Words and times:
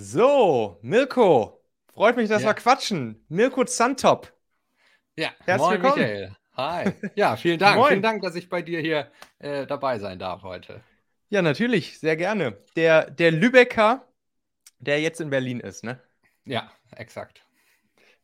So, 0.00 0.78
Mirko, 0.82 1.60
freut 1.92 2.16
mich, 2.16 2.28
dass 2.28 2.42
Ja. 2.42 2.50
wir 2.50 2.54
quatschen. 2.54 3.24
Mirko 3.28 3.64
Zantop. 3.64 4.32
Ja, 5.16 5.30
Herzlich 5.40 5.56
moin 5.58 5.82
willkommen. 5.82 6.02
Michael. 6.02 6.36
Hi. 6.56 6.92
Ja, 7.16 7.34
vielen 7.34 7.58
Dank. 7.58 7.84
Vielen 7.88 8.00
Dank, 8.02 8.22
dass 8.22 8.36
ich 8.36 8.48
bei 8.48 8.62
dir 8.62 8.78
hier 8.80 9.10
äh, 9.40 9.66
dabei 9.66 9.98
sein 9.98 10.20
darf 10.20 10.44
heute. 10.44 10.82
Ja, 11.30 11.42
natürlich, 11.42 11.98
sehr 11.98 12.16
gerne. 12.16 12.58
Der, 12.76 13.10
der 13.10 13.32
Lübecker, 13.32 14.06
der 14.78 15.00
jetzt 15.00 15.20
in 15.20 15.30
Berlin 15.30 15.58
ist, 15.58 15.82
ne? 15.82 16.00
Ja, 16.44 16.70
exakt. 16.92 17.42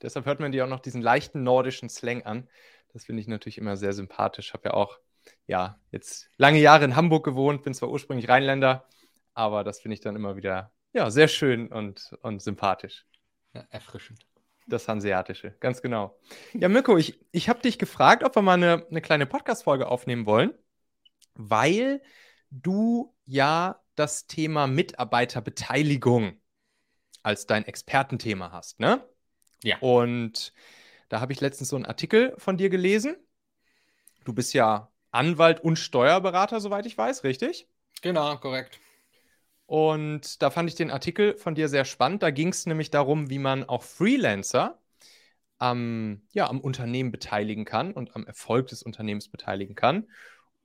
Deshalb 0.00 0.26
hört 0.26 0.38
man 0.38 0.52
dir 0.52 0.64
auch 0.66 0.68
noch 0.68 0.78
diesen 0.80 1.02
leichten 1.02 1.42
nordischen 1.42 1.88
Slang 1.88 2.22
an. 2.22 2.48
Das 2.92 3.04
finde 3.04 3.20
ich 3.20 3.26
natürlich 3.26 3.58
immer 3.58 3.76
sehr 3.76 3.94
sympathisch. 3.94 4.52
Habe 4.52 4.68
ja 4.68 4.74
auch, 4.74 5.00
ja, 5.48 5.80
jetzt 5.90 6.30
lange 6.36 6.60
Jahre 6.60 6.84
in 6.84 6.94
Hamburg 6.94 7.24
gewohnt, 7.24 7.64
bin 7.64 7.74
zwar 7.74 7.90
ursprünglich 7.90 8.28
Rheinländer, 8.28 8.86
aber 9.34 9.64
das 9.64 9.80
finde 9.80 9.94
ich 9.94 10.00
dann 10.00 10.14
immer 10.14 10.36
wieder, 10.36 10.70
ja, 10.94 11.10
sehr 11.10 11.28
schön 11.28 11.68
und, 11.68 12.16
und 12.22 12.40
sympathisch. 12.40 13.04
Ja, 13.52 13.66
erfrischend. 13.70 14.26
Das 14.66 14.88
Hanseatische, 14.88 15.54
ganz 15.60 15.82
genau. 15.82 16.18
Ja, 16.54 16.70
Mirko, 16.70 16.96
ich, 16.96 17.20
ich 17.32 17.50
habe 17.50 17.60
dich 17.60 17.78
gefragt, 17.78 18.24
ob 18.24 18.34
wir 18.34 18.40
mal 18.40 18.54
eine, 18.54 18.86
eine 18.88 19.02
kleine 19.02 19.26
Podcast-Folge 19.26 19.88
aufnehmen 19.88 20.24
wollen, 20.24 20.54
weil 21.34 22.00
du 22.50 23.14
ja 23.26 23.82
das 23.94 24.26
Thema 24.26 24.66
Mitarbeiterbeteiligung 24.66 26.40
als 27.22 27.46
dein 27.46 27.66
Expertenthema 27.66 28.52
hast, 28.52 28.80
ne? 28.80 29.06
Ja. 29.62 29.78
Und 29.80 30.52
da 31.08 31.20
habe 31.20 31.32
ich 31.32 31.40
letztens 31.40 31.68
so 31.68 31.76
einen 31.76 31.86
Artikel 31.86 32.34
von 32.38 32.56
dir 32.56 32.70
gelesen. 32.70 33.16
Du 34.24 34.32
bist 34.32 34.54
ja 34.54 34.90
Anwalt 35.10 35.60
und 35.60 35.78
Steuerberater, 35.78 36.60
soweit 36.60 36.86
ich 36.86 36.96
weiß, 36.96 37.24
richtig? 37.24 37.68
Genau, 38.02 38.36
korrekt. 38.38 38.78
Und 39.66 40.42
da 40.42 40.50
fand 40.50 40.68
ich 40.68 40.74
den 40.74 40.90
Artikel 40.90 41.36
von 41.36 41.54
dir 41.54 41.68
sehr 41.68 41.84
spannend. 41.84 42.22
Da 42.22 42.30
ging 42.30 42.48
es 42.48 42.66
nämlich 42.66 42.90
darum, 42.90 43.30
wie 43.30 43.38
man 43.38 43.64
auch 43.64 43.82
Freelancer 43.82 44.78
am, 45.58 46.22
ja, 46.32 46.48
am 46.48 46.60
Unternehmen 46.60 47.10
beteiligen 47.10 47.64
kann 47.64 47.92
und 47.92 48.14
am 48.14 48.26
Erfolg 48.26 48.66
des 48.68 48.82
Unternehmens 48.82 49.28
beteiligen 49.28 49.74
kann. 49.74 50.08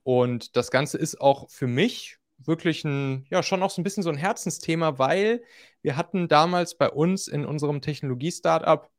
Und 0.02 0.56
das 0.56 0.70
Ganze 0.70 0.98
ist 0.98 1.20
auch 1.20 1.50
für 1.50 1.66
mich 1.66 2.18
wirklich 2.38 2.84
ein, 2.84 3.26
ja, 3.30 3.42
schon 3.42 3.62
auch 3.62 3.70
so 3.70 3.80
ein 3.80 3.84
bisschen 3.84 4.02
so 4.02 4.10
ein 4.10 4.16
Herzensthema, 4.16 4.98
weil 4.98 5.42
wir 5.82 5.96
hatten 5.96 6.28
damals 6.28 6.76
bei 6.76 6.88
uns 6.88 7.28
in 7.28 7.44
unserem 7.44 7.80
Technologie-Startup, 7.80 8.90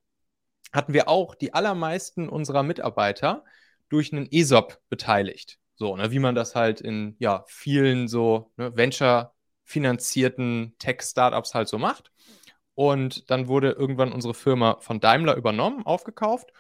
hatten 0.72 0.94
wir 0.94 1.08
auch 1.08 1.36
die 1.36 1.54
allermeisten 1.54 2.30
unserer 2.30 2.64
Mitarbeiter 2.64 3.44
durch 3.90 4.14
einen 4.14 4.28
ESOP 4.32 4.80
beteiligt. 4.90 5.60
So, 5.76 5.96
ne, 5.96 6.12
wie 6.12 6.20
man 6.20 6.36
das 6.36 6.56
halt 6.56 6.82
in 6.82 7.16
ja, 7.20 7.44
vielen 7.48 8.08
so 8.08 8.52
ne, 8.58 8.76
Venture-finanzierten 9.72 10.76
Tech-Startups 10.80 11.54
halt 11.54 11.68
so 11.68 11.78
macht. 11.78 12.12
Und 12.76 13.30
dann 13.30 13.48
wurde 13.48 13.72
irgendwann 13.72 14.14
unsere 14.14 14.34
Firma 14.34 14.78
von 14.80 15.00
Daimler 15.00 15.36
übernommen, 15.36 15.86
aufgekauft. 15.86 16.52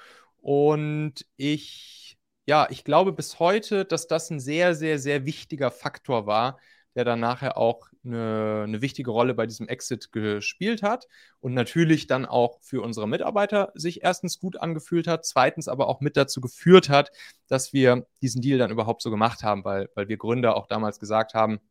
Und 0.42 1.26
ich, 1.38 2.18
ja, 2.46 2.68
ich 2.70 2.84
glaube 2.84 3.14
bis 3.14 3.40
heute, 3.40 3.86
dass 3.86 4.08
das 4.08 4.30
ein 4.30 4.40
sehr, 4.40 4.76
sehr, 4.76 5.00
sehr 5.00 5.26
wichtiger 5.26 5.72
Faktor 5.72 6.26
war, 6.28 6.60
der 6.96 7.06
dann 7.06 7.22
nachher 7.22 7.58
auch 7.58 7.88
eine, 8.04 8.64
eine 8.66 8.82
wichtige 8.82 9.12
Rolle 9.12 9.34
bei 9.34 9.46
diesem 9.46 9.68
Exit 9.68 10.12
gespielt 10.12 10.84
hat 10.84 11.08
und 11.40 11.54
natürlich 11.54 12.08
dann 12.08 12.26
auch 12.26 12.60
für 12.62 12.82
unsere 12.82 13.08
Mitarbeiter 13.08 13.72
sich 13.76 14.04
erstens 14.04 14.40
gut 14.40 14.58
angefühlt 14.58 15.08
hat, 15.08 15.26
zweitens 15.26 15.68
aber 15.70 15.88
auch 15.88 16.02
mit 16.02 16.18
dazu 16.18 16.42
geführt 16.42 16.90
hat, 16.90 17.12
dass 17.48 17.72
wir 17.72 18.06
diesen 18.22 18.42
Deal 18.42 18.58
dann 18.58 18.72
überhaupt 18.72 19.02
so 19.02 19.12
gemacht 19.12 19.44
haben, 19.44 19.64
weil, 19.64 19.90
weil 19.96 20.10
wir 20.10 20.18
Gründer 20.18 20.58
auch 20.58 20.68
damals 20.68 21.00
gesagt 21.00 21.34
haben, 21.34 21.62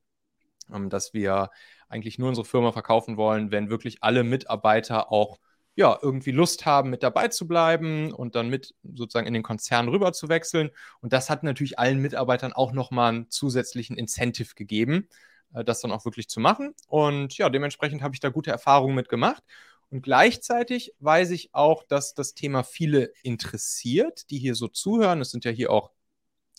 dass 0.90 1.12
wir 1.14 1.50
eigentlich 1.88 2.18
nur 2.18 2.28
unsere 2.28 2.44
Firma 2.44 2.72
verkaufen 2.72 3.16
wollen, 3.16 3.50
wenn 3.50 3.70
wirklich 3.70 3.98
alle 4.02 4.24
Mitarbeiter 4.24 5.12
auch 5.12 5.38
ja, 5.76 5.98
irgendwie 6.02 6.32
Lust 6.32 6.66
haben, 6.66 6.90
mit 6.90 7.02
dabei 7.02 7.28
zu 7.28 7.46
bleiben 7.46 8.12
und 8.12 8.34
dann 8.34 8.48
mit 8.50 8.74
sozusagen 8.82 9.26
in 9.26 9.34
den 9.34 9.42
Konzern 9.42 9.88
rüber 9.88 10.12
zu 10.12 10.28
wechseln. 10.28 10.70
Und 11.00 11.12
das 11.12 11.30
hat 11.30 11.42
natürlich 11.42 11.78
allen 11.78 12.00
Mitarbeitern 12.00 12.52
auch 12.52 12.72
nochmal 12.72 13.12
einen 13.12 13.30
zusätzlichen 13.30 13.96
Incentive 13.96 14.54
gegeben, 14.54 15.08
äh, 15.54 15.64
das 15.64 15.80
dann 15.80 15.92
auch 15.92 16.04
wirklich 16.04 16.28
zu 16.28 16.40
machen. 16.40 16.74
Und 16.86 17.36
ja, 17.38 17.48
dementsprechend 17.48 18.02
habe 18.02 18.14
ich 18.14 18.20
da 18.20 18.28
gute 18.28 18.50
Erfahrungen 18.50 18.94
mit 18.94 19.08
gemacht. 19.08 19.42
Und 19.90 20.02
gleichzeitig 20.02 20.94
weiß 21.00 21.30
ich 21.30 21.54
auch, 21.54 21.82
dass 21.84 22.14
das 22.14 22.34
Thema 22.34 22.62
viele 22.62 23.12
interessiert, 23.22 24.30
die 24.30 24.38
hier 24.38 24.54
so 24.54 24.68
zuhören. 24.68 25.20
Es 25.20 25.30
sind 25.30 25.44
ja 25.44 25.50
hier 25.50 25.72
auch 25.72 25.90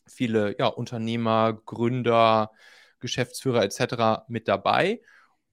viele 0.07 0.57
ja, 0.57 0.67
Unternehmer, 0.67 1.53
Gründer, 1.53 2.51
Geschäftsführer 3.01 3.63
etc. 3.63 4.23
mit 4.27 4.47
dabei. 4.47 5.01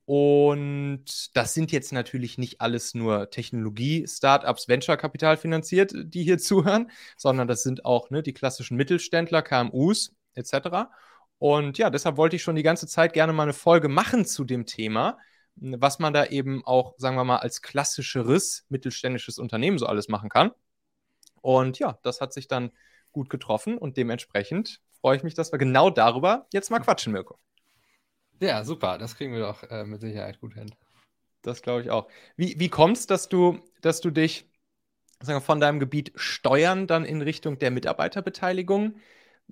Und 0.04 1.36
das 1.36 1.52
sind 1.52 1.70
jetzt 1.70 1.92
natürlich 1.92 2.38
nicht 2.38 2.62
alles 2.62 2.94
nur 2.94 3.28
Technologie-Startups, 3.30 4.66
Venture-Kapital 4.66 5.36
finanziert, 5.36 5.92
die 5.94 6.24
hier 6.24 6.38
zuhören, 6.38 6.90
sondern 7.16 7.46
das 7.46 7.62
sind 7.62 7.84
auch 7.84 8.08
ne, 8.10 8.22
die 8.22 8.32
klassischen 8.32 8.76
Mittelständler, 8.78 9.42
KMUs 9.42 10.14
etc. 10.34 10.88
Und 11.38 11.76
ja, 11.78 11.90
deshalb 11.90 12.16
wollte 12.16 12.36
ich 12.36 12.42
schon 12.42 12.56
die 12.56 12.62
ganze 12.62 12.86
Zeit 12.86 13.12
gerne 13.12 13.32
mal 13.32 13.42
eine 13.44 13.52
Folge 13.52 13.88
machen 13.88 14.24
zu 14.24 14.44
dem 14.44 14.64
Thema, 14.66 15.18
was 15.56 15.98
man 15.98 16.12
da 16.12 16.24
eben 16.26 16.64
auch, 16.64 16.94
sagen 16.98 17.16
wir 17.16 17.24
mal, 17.24 17.38
als 17.38 17.62
klassischeres 17.62 18.64
mittelständisches 18.70 19.38
Unternehmen 19.38 19.78
so 19.78 19.86
alles 19.86 20.08
machen 20.08 20.30
kann. 20.30 20.52
Und 21.42 21.78
ja, 21.78 21.98
das 22.02 22.20
hat 22.20 22.32
sich 22.32 22.48
dann 22.48 22.70
gut 23.12 23.30
getroffen 23.30 23.78
und 23.78 23.96
dementsprechend 23.96 24.80
freue 25.00 25.16
ich 25.16 25.22
mich, 25.24 25.34
dass 25.34 25.52
wir 25.52 25.58
genau 25.58 25.90
darüber 25.90 26.46
jetzt 26.52 26.70
mal 26.70 26.80
quatschen, 26.80 27.12
Mirko. 27.12 27.38
Ja, 28.40 28.64
super. 28.64 28.98
Das 28.98 29.14
kriegen 29.16 29.32
wir 29.32 29.40
doch 29.40 29.62
äh, 29.64 29.84
mit 29.84 30.00
Sicherheit 30.00 30.40
gut 30.40 30.54
hin. 30.54 30.74
Das 31.42 31.62
glaube 31.62 31.82
ich 31.82 31.90
auch. 31.90 32.08
Wie, 32.36 32.58
wie 32.58 32.68
kommt 32.68 32.98
es, 32.98 33.06
dass 33.06 33.28
du, 33.28 33.60
dass 33.80 34.00
du 34.00 34.10
dich 34.10 34.50
sagen 35.20 35.38
wir, 35.38 35.42
von 35.42 35.60
deinem 35.60 35.80
Gebiet 35.80 36.12
Steuern 36.16 36.86
dann 36.86 37.04
in 37.04 37.22
Richtung 37.22 37.58
der 37.58 37.70
Mitarbeiterbeteiligung 37.70 38.96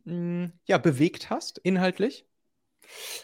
mh, 0.05 0.53
ja, 0.67 0.79
bewegt 0.79 1.31
hast, 1.31 1.59
inhaltlich? 1.59 2.27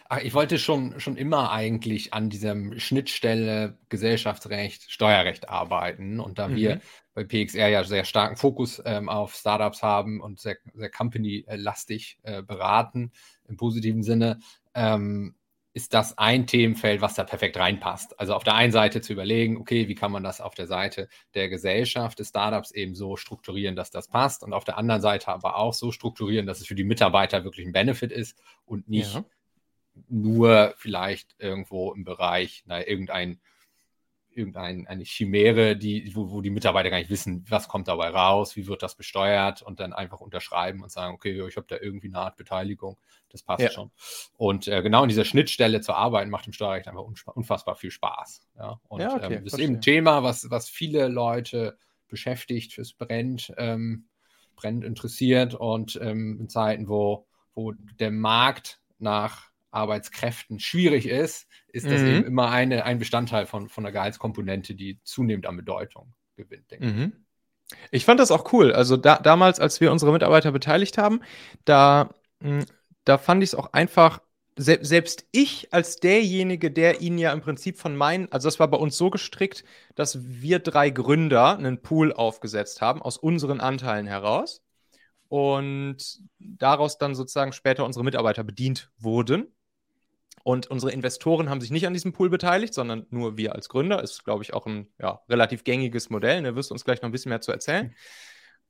Ach, 0.09 0.19
ich 0.21 0.35
wollte 0.35 0.59
schon, 0.59 1.01
schon 1.01 1.17
immer 1.17 1.51
eigentlich 1.53 2.13
an 2.15 2.31
diesem 2.31 2.79
Schnittstelle 2.79 3.79
Gesellschaftsrecht, 3.89 4.91
Steuerrecht 4.91 5.49
arbeiten. 5.49 6.21
Und 6.21 6.39
da 6.39 6.55
wir 6.55 6.79
Mhm. 6.79 6.83
Bei 7.15 7.25
PXR 7.25 7.69
ja 7.69 7.85
sehr 7.85 8.05
starken 8.05 8.37
Fokus 8.37 8.83
ähm, 8.85 9.09
auf 9.09 9.35
Startups 9.35 9.83
haben 9.83 10.21
und 10.21 10.41
sehr, 10.41 10.57
sehr 10.75 10.91
company-lastig 10.91 12.19
äh, 12.23 12.43
beraten, 12.43 13.13
im 13.49 13.57
positiven 13.57 14.03
Sinne, 14.03 14.41
ähm, 14.75 15.35
ist 15.75 15.95
das 15.95 16.19
ein 16.19 16.47
Themenfeld, 16.47 17.01
was 17.01 17.15
da 17.15 17.25
perfekt 17.25 17.57
reinpasst. 17.57 18.19
Also 18.21 18.35
auf 18.35 18.45
der 18.45 18.55
einen 18.55 18.73
Seite 18.73 19.01
zu 19.01 19.15
überlegen, 19.15 19.57
okay, 19.57 19.89
wie 19.89 19.95
kann 19.95 20.13
man 20.13 20.23
das 20.23 20.43
auf 20.43 20.55
der 20.55 20.67
Seite 20.67 21.09
der 21.35 21.49
Gesellschaft, 21.49 22.19
des 22.19 22.29
Startups 22.29 22.73
eben 22.73 22.95
so 22.95 23.17
strukturieren, 23.17 23.75
dass 23.75 23.91
das 23.91 24.09
passt 24.09 24.43
und 24.43 24.53
auf 24.53 24.65
der 24.65 24.77
anderen 24.77 25.01
Seite 25.01 25.29
aber 25.29 25.57
auch 25.57 25.73
so 25.73 25.91
strukturieren, 25.91 26.47
dass 26.47 26.61
es 26.61 26.67
für 26.67 26.75
die 26.75 26.85
Mitarbeiter 26.85 27.45
wirklich 27.45 27.67
ein 27.67 27.73
Benefit 27.73 28.13
ist 28.13 28.39
und 28.67 28.87
nicht 28.89 29.15
Ja. 29.15 29.25
nur 30.09 30.75
vielleicht 30.77 31.35
irgendwo 31.39 31.93
im 31.93 32.05
Bereich, 32.05 32.65
na, 32.67 32.87
irgendein, 32.87 33.41
irgendein 34.35 34.87
eine 34.87 35.05
Chimäre, 35.05 35.77
die, 35.77 36.15
wo, 36.15 36.31
wo 36.31 36.41
die 36.41 36.51
Mitarbeiter 36.51 36.91
gar 36.91 36.99
nicht 36.99 37.11
wissen, 37.11 37.45
was 37.49 37.69
kommt 37.69 37.89
dabei 37.89 38.09
raus, 38.09 38.57
wie 38.57 38.67
wird 38.67 38.83
das 38.83 38.95
besteuert 38.95 39.63
und 39.63 39.81
dann 39.81 39.93
einfach 39.93 40.21
unterschreiben 40.21 40.83
und 40.83 40.91
sagen, 40.91 41.15
okay, 41.15 41.47
ich 41.47 41.57
habe 41.57 41.67
da 41.69 41.77
irgendwie 41.81 42.09
eine 42.09 42.19
Art 42.19 42.37
Beteiligung, 42.37 42.99
das 43.31 43.43
passt 43.43 43.63
Ja. 43.63 43.71
schon. 43.71 43.91
Und 44.37 44.69
äh, 44.69 44.83
genau 44.83 45.03
in 45.03 45.09
dieser 45.09 45.25
Schnittstelle 45.25 45.81
zu 45.81 45.95
arbeiten 45.95 46.31
macht 46.31 46.47
im 46.47 46.53
Steuerrecht 46.53 46.89
einfach 46.89 47.05
unfassbar 47.35 47.77
viel 47.77 47.91
Spaß. 47.91 48.43
Ja, 48.59 48.81
und 48.89 49.01
Ja, 49.01 49.15
okay, 49.17 49.35
ähm, 49.35 49.45
das 49.45 49.55
ist 49.55 49.61
eben 49.61 49.77
ein 49.77 49.81
Thema, 49.81 50.23
was, 50.23 50.51
was 50.51 50.69
viele 50.69 51.09
Leute 51.09 51.79
beschäftigt, 52.09 52.79
es 52.79 52.93
brennt, 52.93 53.53
ähm, 53.57 54.07
brennt 54.57 54.85
interessiert 54.85 55.55
und 55.55 55.99
ähm, 56.03 56.39
in 56.41 56.49
Zeiten, 56.49 56.89
wo, 56.89 57.27
wo 57.55 57.73
der 57.73 58.11
Markt 58.11 58.81
nach 58.99 59.52
Arbeitskräften 59.73 60.61
schwierig 60.61 61.07
ist, 61.09 61.49
ist 61.69 61.91
das 61.91 62.03
Mhm. 62.03 62.09
eben 62.09 62.25
immer 62.25 62.51
eine, 62.51 62.85
ein 62.85 62.99
Bestandteil 62.99 63.47
von, 63.47 63.69
von 63.69 63.85
der 63.85 63.93
Gehaltskomponente, 63.93 64.75
die 64.75 65.01
zunehmend 65.05 65.47
an 65.47 65.57
Bedeutung 65.57 66.15
gewinnt, 66.37 66.71
denke 66.71 66.87
ich. 66.87 66.95
Mhm. 66.95 67.13
Ich 67.91 68.05
fand 68.05 68.21
das 68.21 68.31
auch 68.31 68.53
cool. 68.53 68.73
Also 68.73 68.97
da, 68.97 69.19
damals, 69.19 69.61
als 69.61 69.81
wir 69.81 69.93
unsere 69.93 70.13
Mitarbeiter 70.13 70.53
beteiligt 70.53 70.99
haben, 70.99 71.21
da, 71.65 72.11
mh, 72.41 72.67
da 73.05 73.19
fand 73.19 73.43
ich 73.43 73.51
es 73.51 73.55
auch 73.55 73.73
einfach, 73.73 74.21
se 74.57 74.79
selbst 74.83 75.27
ich 75.33 75.73
als 75.73 75.97
derjenige, 75.97 76.71
der 76.71 77.01
ihn 77.01 77.19
ja 77.19 77.33
im 77.33 77.41
Prinzip 77.41 77.79
von 77.79 77.97
meinen, 77.97 78.31
also 78.33 78.49
das 78.49 78.61
war 78.61 78.69
bei 78.69 78.77
uns 78.77 78.97
so 78.99 79.11
gestrickt, 79.11 79.65
dass 79.95 80.19
wir 80.25 80.59
drei 80.59 80.91
Gründer 80.91 81.57
einen 81.57 81.81
Pool 81.83 82.13
aufgesetzt 82.13 82.81
haben 82.83 83.03
aus 83.03 83.17
unseren 83.19 83.61
Anteilen 83.61 84.07
heraus 84.07 84.63
und 85.29 86.21
daraus 86.39 86.99
dann 86.99 87.15
sozusagen 87.15 87.53
später 87.53 87.85
unsere 87.85 88.05
Mitarbeiter 88.05 88.45
bedient 88.45 88.91
wurden. 88.99 89.47
Und 90.45 90.69
unsere 90.69 90.93
Investoren 90.93 91.49
haben 91.49 91.61
sich 91.61 91.71
nicht 91.71 91.87
an 91.87 91.93
diesem 91.93 92.13
Pool 92.13 92.29
beteiligt, 92.29 92.75
sondern 92.75 93.07
nur 93.11 93.37
wir 93.37 93.55
als 93.55 93.69
Gründer. 93.69 94.03
Ist, 94.03 94.25
glaube 94.25 94.43
ich, 94.43 94.55
auch 94.55 94.67
ein 94.67 94.89
ja, 94.99 95.21
relativ 95.29 95.63
gängiges 95.65 96.11
Modell. 96.11 96.43
Da 96.43 96.57
wirst 96.57 96.71
du 96.71 96.75
uns 96.75 96.85
gleich 96.85 97.01
noch 97.01 97.09
ein 97.09 97.13
bisschen 97.13 97.31
mehr 97.31 97.41
zu 97.41 97.53
erzählen. 97.53 97.95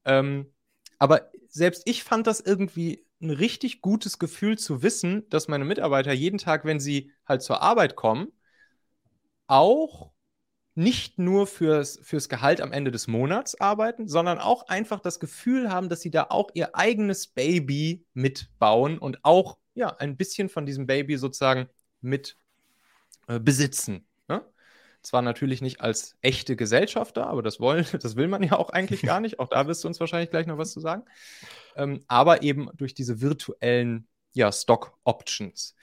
Ähm, 0.04 0.52
aber 0.98 1.30
selbst 1.48 1.82
ich 1.86 2.04
fand 2.04 2.26
das 2.26 2.40
irgendwie 2.40 3.06
ein 3.20 3.30
richtig 3.30 3.80
gutes 3.80 4.18
Gefühl 4.18 4.58
zu 4.58 4.82
wissen, 4.82 5.28
dass 5.30 5.48
meine 5.48 5.64
Mitarbeiter 5.64 6.12
jeden 6.12 6.38
Tag, 6.38 6.64
wenn 6.64 6.80
sie 6.80 7.12
halt 7.26 7.42
zur 7.42 7.62
Arbeit 7.62 7.96
kommen, 7.96 8.28
auch 9.46 10.12
nicht 10.74 11.18
nur 11.18 11.46
fürs, 11.46 12.00
fürs 12.02 12.28
Gehalt 12.28 12.60
am 12.60 12.72
Ende 12.72 12.90
des 12.90 13.06
Monats 13.06 13.60
arbeiten, 13.60 14.08
sondern 14.08 14.38
auch 14.38 14.68
einfach 14.68 15.00
das 15.00 15.20
Gefühl 15.20 15.70
haben, 15.70 15.88
dass 15.88 16.00
sie 16.00 16.10
da 16.10 16.26
auch 16.30 16.50
ihr 16.54 16.74
eigenes 16.74 17.26
Baby 17.26 18.06
mitbauen 18.14 18.98
und 18.98 19.24
auch 19.24 19.58
ja, 19.74 19.88
ein 19.96 20.16
bisschen 20.16 20.48
von 20.48 20.66
diesem 20.66 20.86
Baby 20.86 21.16
sozusagen 21.16 21.68
mit 22.00 22.36
äh, 23.28 23.40
besitzen. 23.40 24.06
Ne? 24.28 24.44
Zwar 25.02 25.22
natürlich 25.22 25.62
nicht 25.62 25.80
als 25.80 26.16
echte 26.20 26.56
Gesellschafter, 26.56 27.26
aber 27.26 27.42
das, 27.42 27.60
wollen, 27.60 27.86
das 28.02 28.16
will 28.16 28.28
man 28.28 28.42
ja 28.42 28.52
auch 28.56 28.70
eigentlich 28.70 29.02
gar 29.02 29.20
nicht. 29.20 29.38
Auch 29.38 29.48
da 29.48 29.66
wirst 29.66 29.84
du 29.84 29.88
uns 29.88 30.00
wahrscheinlich 30.00 30.30
gleich 30.30 30.46
noch 30.46 30.58
was 30.58 30.72
zu 30.72 30.80
sagen. 30.80 31.04
Ähm, 31.76 32.04
aber 32.08 32.42
eben 32.42 32.70
durch 32.74 32.94
diese 32.94 33.20
virtuellen 33.20 34.06
ja, 34.32 34.50
Stock 34.52 34.98
Options. 35.04 35.74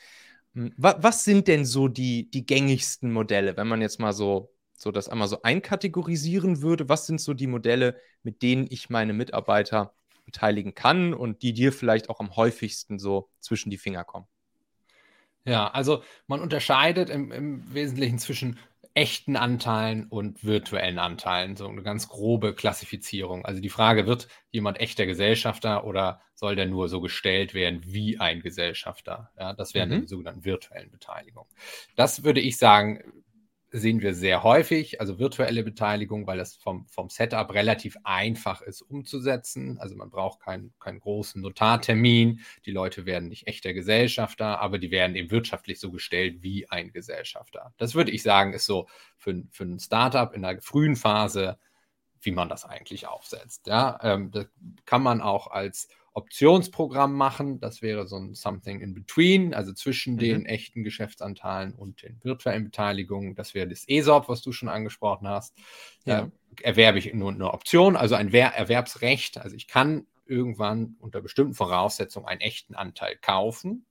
Hm, 0.54 0.74
was 0.78 1.24
sind 1.24 1.48
denn 1.48 1.66
so 1.66 1.88
die, 1.88 2.30
die 2.32 2.46
gängigsten 2.46 3.12
Modelle, 3.12 3.58
wenn 3.58 3.68
man 3.68 3.82
jetzt 3.82 4.00
mal 4.00 4.14
so 4.14 4.52
so 4.80 4.92
das 4.92 5.10
einmal 5.10 5.28
so 5.28 5.42
einkategorisieren 5.42 6.62
würde, 6.62 6.88
was 6.88 7.06
sind 7.06 7.20
so 7.20 7.34
die 7.34 7.48
Modelle, 7.48 8.00
mit 8.24 8.42
denen 8.42 8.66
ich 8.70 8.90
meine 8.90 9.14
Mitarbeiter 9.14 9.94
beteiligen 10.32 10.76
kann 10.76 11.14
und 11.14 11.42
die 11.42 11.54
dir 11.54 11.74
vielleicht 11.74 12.10
auch 12.10 12.20
am 12.20 12.36
häufigsten 12.36 13.00
so 13.00 13.30
zwischen 13.40 13.70
die 13.70 13.78
Finger 13.78 14.04
kommen? 14.04 14.28
Ja, 15.46 15.68
also 15.68 16.04
man 16.28 16.42
unterscheidet 16.42 17.10
im, 17.10 17.32
im 17.32 17.74
Wesentlichen 17.74 18.20
zwischen 18.20 18.60
echten 18.94 19.36
Anteilen 19.36 20.08
und 20.08 20.44
virtuellen 20.44 21.00
Anteilen, 21.00 21.56
so 21.56 21.68
eine 21.68 21.84
ganz 21.84 22.10
grobe 22.10 22.54
Klassifizierung. 22.54 23.46
Also 23.46 23.62
die 23.62 23.70
Frage, 23.70 24.08
wird 24.08 24.28
jemand 24.52 24.80
echter 24.80 25.06
Gesellschafter 25.06 25.86
oder 25.86 26.22
soll 26.36 26.56
der 26.56 26.66
nur 26.66 26.90
so 26.90 27.00
gestellt 27.00 27.54
werden 27.54 27.82
wie 27.86 28.20
ein 28.20 28.42
Gesellschafter? 28.42 29.32
Ja, 29.40 29.54
das 29.54 29.74
wären 29.74 29.90
mhm. 29.90 30.02
die 30.02 30.08
sogenannten 30.08 30.44
virtuellen 30.44 30.92
Beteiligungen. 30.92 31.50
Das 31.96 32.24
würde 32.24 32.42
ich 32.42 32.58
sagen, 32.58 33.02
sehen 33.72 34.02
wir 34.02 34.16
sehr 34.16 34.44
häufig, 34.44 35.00
also 35.00 35.20
virtuelle 35.20 35.64
Beteiligung, 35.64 36.26
weil 36.26 36.38
das 36.38 36.56
vom, 36.56 36.88
vom 36.88 37.10
Setup 37.10 37.54
relativ 37.54 37.98
einfach 38.04 38.62
ist 38.62 38.82
umzusetzen. 38.82 39.78
Also 39.80 39.96
man 39.96 40.10
braucht 40.10 40.40
keinen, 40.40 40.74
keinen 40.80 41.00
großen 41.00 41.42
Notartermin. 41.42 42.42
Die 42.66 42.72
Leute 42.72 43.06
werden 43.06 43.30
nicht 43.30 43.48
echter 43.48 43.74
Gesellschafter, 43.74 44.60
aber 44.60 44.80
die 44.80 44.92
werden 44.92 45.16
eben 45.16 45.30
wirtschaftlich 45.30 45.80
so 45.80 45.92
gestellt 45.92 46.42
wie 46.42 46.70
ein 46.70 46.92
Gesellschafter. 46.92 47.74
Das 47.78 47.94
würde 47.94 48.12
ich 48.12 48.24
sagen, 48.24 48.54
ist 48.54 48.66
so 48.66 48.88
für, 49.18 49.44
für 49.52 49.66
ein 49.66 49.80
Startup 49.80 50.34
in 50.34 50.42
der 50.42 50.62
frühen 50.62 50.96
Phase, 50.96 51.60
wie 52.22 52.32
man 52.32 52.50
das 52.50 52.66
eigentlich 52.66 53.08
aufsetzt. 53.08 53.68
Ja, 53.68 54.00
ähm, 54.02 54.32
das 54.32 54.48
kann 54.86 55.04
man 55.04 55.22
auch 55.22 55.48
als 55.48 55.88
Optionsprogramm 56.20 57.14
machen. 57.14 57.60
Das 57.60 57.82
wäre 57.82 58.08
so 58.08 58.18
ein 58.18 58.36
Something 58.36 58.82
in 58.82 58.94
between, 58.94 59.54
also 59.54 59.74
zwischen 59.74 60.14
mhm. 60.14 60.20
den 60.20 60.46
echten 60.46 60.84
Geschäftsanteilen 60.84 61.74
und 61.74 62.04
den 62.04 62.20
virtuellen 62.24 62.66
Beteiligungen. 62.66 63.36
Das 63.36 63.54
wäre 63.54 63.68
das 63.68 63.88
ESOP, 63.88 64.30
was 64.30 64.42
du 64.42 64.52
schon 64.52 64.70
angesprochen 64.70 65.28
hast. 65.28 65.58
Ja. 66.06 66.24
Da 66.24 66.32
erwerbe 66.62 67.00
ich 67.00 67.14
nur 67.14 67.32
eine 67.32 67.54
Option, 67.54 67.96
also 67.96 68.16
ein 68.16 68.34
Erwerbsrecht. 68.34 69.38
Also 69.38 69.56
ich 69.56 69.68
kann 69.68 70.06
irgendwann 70.26 70.96
unter 71.00 71.22
bestimmten 71.22 71.54
Voraussetzungen 71.54 72.28
einen 72.28 72.42
echten 72.42 72.76
Anteil 72.76 73.18
kaufen. 73.18 73.86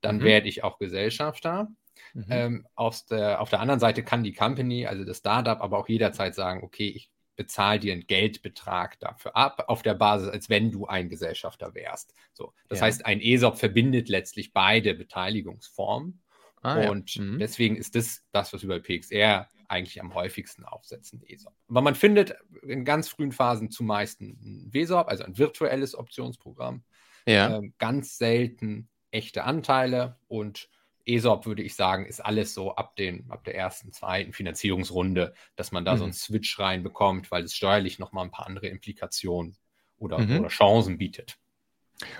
Dann 0.00 0.18
mhm. 0.18 0.24
werde 0.24 0.48
ich 0.48 0.64
auch 0.64 0.78
Gesellschafter. 0.78 1.68
Mhm. 2.12 2.26
Ähm, 2.28 2.66
der, 3.10 3.40
auf 3.40 3.50
der 3.50 3.60
anderen 3.60 3.80
Seite 3.80 4.02
kann 4.02 4.24
die 4.24 4.32
Company, 4.32 4.86
also 4.86 5.04
das 5.04 5.18
Startup, 5.18 5.60
aber 5.60 5.78
auch 5.78 5.88
jederzeit 5.88 6.34
sagen, 6.34 6.62
okay, 6.62 6.88
ich 6.88 7.10
bezahl 7.36 7.78
dir 7.78 7.92
einen 7.92 8.06
Geldbetrag 8.06 8.98
dafür 9.00 9.36
ab, 9.36 9.64
auf 9.68 9.82
der 9.82 9.94
Basis, 9.94 10.28
als 10.28 10.48
wenn 10.48 10.70
du 10.70 10.86
ein 10.86 11.08
Gesellschafter 11.08 11.74
wärst. 11.74 12.14
So, 12.32 12.52
das 12.68 12.80
ja. 12.80 12.86
heißt, 12.86 13.06
ein 13.06 13.20
ESOP 13.20 13.58
verbindet 13.58 14.08
letztlich 14.08 14.52
beide 14.52 14.94
Beteiligungsformen. 14.94 16.20
Ah, 16.62 16.88
und 16.88 17.16
ja. 17.16 17.22
mhm. 17.22 17.38
deswegen 17.38 17.76
ist 17.76 17.94
das 17.94 18.24
das, 18.32 18.52
was 18.54 18.62
über 18.62 18.80
PXR 18.80 19.48
eigentlich 19.68 20.00
am 20.00 20.14
häufigsten 20.14 20.64
aufsetzen, 20.64 21.22
ESOP. 21.22 21.52
Aber 21.68 21.82
man 21.82 21.94
findet 21.94 22.36
in 22.62 22.84
ganz 22.84 23.08
frühen 23.08 23.32
Phasen 23.32 23.70
zumeist 23.70 24.20
ein 24.20 24.70
WSOP, 24.72 25.08
also 25.08 25.24
ein 25.24 25.36
virtuelles 25.36 25.94
Optionsprogramm. 25.94 26.82
Ja. 27.26 27.58
Ähm, 27.58 27.74
ganz 27.78 28.16
selten 28.16 28.88
echte 29.10 29.44
Anteile 29.44 30.18
und 30.26 30.68
ESOP, 31.06 31.46
würde 31.46 31.62
ich 31.62 31.74
sagen, 31.74 32.06
ist 32.06 32.24
alles 32.24 32.54
so 32.54 32.74
ab, 32.74 32.96
den, 32.96 33.30
ab 33.30 33.44
der 33.44 33.54
ersten, 33.54 33.92
zweiten 33.92 34.32
Finanzierungsrunde, 34.32 35.34
dass 35.56 35.72
man 35.72 35.84
da 35.84 35.94
mhm. 35.94 35.98
so 35.98 36.04
einen 36.04 36.12
Switch 36.12 36.58
reinbekommt, 36.58 37.30
weil 37.30 37.44
es 37.44 37.54
steuerlich 37.54 37.98
nochmal 37.98 38.24
ein 38.24 38.30
paar 38.30 38.46
andere 38.46 38.68
Implikationen 38.68 39.56
oder, 39.98 40.18
mhm. 40.18 40.40
oder 40.40 40.48
Chancen 40.48 40.98
bietet. 40.98 41.36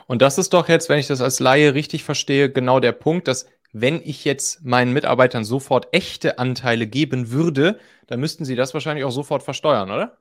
Und 0.06 0.22
das 0.22 0.38
ist 0.38 0.52
doch 0.52 0.68
jetzt, 0.68 0.88
wenn 0.88 0.98
ich 0.98 1.06
das 1.06 1.20
als 1.20 1.40
Laie 1.40 1.74
richtig 1.74 2.04
verstehe, 2.04 2.50
genau 2.50 2.80
der 2.80 2.92
Punkt, 2.92 3.28
dass 3.28 3.46
wenn 3.72 4.00
ich 4.04 4.24
jetzt 4.24 4.64
meinen 4.64 4.92
Mitarbeitern 4.92 5.44
sofort 5.44 5.88
echte 5.92 6.38
Anteile 6.38 6.86
geben 6.86 7.32
würde, 7.32 7.80
dann 8.06 8.20
müssten 8.20 8.44
sie 8.44 8.54
das 8.54 8.72
wahrscheinlich 8.72 9.04
auch 9.04 9.10
sofort 9.10 9.42
versteuern, 9.42 9.90
oder? 9.90 10.18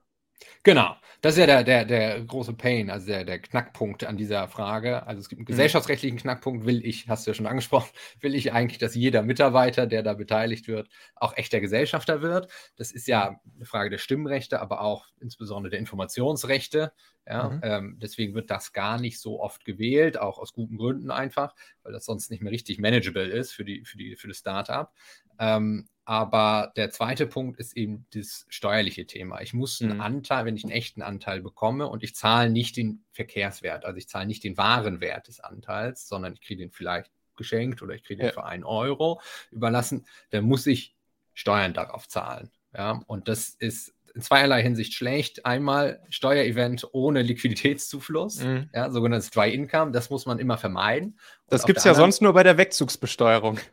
Genau, 0.62 0.96
das 1.20 1.34
ist 1.34 1.40
ja 1.40 1.46
der, 1.46 1.64
der, 1.64 1.84
der 1.84 2.20
große 2.22 2.54
Pain, 2.54 2.90
also 2.90 3.06
der, 3.06 3.24
der 3.24 3.38
Knackpunkt 3.38 4.04
an 4.04 4.16
dieser 4.16 4.48
Frage. 4.48 5.06
Also 5.06 5.20
es 5.20 5.28
gibt 5.28 5.38
einen 5.38 5.44
mhm. 5.44 5.48
gesellschaftsrechtlichen 5.48 6.18
Knackpunkt, 6.18 6.66
will 6.66 6.84
ich, 6.84 7.08
hast 7.08 7.26
du 7.26 7.30
ja 7.30 7.34
schon 7.34 7.46
angesprochen, 7.46 7.90
will 8.20 8.34
ich 8.34 8.52
eigentlich, 8.52 8.78
dass 8.78 8.94
jeder 8.94 9.22
Mitarbeiter, 9.22 9.86
der 9.86 10.02
da 10.02 10.14
beteiligt 10.14 10.68
wird, 10.68 10.88
auch 11.16 11.36
echter 11.36 11.60
Gesellschafter 11.60 12.22
wird. 12.22 12.50
Das 12.76 12.92
ist 12.92 13.06
ja 13.06 13.40
eine 13.56 13.64
Frage 13.66 13.90
der 13.90 13.98
Stimmrechte, 13.98 14.60
aber 14.60 14.80
auch 14.80 15.06
insbesondere 15.20 15.70
der 15.70 15.80
Informationsrechte. 15.80 16.92
Ja, 17.26 17.50
mhm. 17.50 17.60
ähm, 17.62 17.98
deswegen 18.02 18.34
wird 18.34 18.50
das 18.50 18.72
gar 18.72 19.00
nicht 19.00 19.20
so 19.20 19.40
oft 19.40 19.64
gewählt, 19.64 20.18
auch 20.18 20.38
aus 20.38 20.52
guten 20.52 20.76
Gründen 20.76 21.10
einfach, 21.10 21.54
weil 21.82 21.92
das 21.92 22.04
sonst 22.04 22.30
nicht 22.30 22.42
mehr 22.42 22.52
richtig 22.52 22.78
manageable 22.78 23.26
ist 23.28 23.52
für, 23.52 23.64
die, 23.64 23.84
für, 23.84 23.96
die, 23.96 24.16
für 24.16 24.28
das 24.28 24.38
Startup. 24.38 24.90
Ähm, 25.38 25.88
aber 26.04 26.72
der 26.76 26.90
zweite 26.90 27.26
Punkt 27.26 27.58
ist 27.58 27.76
eben 27.76 28.06
das 28.12 28.46
steuerliche 28.48 29.06
Thema. 29.06 29.40
Ich 29.40 29.54
muss 29.54 29.80
einen 29.80 29.94
mhm. 29.94 30.00
Anteil, 30.00 30.44
wenn 30.44 30.56
ich 30.56 30.64
einen 30.64 30.72
echten 30.72 31.02
Anteil 31.02 31.40
bekomme 31.40 31.88
und 31.88 32.02
ich 32.02 32.14
zahle 32.14 32.50
nicht 32.50 32.76
den 32.76 33.04
Verkehrswert, 33.12 33.84
also 33.84 33.96
ich 33.96 34.08
zahle 34.08 34.26
nicht 34.26 34.44
den 34.44 34.56
wahren 34.58 35.00
Wert 35.00 35.28
des 35.28 35.40
Anteils, 35.40 36.06
sondern 36.06 36.34
ich 36.34 36.42
kriege 36.42 36.62
den 36.62 36.70
vielleicht 36.70 37.10
geschenkt 37.36 37.82
oder 37.82 37.94
ich 37.94 38.04
kriege 38.04 38.18
den 38.18 38.26
ja. 38.26 38.32
für 38.32 38.44
einen 38.44 38.64
Euro 38.64 39.20
überlassen, 39.50 40.06
dann 40.30 40.44
muss 40.44 40.66
ich 40.66 40.94
Steuern 41.32 41.74
darauf 41.74 42.06
zahlen. 42.06 42.50
Ja, 42.76 43.02
und 43.06 43.28
das 43.28 43.50
ist 43.50 43.93
in 44.14 44.22
zweierlei 44.22 44.62
Hinsicht 44.62 44.94
schlecht. 44.94 45.44
Einmal 45.44 46.00
Steuerevent 46.08 46.86
ohne 46.92 47.22
Liquiditätszufluss, 47.22 48.44
mhm. 48.44 48.70
ja, 48.72 48.90
sogenanntes 48.90 49.30
Dry 49.30 49.52
Income, 49.52 49.90
das 49.90 50.08
muss 50.08 50.24
man 50.24 50.38
immer 50.38 50.56
vermeiden. 50.56 51.18
das 51.48 51.66
gibt 51.66 51.78
es 51.78 51.84
ja 51.84 51.90
anderen... 51.90 52.12
sonst 52.12 52.22
nur 52.22 52.32
bei 52.32 52.42
der 52.42 52.56
Wegzugsbesteuerung. 52.56 53.58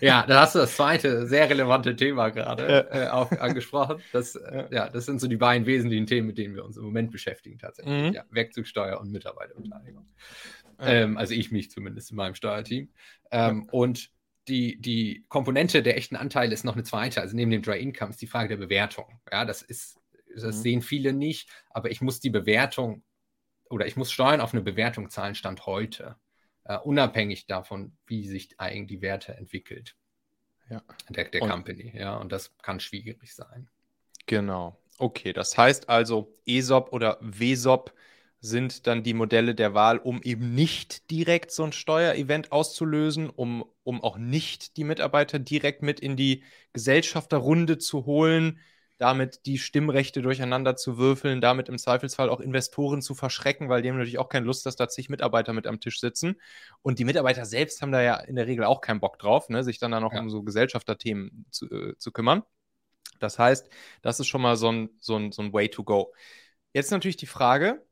Ja, 0.00 0.24
da 0.26 0.40
hast 0.40 0.56
du 0.56 0.58
das 0.58 0.74
zweite 0.74 1.26
sehr 1.28 1.48
relevante 1.48 1.94
Thema 1.94 2.30
gerade 2.30 2.88
ja. 2.90 3.04
äh, 3.04 3.08
auch 3.10 3.30
angesprochen. 3.30 4.02
Das, 4.12 4.34
äh, 4.34 4.64
ja, 4.72 4.88
das 4.88 5.06
sind 5.06 5.20
so 5.20 5.28
die 5.28 5.36
beiden 5.36 5.66
wesentlichen 5.66 6.06
Themen, 6.06 6.26
mit 6.26 6.38
denen 6.38 6.56
wir 6.56 6.64
uns 6.64 6.76
im 6.76 6.82
Moment 6.82 7.12
beschäftigen 7.12 7.58
tatsächlich. 7.58 8.08
Mhm. 8.08 8.12
Ja, 8.12 8.24
Wegzugsteuer 8.30 8.98
und 8.98 9.12
Mitarbeiterbeteiligung. 9.12 10.08
Ähm, 10.80 11.16
also 11.16 11.34
ich 11.34 11.52
mich 11.52 11.70
zumindest 11.70 12.10
in 12.10 12.16
meinem 12.16 12.34
Steuerteam. 12.34 12.88
Ähm, 13.30 13.68
und 13.70 14.10
die, 14.48 14.80
die 14.80 15.24
Komponente 15.28 15.82
der 15.82 15.96
echten 15.96 16.16
Anteile 16.16 16.52
ist 16.52 16.64
noch 16.64 16.74
eine 16.74 16.84
zweite. 16.84 17.20
Also 17.20 17.34
neben 17.34 17.50
dem 17.50 17.62
Dry 17.62 17.80
Income 17.80 18.10
ist 18.10 18.20
die 18.22 18.26
Frage 18.26 18.50
der 18.50 18.56
Bewertung. 18.56 19.20
Ja, 19.30 19.44
das 19.44 19.62
ist, 19.62 20.00
das 20.34 20.56
mhm. 20.56 20.62
sehen 20.62 20.82
viele 20.82 21.12
nicht, 21.12 21.48
aber 21.70 21.90
ich 21.90 22.00
muss 22.00 22.20
die 22.20 22.30
Bewertung 22.30 23.02
oder 23.70 23.86
ich 23.86 23.96
muss 23.96 24.12
Steuern 24.12 24.40
auf 24.40 24.52
eine 24.52 24.62
Bewertung 24.62 25.10
zahlen, 25.10 25.34
Stand 25.34 25.66
heute, 25.66 26.16
uh, 26.68 26.78
unabhängig 26.84 27.46
davon, 27.46 27.96
wie 28.06 28.26
sich 28.28 28.60
eigentlich 28.60 28.98
die 28.98 29.02
Werte 29.02 29.34
entwickelt. 29.34 29.96
Ja. 30.70 30.82
Der, 31.08 31.24
der 31.24 31.42
und, 31.42 31.50
Company, 31.50 31.92
ja, 31.94 32.16
und 32.16 32.32
das 32.32 32.56
kann 32.58 32.80
schwierig 32.80 33.34
sein. 33.34 33.68
Genau. 34.26 34.78
Okay, 34.98 35.32
das 35.32 35.58
heißt 35.58 35.88
also, 35.88 36.38
ESOP 36.46 36.92
oder 36.92 37.18
WESOP 37.20 37.92
sind 38.44 38.86
dann 38.86 39.02
die 39.02 39.14
Modelle 39.14 39.54
der 39.54 39.72
Wahl, 39.72 39.96
um 39.96 40.20
eben 40.22 40.54
nicht 40.54 41.10
direkt 41.10 41.50
so 41.50 41.64
ein 41.64 41.72
Steuerevent 41.72 42.52
auszulösen, 42.52 43.30
um, 43.30 43.64
um 43.84 44.02
auch 44.02 44.18
nicht 44.18 44.76
die 44.76 44.84
Mitarbeiter 44.84 45.38
direkt 45.38 45.82
mit 45.82 45.98
in 45.98 46.14
die 46.14 46.42
Gesellschafterrunde 46.74 47.78
zu 47.78 48.04
holen, 48.04 48.60
damit 48.98 49.46
die 49.46 49.56
Stimmrechte 49.56 50.20
durcheinander 50.20 50.76
zu 50.76 50.98
würfeln, 50.98 51.40
damit 51.40 51.70
im 51.70 51.78
Zweifelsfall 51.78 52.28
auch 52.28 52.40
Investoren 52.40 53.00
zu 53.00 53.14
verschrecken, 53.14 53.70
weil 53.70 53.80
die 53.80 53.88
haben 53.88 53.96
natürlich 53.96 54.18
auch 54.18 54.28
keine 54.28 54.44
Lust, 54.44 54.66
dass 54.66 54.76
da 54.76 54.88
zig 54.88 55.08
Mitarbeiter 55.08 55.54
mit 55.54 55.66
am 55.66 55.80
Tisch 55.80 55.98
sitzen. 55.98 56.36
Und 56.82 56.98
die 56.98 57.04
Mitarbeiter 57.04 57.46
selbst 57.46 57.80
haben 57.80 57.92
da 57.92 58.02
ja 58.02 58.16
in 58.16 58.36
der 58.36 58.46
Regel 58.46 58.64
auch 58.64 58.82
keinen 58.82 59.00
Bock 59.00 59.18
drauf, 59.18 59.48
ne, 59.48 59.64
sich 59.64 59.78
dann 59.78 59.90
da 59.90 60.00
noch 60.00 60.12
ja. 60.12 60.20
um 60.20 60.28
so 60.28 60.42
Gesellschafterthemen 60.42 61.46
zu, 61.50 61.70
äh, 61.70 61.96
zu 61.96 62.12
kümmern. 62.12 62.42
Das 63.20 63.38
heißt, 63.38 63.70
das 64.02 64.20
ist 64.20 64.26
schon 64.26 64.42
mal 64.42 64.56
so 64.56 64.70
ein, 64.70 64.90
so 65.00 65.16
ein, 65.16 65.32
so 65.32 65.40
ein 65.40 65.52
Way 65.54 65.70
to 65.70 65.82
go. 65.82 66.12
Jetzt 66.74 66.90
natürlich 66.90 67.16
die 67.16 67.26
Frage, 67.26 67.82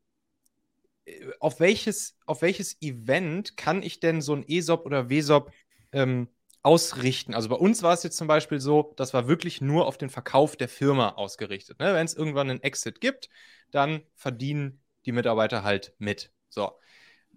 auf 1.40 1.60
welches, 1.60 2.16
auf 2.26 2.42
welches 2.42 2.80
Event 2.80 3.56
kann 3.56 3.82
ich 3.82 4.00
denn 4.00 4.20
so 4.20 4.34
ein 4.34 4.44
ESOP 4.46 4.86
oder 4.86 5.10
WSOP 5.10 5.52
ähm, 5.92 6.28
ausrichten? 6.62 7.34
Also 7.34 7.48
bei 7.48 7.56
uns 7.56 7.82
war 7.82 7.92
es 7.92 8.02
jetzt 8.02 8.16
zum 8.16 8.28
Beispiel 8.28 8.60
so, 8.60 8.94
das 8.96 9.12
war 9.12 9.26
wirklich 9.26 9.60
nur 9.60 9.86
auf 9.86 9.98
den 9.98 10.10
Verkauf 10.10 10.56
der 10.56 10.68
Firma 10.68 11.10
ausgerichtet. 11.10 11.80
Ne? 11.80 11.94
Wenn 11.94 12.06
es 12.06 12.14
irgendwann 12.14 12.50
einen 12.50 12.62
Exit 12.62 13.00
gibt, 13.00 13.28
dann 13.70 14.02
verdienen 14.14 14.80
die 15.06 15.12
Mitarbeiter 15.12 15.64
halt 15.64 15.94
mit. 15.98 16.32
So. 16.48 16.72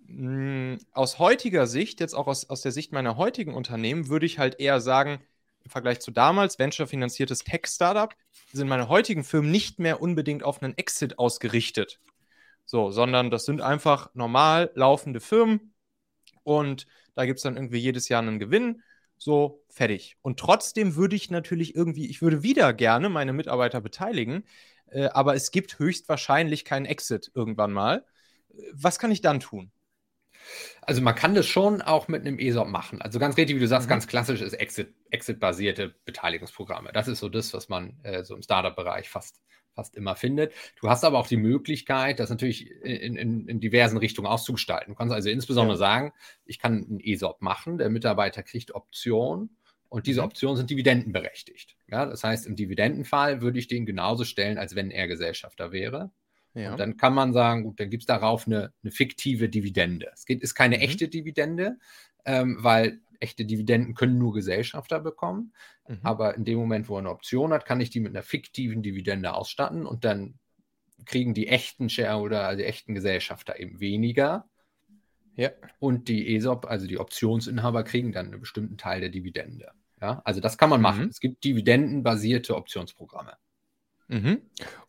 Hm, 0.08 0.78
aus 0.92 1.18
heutiger 1.18 1.66
Sicht, 1.66 2.00
jetzt 2.00 2.14
auch 2.14 2.28
aus, 2.28 2.50
aus 2.50 2.62
der 2.62 2.72
Sicht 2.72 2.92
meiner 2.92 3.18
heutigen 3.18 3.56
Unternehmen, 3.56 4.10
würde 4.10 4.28
ich 4.28 4.38
halt 4.38 4.60
eher 4.60 4.80
sagen, 4.80 5.20
im 5.64 5.72
Vergleich 5.72 6.00
zu 6.00 6.12
damals, 6.12 6.60
venture-finanziertes 6.60 7.40
Tech-Startup, 7.40 8.14
sind 8.54 8.68
meine 8.68 8.88
heutigen 8.88 9.24
Firmen 9.24 9.50
nicht 9.50 9.80
mehr 9.80 10.00
unbedingt 10.00 10.44
auf 10.44 10.62
einen 10.62 10.78
Exit 10.78 11.18
ausgerichtet. 11.18 12.00
So, 12.66 12.92
sondern 12.92 13.30
das 13.30 13.46
sind 13.46 13.62
einfach 13.62 14.10
normal 14.14 14.72
laufende 14.74 15.20
Firmen 15.20 15.74
und 16.44 16.88
da 17.14 17.26
gibt 17.26 17.38
es 17.38 17.44
dann 17.44 17.56
irgendwie 17.56 17.78
jedes 17.78 18.10
Jahr 18.10 18.22
einen 18.22 18.40
Gewinn. 18.40 18.82
So, 19.18 19.64
fertig. 19.70 20.18
Und 20.22 20.40
trotzdem 20.40 20.96
würde 20.96 21.16
ich 21.16 21.32
natürlich 21.32 21.76
irgendwie, 21.76 22.08
ich 22.08 22.22
würde 22.22 22.44
wieder 22.44 22.74
gerne 22.74 23.10
meine 23.10 23.34
Mitarbeiter 23.34 23.80
beteiligen, 23.82 24.44
äh, 24.88 25.06
aber 25.06 25.36
es 25.36 25.52
gibt 25.52 25.80
höchstwahrscheinlich 25.80 26.66
keinen 26.66 26.86
Exit 26.86 27.32
irgendwann 27.34 27.72
mal. 27.72 28.06
Was 28.74 29.00
kann 29.00 29.12
ich 29.12 29.22
dann 29.22 29.40
tun? 29.40 29.72
Also 30.82 31.02
man 31.02 31.16
kann 31.16 31.34
das 31.34 31.46
schon 31.46 31.82
auch 31.82 32.08
mit 32.08 32.22
einem 32.22 32.40
ESOP 32.40 32.68
machen. 32.68 33.02
Also 33.02 33.20
ganz 33.20 33.38
richtig, 33.38 33.56
wie 33.56 33.60
du 33.60 33.68
sagst, 33.68 33.88
mhm. 33.88 33.92
ganz 33.92 34.08
klassisch 34.08 34.42
ist 34.42 34.54
Exit, 34.54 34.94
Exit-basierte 35.10 35.96
Beteiligungsprogramme. 36.06 36.92
Das 36.94 37.08
ist 37.08 37.20
so 37.20 37.30
das, 37.30 37.54
was 37.54 37.70
man 37.70 37.98
äh, 38.04 38.24
so 38.24 38.36
im 38.36 38.42
Startup-Bereich 38.42 39.10
fast, 39.10 39.42
fast 39.76 39.96
immer 39.96 40.16
findet. 40.16 40.54
Du 40.82 40.90
hast 40.90 41.04
aber 41.04 41.20
auch 41.20 41.28
die 41.28 41.38
Möglichkeit, 41.38 42.20
das 42.20 42.30
natürlich 42.30 42.72
in, 42.82 43.16
in, 43.16 43.48
in 43.48 43.60
diversen 43.60 43.98
Richtungen 43.98 44.28
auszugestalten. 44.28 44.94
Du 44.94 44.98
kannst 44.98 45.14
also 45.14 45.30
insbesondere 45.30 45.76
ja. 45.76 45.80
sagen, 45.80 46.14
ich 46.46 46.60
kann 46.60 46.86
einen 46.86 47.00
ESOP 47.00 47.42
machen, 47.42 47.78
der 47.78 47.90
Mitarbeiter 47.90 48.42
kriegt 48.42 48.74
Optionen 48.74 49.58
und 49.90 50.08
diese 50.08 50.22
mhm. 50.22 50.28
Optionen 50.28 50.58
sind 50.58 50.70
dividendenberechtigt. 50.70 51.78
Ja, 51.88 52.06
das 52.06 52.24
heißt, 52.24 52.48
im 52.48 52.56
Dividendenfall 52.56 53.42
würde 53.42 53.60
ich 53.60 53.68
den 53.68 53.86
genauso 53.86 54.24
stellen, 54.24 54.58
als 54.58 54.76
wenn 54.76 54.92
er 54.92 55.08
Gesellschafter 55.08 55.72
wäre. 55.72 56.12
Ja. 56.54 56.72
Und 56.72 56.80
dann 56.80 56.98
kann 56.98 57.14
man 57.14 57.34
sagen, 57.34 57.64
gut, 57.64 57.80
dann 57.80 57.90
gibt 57.90 58.04
es 58.04 58.08
darauf 58.08 58.48
eine, 58.48 58.74
eine, 58.82 58.92
fiktive 58.92 59.50
Dividende. 59.50 60.10
Es 60.14 60.26
geht, 60.26 60.42
ist 60.42 60.56
keine 60.56 60.78
mhm. 60.78 60.84
echte 60.84 61.10
Dividende, 61.10 61.78
ähm, 62.26 62.58
weil 62.62 63.02
echte 63.20 63.46
Dividenden 63.46 63.96
können 63.96 64.18
nur 64.18 64.34
Gesellschafter 64.34 65.00
bekommen. 65.00 65.54
Mhm. 65.88 66.00
Aber 66.04 66.36
in 66.36 66.46
dem 66.46 66.58
Moment, 66.58 66.90
wo 66.90 66.96
er 66.96 67.00
eine 67.00 67.12
Option 67.12 67.54
hat, 67.54 67.66
kann 67.66 67.82
ich 67.82 67.90
die 67.90 68.00
mit 68.00 68.16
einer 68.16 68.24
fiktiven 68.24 68.84
Dividende 68.84 69.34
ausstatten 69.34 69.86
und 69.86 70.06
dann 70.06 70.40
kriegen 71.06 71.34
die 71.34 71.48
echten 71.48 71.90
Share 71.90 72.22
oder 72.22 72.56
die 72.56 72.64
echten 72.64 72.96
Gesellschafter 72.96 73.60
eben 73.60 73.80
weniger. 73.80 74.50
Ja. 75.36 75.52
Und 75.80 76.08
die 76.08 76.36
ESOP, 76.36 76.66
also 76.66 76.88
die 76.88 76.98
Optionsinhaber, 76.98 77.84
kriegen 77.84 78.14
dann 78.14 78.28
einen 78.28 78.40
bestimmten 78.40 78.78
Teil 78.78 79.02
der 79.02 79.10
Dividende. 79.10 79.72
Ja, 80.02 80.22
also 80.24 80.40
das 80.40 80.58
kann 80.58 80.70
man 80.70 80.80
mhm. 80.80 80.84
machen. 80.84 81.10
Es 81.10 81.20
gibt 81.20 81.44
dividendenbasierte 81.44 82.56
Optionsprogramme. 82.56 83.34
Mhm. 84.08 84.42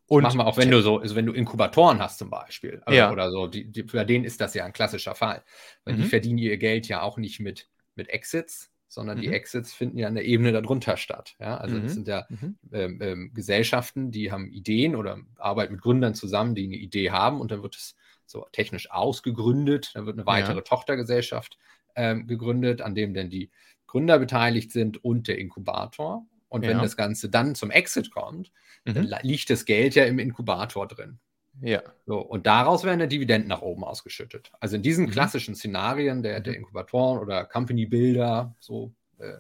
Und 0.09 0.23
machen 0.23 0.39
wir 0.39 0.47
auch, 0.47 0.57
wenn 0.57 0.71
du 0.71 0.83
so, 0.83 0.99
also 0.99 1.17
wenn 1.17 1.27
du 1.27 1.33
Inkubatoren 1.33 2.01
hast 2.01 2.19
zum 2.19 2.31
Beispiel 2.31 2.81
also, 2.85 2.97
ja. 2.97 3.11
oder 3.11 3.31
so, 3.31 3.49
die, 3.49 3.71
die, 3.71 3.83
für 3.85 4.05
den 4.05 4.25
ist 4.25 4.41
das 4.41 4.55
ja 4.55 4.65
ein 4.65 4.73
klassischer 4.73 5.15
Fall. 5.15 5.43
Weil 5.85 5.95
mhm. 5.95 6.03
die 6.03 6.09
verdienen 6.09 6.39
ihr 6.39 6.57
Geld 6.59 6.87
ja 6.87 7.03
auch 7.03 7.17
nicht 7.17 7.41
mit, 7.41 7.69
mit 7.97 8.09
Exits, 8.09 8.71
sondern 8.89 9.19
mhm. 9.19 9.23
die 9.23 9.29
Exits 9.29 9.73
finden 9.73 9.99
ja 9.99 10.09
an 10.09 10.15
der 10.15 10.25
Ebene 10.25 10.53
darunter 10.53 10.97
statt. 10.97 11.37
Ja? 11.41 11.57
Also 11.57 11.77
mhm. 11.77 11.83
das 11.83 11.95
sind 11.95 12.09
ja 12.09 12.27
mhm. 12.29 12.59
ähm, 12.73 12.99
ähm, 13.03 13.31
Gesellschaften, 13.35 14.11
die 14.11 14.31
haben 14.31 14.51
Ideen 14.53 14.97
oder 14.97 15.19
arbeiten 15.37 15.75
mit 15.75 15.83
Gründern 15.83 16.15
zusammen, 16.15 16.55
die 16.55 16.67
eine 16.67 16.77
Idee 16.77 17.11
haben 17.11 17.41
und 17.41 17.51
dann 17.51 17.63
wird 17.63 17.77
es 17.77 17.97
so 18.27 18.47
technisch 18.53 18.91
ausgegründet, 18.91 19.93
dann 19.95 20.07
wird 20.07 20.17
eine 20.17 20.27
weitere 20.27 20.57
ja. 20.57 20.63
Tochtergesellschaft 20.63 21.59
ähm, 21.95 22.27
gegründet, 22.27 22.83
an 22.83 22.95
dem 22.95 23.15
dann 23.15 23.31
die 23.31 23.51
Gründer 23.87 24.19
beteiligt 24.19 24.73
sind 24.73 25.03
und 25.05 25.29
der 25.29 25.39
Inkubator. 25.39 26.27
Und 26.49 26.65
ja. 26.65 26.71
wenn 26.71 26.79
das 26.79 26.97
Ganze 26.97 27.29
dann 27.29 27.55
zum 27.55 27.71
Exit 27.71 28.11
kommt, 28.11 28.53
mhm. 28.85 28.95
dann 28.95 29.21
liegt 29.23 29.51
das 29.51 29.65
Geld 29.65 29.95
ja 29.95 30.05
im 30.05 30.19
Inkubator 30.19 30.87
drin. 30.87 31.19
Ja. 31.63 31.83
So, 32.07 32.19
und 32.19 32.47
daraus 32.47 32.85
werden 32.85 33.01
dann 33.01 33.09
Dividenden 33.09 33.49
nach 33.49 33.63
oben 33.63 33.85
ausgeschüttet. 33.85 34.53
Also 34.61 34.77
in 34.77 34.83
diesen 34.83 35.07
mhm. 35.07 35.11
klassischen 35.11 35.55
Szenarien 35.55 36.23
der, 36.23 36.41
der 36.41 36.53
mhm. 36.53 36.61
Inkubatoren 36.61 37.19
oder 37.19 37.45
Company 37.45 37.87
Builder, 37.87 38.55
so 38.59 38.93
äh, 39.19 39.33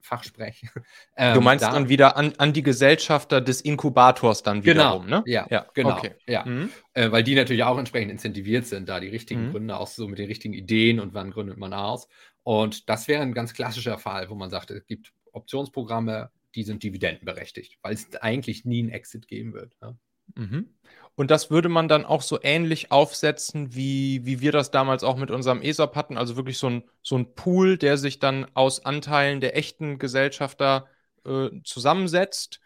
Fachsprech. 0.00 0.66
Ähm, 1.16 1.34
du 1.34 1.40
meinst 1.40 1.64
da, 1.64 1.70
dann 1.70 1.88
wieder 1.88 2.16
an, 2.16 2.32
an 2.38 2.52
die 2.52 2.64
Gesellschafter 2.64 3.40
des 3.40 3.60
Inkubators 3.60 4.42
dann 4.42 4.62
genau, 4.62 5.04
wiederum, 5.04 5.06
ne? 5.06 5.22
Ja, 5.26 5.46
ja 5.48 5.64
genau. 5.72 5.96
Okay. 5.96 6.10
Ja. 6.26 6.44
Mhm. 6.44 6.70
Äh, 6.92 7.12
weil 7.12 7.22
die 7.22 7.36
natürlich 7.36 7.62
auch 7.62 7.78
entsprechend 7.78 8.10
incentiviert 8.10 8.66
sind, 8.66 8.88
da 8.88 8.98
die 8.98 9.08
richtigen 9.08 9.46
mhm. 9.46 9.52
Gründer 9.52 9.78
auch 9.78 9.86
so 9.86 10.08
mit 10.08 10.18
den 10.18 10.26
richtigen 10.26 10.54
Ideen 10.54 10.98
und 10.98 11.14
wann 11.14 11.30
gründet 11.30 11.56
man 11.56 11.72
aus. 11.72 12.08
Und 12.42 12.88
das 12.88 13.06
wäre 13.06 13.22
ein 13.22 13.32
ganz 13.32 13.54
klassischer 13.54 13.96
Fall, 13.96 14.28
wo 14.28 14.34
man 14.34 14.50
sagt, 14.50 14.72
es 14.72 14.84
gibt 14.86 15.12
Optionsprogramme, 15.30 16.30
die 16.56 16.64
sind 16.64 16.82
dividendenberechtigt, 16.82 17.78
weil 17.82 17.94
es 17.94 18.12
eigentlich 18.16 18.64
nie 18.64 18.80
einen 18.80 18.90
Exit 18.90 19.28
geben 19.28 19.54
wird. 19.54 19.76
Ja. 19.80 19.96
Mhm. 20.34 20.70
Und 21.16 21.30
das 21.30 21.50
würde 21.50 21.68
man 21.68 21.86
dann 21.86 22.04
auch 22.04 22.22
so 22.22 22.40
ähnlich 22.42 22.90
aufsetzen, 22.90 23.74
wie, 23.74 24.24
wie 24.26 24.40
wir 24.40 24.50
das 24.50 24.72
damals 24.72 25.04
auch 25.04 25.16
mit 25.16 25.30
unserem 25.30 25.62
ESOP 25.62 25.94
hatten, 25.94 26.18
also 26.18 26.36
wirklich 26.36 26.58
so 26.58 26.68
ein, 26.68 26.84
so 27.02 27.16
ein 27.16 27.34
Pool, 27.34 27.78
der 27.78 27.98
sich 27.98 28.18
dann 28.18 28.46
aus 28.54 28.84
Anteilen 28.84 29.40
der 29.40 29.56
echten 29.56 29.98
Gesellschafter 29.98 30.88
äh, 31.24 31.50
zusammensetzt 31.62 32.60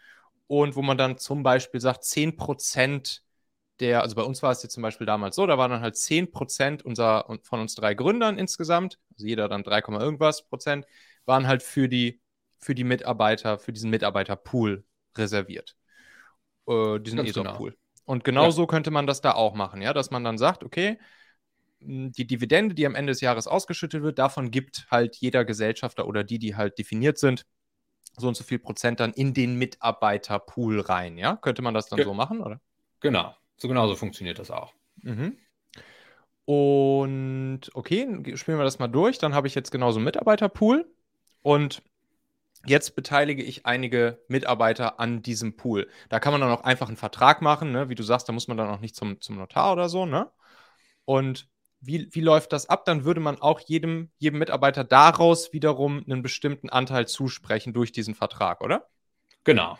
und 0.47 0.75
wo 0.75 0.81
man 0.81 0.97
dann 0.97 1.19
zum 1.19 1.43
Beispiel 1.43 1.79
sagt, 1.79 2.03
10% 2.05 3.23
der, 3.79 4.01
also 4.01 4.15
bei 4.15 4.23
uns 4.23 4.41
war 4.43 4.51
es 4.51 4.63
jetzt 4.63 4.73
zum 4.73 4.83
Beispiel 4.83 5.07
damals 5.07 5.35
so, 5.35 5.45
da 5.45 5.57
waren 5.57 5.71
dann 5.71 5.81
halt 5.81 5.95
10% 5.95 6.83
unser, 6.83 7.25
von 7.43 7.61
uns 7.61 7.75
drei 7.75 7.93
Gründern 7.93 8.37
insgesamt, 8.37 8.99
also 9.13 9.27
jeder 9.27 9.47
dann 9.47 9.63
3, 9.63 9.79
irgendwas 9.79 10.47
Prozent, 10.47 10.85
waren 11.25 11.47
halt 11.47 11.63
für 11.63 11.87
die 11.87 12.19
für 12.59 12.75
die 12.75 12.83
Mitarbeiter, 12.83 13.57
für 13.57 13.73
diesen 13.73 13.89
Mitarbeiterpool 13.89 14.83
reserviert. 15.17 15.75
Äh, 16.67 16.99
diesen 16.99 17.19
ESOP-Pool. 17.19 17.71
Genau. 17.71 17.81
Und 18.05 18.23
genau 18.23 18.45
ja. 18.45 18.51
so 18.51 18.65
könnte 18.65 18.91
man 18.91 19.05
das 19.05 19.21
da 19.21 19.33
auch 19.33 19.53
machen, 19.53 19.81
ja, 19.81 19.93
dass 19.93 20.09
man 20.09 20.23
dann 20.23 20.37
sagt, 20.37 20.63
okay, 20.63 20.97
die 21.79 22.27
Dividende, 22.27 22.75
die 22.75 22.85
am 22.85 22.95
Ende 22.95 23.11
des 23.11 23.21
Jahres 23.21 23.47
ausgeschüttet 23.47 24.01
wird, 24.01 24.19
davon 24.19 24.51
gibt 24.51 24.87
halt 24.91 25.15
jeder 25.15 25.45
Gesellschafter 25.45 26.07
oder 26.07 26.23
die, 26.23 26.39
die 26.39 26.55
halt 26.55 26.77
definiert 26.77 27.17
sind, 27.17 27.45
so 28.17 28.27
und 28.27 28.35
so 28.35 28.43
viel 28.43 28.59
Prozent 28.59 28.99
dann 28.99 29.13
in 29.13 29.33
den 29.33 29.55
Mitarbeiterpool 29.55 30.81
rein, 30.81 31.17
ja? 31.17 31.35
Könnte 31.37 31.61
man 31.61 31.73
das 31.73 31.87
dann 31.87 31.97
Ge 31.97 32.05
so 32.05 32.13
machen, 32.13 32.41
oder? 32.41 32.59
Genau, 32.99 33.35
so 33.57 33.67
genau 33.67 33.87
so 33.87 33.95
funktioniert 33.95 34.39
das 34.39 34.51
auch. 34.51 34.73
Mhm. 35.03 35.37
Und 36.45 37.69
okay, 37.73 38.07
spielen 38.35 38.57
wir 38.57 38.63
das 38.63 38.79
mal 38.79 38.87
durch. 38.87 39.19
Dann 39.19 39.35
habe 39.35 39.47
ich 39.47 39.53
jetzt 39.53 39.71
genauso 39.71 39.99
einen 39.99 40.05
Mitarbeiterpool 40.05 40.91
und 41.43 41.83
Jetzt 42.65 42.95
beteilige 42.95 43.41
ich 43.43 43.65
einige 43.65 44.21
Mitarbeiter 44.27 44.99
an 44.99 45.21
diesem 45.21 45.55
Pool. 45.55 45.87
Da 46.09 46.19
kann 46.19 46.33
man 46.33 46.41
dann 46.41 46.51
auch 46.51 46.63
einfach 46.63 46.87
einen 46.87 46.97
Vertrag 46.97 47.41
machen, 47.41 47.71
ne? 47.71 47.89
wie 47.89 47.95
du 47.95 48.03
sagst, 48.03 48.27
da 48.27 48.33
muss 48.33 48.47
man 48.47 48.57
dann 48.57 48.69
auch 48.69 48.81
nicht 48.81 48.95
zum, 48.95 49.21
zum 49.21 49.37
Notar 49.37 49.71
oder 49.71 49.87
so. 49.87 50.05
Ne? 50.05 50.29
Und 51.05 51.47
wie, 51.79 52.09
wie 52.11 52.21
läuft 52.21 52.51
das 52.51 52.67
ab? 52.67 52.83
Dann 52.85 53.05
würde 53.05 53.21
man 53.21 53.39
auch 53.41 53.61
jedem, 53.61 54.11
jedem 54.17 54.39
Mitarbeiter 54.39 54.83
daraus 54.83 55.53
wiederum 55.53 56.03
einen 56.05 56.21
bestimmten 56.21 56.69
Anteil 56.69 57.07
zusprechen 57.07 57.73
durch 57.73 57.93
diesen 57.93 58.15
Vertrag, 58.15 58.61
oder? 58.61 58.89
Genau. 59.45 59.77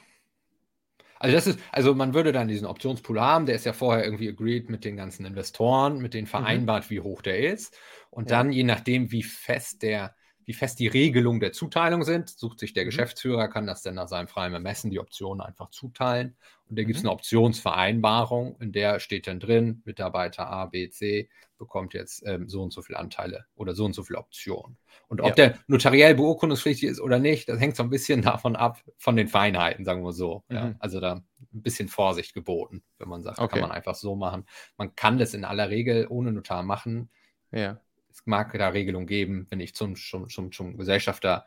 Also 1.20 1.36
das 1.36 1.48
ist, 1.48 1.60
also 1.74 1.94
man 1.94 2.14
würde 2.14 2.32
dann 2.32 2.48
diesen 2.48 2.66
Optionspool 2.66 3.20
haben, 3.20 3.46
der 3.46 3.56
ist 3.56 3.66
ja 3.66 3.74
vorher 3.74 4.06
irgendwie 4.06 4.30
agreed 4.30 4.70
mit 4.70 4.86
den 4.86 4.96
ganzen 4.96 5.26
Investoren, 5.26 5.98
mit 6.00 6.14
denen 6.14 6.26
mhm. 6.26 6.30
vereinbart, 6.30 6.86
mhm. 6.86 6.90
wie 6.92 7.00
hoch 7.02 7.22
der 7.22 7.40
ist. 7.40 7.78
Und 8.10 8.32
ja. 8.32 8.38
dann, 8.38 8.54
je 8.54 8.64
nachdem, 8.64 9.12
wie 9.12 9.24
fest 9.24 9.84
der 9.84 10.16
wie 10.50 10.54
fest 10.54 10.80
die 10.80 10.88
Regelungen 10.88 11.40
der 11.40 11.52
Zuteilung 11.52 12.04
sind. 12.04 12.28
Sucht 12.28 12.58
sich 12.58 12.74
der 12.74 12.84
mhm. 12.84 12.88
Geschäftsführer, 12.88 13.50
kann 13.50 13.68
das 13.68 13.84
dann 13.84 13.94
nach 13.94 14.08
seinem 14.08 14.28
freien 14.28 14.52
Ermessen 14.52 14.90
die 14.90 15.00
Optionen 15.00 15.42
einfach 15.42 15.70
zuteilen. 15.70 16.38
Und 16.68 16.80
da 16.80 16.82
gibt 16.82 16.98
es 16.98 17.04
mhm. 17.04 17.10
eine 17.10 17.14
Optionsvereinbarung, 17.14 18.56
in 18.60 18.72
der 18.72 19.00
steht 19.00 19.28
dann 19.28 19.40
drin, 19.40 19.84
Mitarbeiter 19.86 20.50
A, 20.50 20.66
B, 20.66 20.90
C 20.90 21.30
bekommt 21.60 21.94
jetzt 21.94 22.24
ähm, 22.26 22.50
so 22.50 22.64
und 22.64 22.74
so 22.74 22.82
viele 22.82 22.98
Anteile 22.98 23.46
oder 23.54 23.76
so 23.76 23.86
und 23.86 23.94
so 23.94 24.02
viele 24.02 24.18
Optionen. 24.18 24.76
Und 25.08 25.22
ob 25.22 25.38
ja. 25.38 25.50
der 25.50 25.60
notariell 25.68 26.16
beurkundungspflichtig 26.16 26.90
ist 26.90 27.00
oder 27.00 27.20
nicht, 27.20 27.48
das 27.48 27.60
hängt 27.60 27.76
so 27.76 27.84
ein 27.84 27.92
bisschen 27.92 28.22
davon 28.24 28.56
ab, 28.56 28.82
von 28.98 29.16
den 29.16 29.28
Feinheiten, 29.28 29.86
sagen 29.86 30.04
wir 30.04 30.14
so. 30.14 30.46
Mhm. 30.50 30.56
Ja, 30.56 30.76
also 30.80 31.00
da 31.00 31.22
ein 31.54 31.62
bisschen 31.62 31.90
Vorsicht 31.90 32.34
geboten, 32.34 32.82
wenn 32.98 33.08
man 33.08 33.22
sagt, 33.22 33.38
okay. 33.38 33.60
kann 33.60 33.62
man 33.62 33.72
einfach 33.72 33.94
so 33.94 34.16
machen. 34.16 34.48
Man 34.78 34.96
kann 34.96 35.20
das 35.20 35.36
in 35.36 35.46
aller 35.46 35.70
Regel 35.70 36.08
ohne 36.10 36.32
Notar 36.32 36.64
machen. 36.64 37.12
Ja 37.52 37.80
es 38.12 38.26
mag 38.26 38.58
da 38.58 38.70
Regelungen 38.70 39.08
geben, 39.08 39.48
wenn 39.50 39.60
ich 39.60 39.76
zum, 39.76 39.96
zum, 39.96 40.30
zum, 40.30 40.52
zum 40.52 40.78
Gesellschafter, 40.78 41.46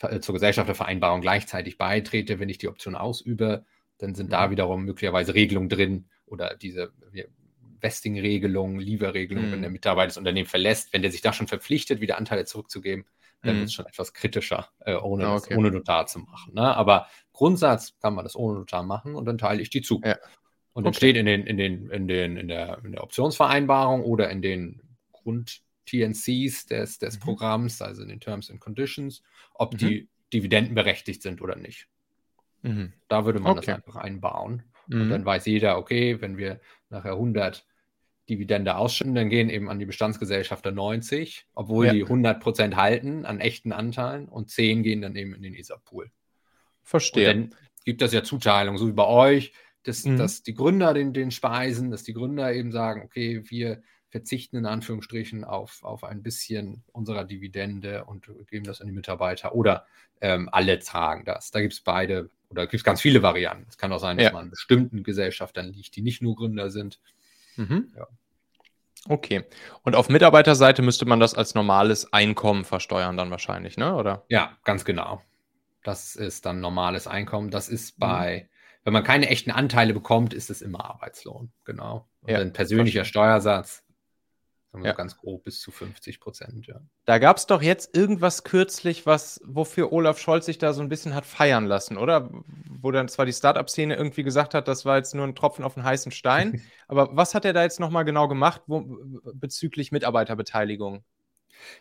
äh, 0.00 0.20
zur 0.20 0.34
Gesellschaftervereinbarung 0.34 1.20
gleichzeitig 1.20 1.78
beitrete, 1.78 2.38
wenn 2.38 2.48
ich 2.48 2.58
die 2.58 2.68
Option 2.68 2.94
ausübe, 2.94 3.64
dann 3.98 4.14
sind 4.14 4.32
da 4.32 4.46
mhm. 4.46 4.50
wiederum 4.52 4.84
möglicherweise 4.84 5.34
Regelungen 5.34 5.68
drin 5.68 6.08
oder 6.26 6.56
diese 6.56 6.92
Vesting-Regelungen, 7.80 8.80
Lever-Regelungen, 8.80 9.48
mhm. 9.48 9.52
wenn 9.52 9.62
der 9.62 9.70
Mitarbeiter 9.70 10.08
das 10.08 10.16
Unternehmen 10.16 10.48
verlässt, 10.48 10.92
wenn 10.92 11.02
der 11.02 11.10
sich 11.10 11.20
da 11.20 11.32
schon 11.32 11.48
verpflichtet, 11.48 12.00
wieder 12.00 12.18
Anteile 12.18 12.44
zurückzugeben, 12.44 13.04
dann 13.42 13.56
mhm. 13.56 13.58
wird 13.60 13.68
es 13.68 13.74
schon 13.74 13.86
etwas 13.86 14.12
kritischer, 14.12 14.68
äh, 14.80 14.94
ohne, 14.94 15.28
okay. 15.28 15.48
das, 15.48 15.58
ohne 15.58 15.70
Notar 15.70 16.06
zu 16.06 16.20
machen. 16.20 16.54
Ne? 16.54 16.76
Aber 16.76 17.08
Grundsatz 17.32 17.98
kann 18.00 18.14
man 18.14 18.24
das 18.24 18.36
ohne 18.36 18.60
Notar 18.60 18.82
machen 18.82 19.14
und 19.14 19.24
dann 19.24 19.38
teile 19.38 19.60
ich 19.60 19.70
die 19.70 19.82
zu. 19.82 20.00
Ja. 20.04 20.16
Und 20.72 20.84
dann 20.84 20.94
steht 20.94 21.16
in, 21.16 21.26
den, 21.26 21.46
in, 21.46 21.58
den, 21.58 21.90
in, 21.90 22.08
den, 22.08 22.36
in, 22.36 22.48
der, 22.48 22.78
in 22.82 22.92
der 22.92 23.02
Optionsvereinbarung 23.02 24.02
oder 24.02 24.30
in 24.30 24.40
den 24.40 24.80
Grund, 25.12 25.60
TNCs 25.86 26.66
des, 26.66 26.98
des 26.98 27.16
mhm. 27.16 27.20
Programms, 27.20 27.82
also 27.82 28.02
in 28.02 28.08
den 28.08 28.20
Terms 28.20 28.50
and 28.50 28.60
Conditions, 28.60 29.22
ob 29.54 29.74
mhm. 29.74 29.78
die 29.78 30.08
dividendenberechtigt 30.32 31.22
sind 31.22 31.42
oder 31.42 31.56
nicht. 31.56 31.88
Mhm. 32.62 32.92
Da 33.08 33.24
würde 33.24 33.40
man 33.40 33.58
okay. 33.58 33.66
das 33.66 33.74
einfach 33.76 33.96
einbauen. 33.96 34.62
Und 34.88 35.06
mhm. 35.06 35.10
dann 35.10 35.24
weiß 35.24 35.46
jeder, 35.46 35.78
okay, 35.78 36.20
wenn 36.20 36.36
wir 36.36 36.60
nachher 36.90 37.12
100 37.12 37.66
Dividende 38.28 38.76
ausschütten, 38.76 39.14
dann 39.14 39.28
gehen 39.28 39.50
eben 39.50 39.68
an 39.68 39.78
die 39.78 39.84
Bestandsgesellschafter 39.84 40.70
90, 40.70 41.46
obwohl 41.54 41.86
ja. 41.86 41.92
die 41.92 42.04
100% 42.04 42.76
halten 42.76 43.26
an 43.26 43.40
echten 43.40 43.72
Anteilen 43.72 44.28
und 44.28 44.48
10 44.50 44.82
gehen 44.82 45.02
dann 45.02 45.16
eben 45.16 45.34
in 45.34 45.42
den 45.42 45.54
ESA-Pool. 45.54 46.10
Verstehe. 46.82 47.30
Und 47.30 47.50
dann 47.50 47.58
gibt 47.84 48.00
das 48.00 48.12
ja 48.12 48.22
Zuteilung, 48.22 48.78
so 48.78 48.86
wie 48.88 48.92
bei 48.92 49.06
euch, 49.06 49.52
dass, 49.82 50.04
Mhm. 50.04 50.16
dass 50.16 50.42
die 50.42 50.54
Gründer 50.54 50.94
den, 50.94 51.12
den 51.12 51.30
speisen, 51.30 51.90
dass 51.90 52.04
die 52.04 52.12
Gründer 52.12 52.52
eben 52.52 52.70
sagen, 52.70 53.02
okay, 53.04 53.42
wir 53.50 53.82
verzichten 54.12 54.56
in 54.58 54.66
Anführungsstrichen 54.66 55.42
auf, 55.42 55.82
auf 55.82 56.04
ein 56.04 56.22
bisschen 56.22 56.84
unserer 56.92 57.24
Dividende 57.24 58.04
und 58.04 58.30
geben 58.48 58.64
das 58.64 58.80
an 58.80 58.86
die 58.86 58.92
Mitarbeiter 58.92 59.54
oder 59.56 59.86
ähm, 60.20 60.48
alle 60.52 60.78
tragen 60.78 61.24
das. 61.24 61.50
Da 61.50 61.60
gibt 61.60 61.72
es 61.72 61.80
beide 61.80 62.30
oder 62.50 62.66
gibt 62.66 62.74
es 62.80 62.84
ganz 62.84 63.00
viele 63.00 63.22
Varianten. 63.22 63.66
Es 63.68 63.78
kann 63.78 63.92
auch 63.92 63.98
sein, 63.98 64.18
dass 64.18 64.26
Ja. 64.26 64.32
man 64.32 64.44
an 64.44 64.50
bestimmten 64.50 65.02
Gesellschaftern 65.02 65.72
liegt, 65.72 65.96
die 65.96 66.02
nicht 66.02 66.22
nur 66.22 66.36
Gründer 66.36 66.70
sind. 66.70 67.00
Mhm. 67.56 67.92
Ja. 67.96 68.06
Okay. 69.08 69.44
Und 69.82 69.96
auf 69.96 70.08
Mitarbeiterseite 70.08 70.82
müsste 70.82 71.06
man 71.06 71.18
das 71.18 71.34
als 71.34 71.54
normales 71.54 72.12
Einkommen 72.12 72.64
versteuern 72.64 73.16
dann 73.16 73.30
wahrscheinlich, 73.30 73.76
ne? 73.76 73.96
Oder? 73.96 74.24
Ja, 74.28 74.56
ganz 74.64 74.84
genau. 74.84 75.20
Das 75.82 76.14
ist 76.14 76.46
dann 76.46 76.60
normales 76.60 77.08
Einkommen. 77.08 77.50
Das 77.50 77.68
ist 77.68 77.96
Mhm. 77.96 78.00
bei, 78.00 78.48
wenn 78.84 78.92
man 78.92 79.02
keine 79.02 79.28
echten 79.28 79.50
Anteile 79.50 79.92
bekommt, 79.94 80.34
ist 80.34 80.50
es 80.50 80.62
immer 80.62 80.84
Arbeitslohn. 80.84 81.50
Genau. 81.64 82.06
Und 82.20 82.30
Ja, 82.30 82.38
ein 82.38 82.52
persönlicher 82.52 83.00
verstehe. 83.00 83.22
Steuersatz, 83.22 83.82
sagen 84.72 84.82
wir 84.84 84.88
Ja. 84.88 84.94
so 84.94 84.96
ganz 84.96 85.16
grob 85.18 85.44
bis 85.44 85.60
zu 85.60 85.70
50 85.70 86.18
Prozent. 86.20 86.66
Ja. 86.66 86.80
Da 87.04 87.18
gab 87.18 87.36
es 87.36 87.46
doch 87.46 87.62
jetzt 87.62 87.94
irgendwas 87.96 88.42
kürzlich, 88.42 89.06
was, 89.06 89.40
wofür 89.44 89.92
Olaf 89.92 90.18
Scholz 90.18 90.46
sich 90.46 90.58
da 90.58 90.72
so 90.72 90.82
ein 90.82 90.88
bisschen 90.88 91.14
hat 91.14 91.26
feiern 91.26 91.66
lassen, 91.66 91.96
oder? 91.98 92.30
Wo 92.80 92.90
dann 92.90 93.08
zwar 93.08 93.26
die 93.26 93.32
Startup-Szene 93.32 93.94
irgendwie 93.94 94.22
gesagt 94.22 94.54
hat, 94.54 94.66
das 94.68 94.84
war 94.84 94.96
jetzt 94.96 95.14
nur 95.14 95.26
ein 95.26 95.34
Tropfen 95.34 95.64
auf 95.64 95.74
den 95.74 95.84
heißen 95.84 96.10
Stein, 96.10 96.62
aber 96.88 97.14
was 97.16 97.34
hat 97.34 97.44
er 97.44 97.52
da 97.52 97.62
jetzt 97.62 97.80
nochmal 97.80 98.04
genau 98.04 98.28
gemacht 98.28 98.62
wo, 98.66 98.84
bezüglich 99.34 99.92
Mitarbeiterbeteiligung? 99.92 101.04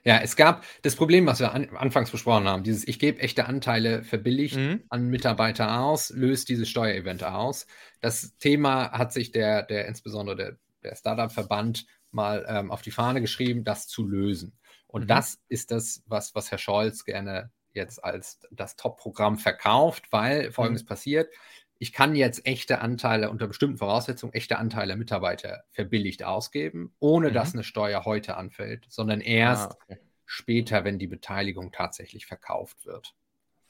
ja, 0.03 0.19
es 0.19 0.35
gab 0.35 0.63
das 0.83 0.95
Problem, 0.95 1.25
was 1.25 1.39
wir 1.39 1.53
an, 1.53 1.69
anfangs 1.75 2.11
besprochen 2.11 2.47
haben, 2.47 2.61
dieses 2.61 2.87
Ich 2.87 2.99
gebe 2.99 3.19
echte 3.19 3.45
Anteile 3.47 4.03
verbilligt 4.03 4.55
Mhm. 4.57 4.83
an 4.89 5.07
Mitarbeiter 5.07 5.79
aus, 5.81 6.11
löst 6.11 6.49
dieses 6.49 6.69
Steuerevent 6.69 7.23
aus. 7.23 7.65
Das 7.99 8.35
Thema 8.37 8.91
hat 8.91 9.11
sich 9.11 9.31
der, 9.31 9.63
der 9.63 9.87
insbesondere 9.87 10.35
der, 10.35 10.57
der 10.83 10.95
Startup-Verband 10.95 11.85
mal 12.13 12.45
ähm, 12.47 12.71
auf 12.71 12.81
die 12.81 12.91
Fahne 12.91 13.21
geschrieben, 13.21 13.63
das 13.63 13.87
zu 13.87 14.07
lösen. 14.07 14.57
Und 14.87 15.03
Mhm. 15.03 15.07
das 15.07 15.41
ist 15.47 15.71
das, 15.71 16.03
was, 16.05 16.35
was 16.35 16.51
Herr 16.51 16.57
Scholz 16.57 17.05
gerne 17.05 17.51
jetzt 17.73 18.03
als 18.03 18.39
das 18.51 18.75
Top-Programm 18.75 19.37
verkauft, 19.37 20.11
weil 20.11 20.51
folgendes 20.51 20.85
passiert. 20.85 21.31
Ich 21.77 21.93
kann 21.93 22.15
jetzt 22.15 22.45
echte 22.45 22.81
Anteile 22.81 23.29
unter 23.31 23.47
bestimmten 23.47 23.77
Voraussetzungen, 23.77 24.33
echte 24.33 24.59
Anteile 24.59 24.95
Mitarbeiter 24.97 25.63
verbilligt 25.71 26.23
ausgeben, 26.23 26.93
ohne 26.99 27.29
Mhm. 27.29 27.33
dass 27.33 27.53
eine 27.53 27.63
Steuer 27.63 28.05
heute 28.05 28.37
anfällt, 28.37 28.85
sondern 28.89 29.21
erst 29.21 29.71
Ah, 29.71 29.77
okay. 29.83 29.99
später, 30.25 30.83
wenn 30.83 30.99
die 30.99 31.07
Beteiligung 31.07 31.71
tatsächlich 31.71 32.25
verkauft 32.27 32.85
wird. 32.85 33.15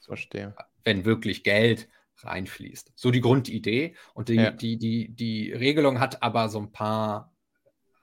Verstehe. 0.00 0.54
Wenn 0.84 1.04
wirklich 1.04 1.44
Geld 1.44 1.88
reinfließt. 2.18 2.92
So 2.96 3.10
die 3.10 3.20
Grundidee. 3.20 3.94
Und 4.14 4.28
die, 4.28 4.34
Ja. 4.34 4.50
die, 4.50 4.76
die, 4.78 5.08
die 5.14 5.52
Regelung 5.52 5.98
hat 6.00 6.22
aber 6.22 6.48
so 6.48 6.58
ein 6.60 6.72
paar 6.72 7.31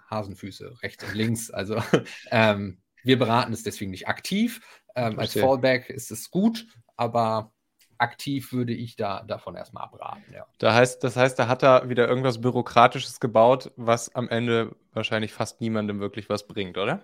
Hasenfüße 0.09 0.81
rechts 0.81 1.03
und 1.03 1.13
links. 1.13 1.51
Also 1.51 1.81
ähm, 2.31 2.81
wir 3.03 3.17
beraten 3.19 3.53
es 3.53 3.63
deswegen 3.63 3.91
nicht 3.91 4.07
aktiv. 4.07 4.61
Ähm, 4.95 5.19
als. 5.19 5.33
Fallback 5.33 5.89
ist 5.89 6.11
es 6.11 6.31
gut, 6.31 6.67
aber 6.95 7.53
aktiv 7.97 8.51
würde 8.53 8.73
ich 8.73 8.95
da 8.95 9.23
davon 9.23 9.55
erstmal 9.55 9.83
abraten. 9.83 10.33
Ja. 10.33 10.45
Da 10.59 10.73
heißt, 10.73 11.03
das 11.03 11.15
heißt, 11.15 11.39
da 11.39 11.47
hat 11.47 11.63
er 11.63 11.89
wieder 11.89 12.07
irgendwas 12.07 12.39
Bürokratisches 12.41 13.19
gebaut, 13.19 13.71
was 13.77 14.13
am 14.15 14.29
Ende 14.29 14.75
wahrscheinlich 14.93 15.33
fast 15.33 15.59
niemandem 15.61 15.99
wirklich 15.99 16.29
was 16.29 16.47
bringt, 16.47 16.77
oder? 16.77 17.03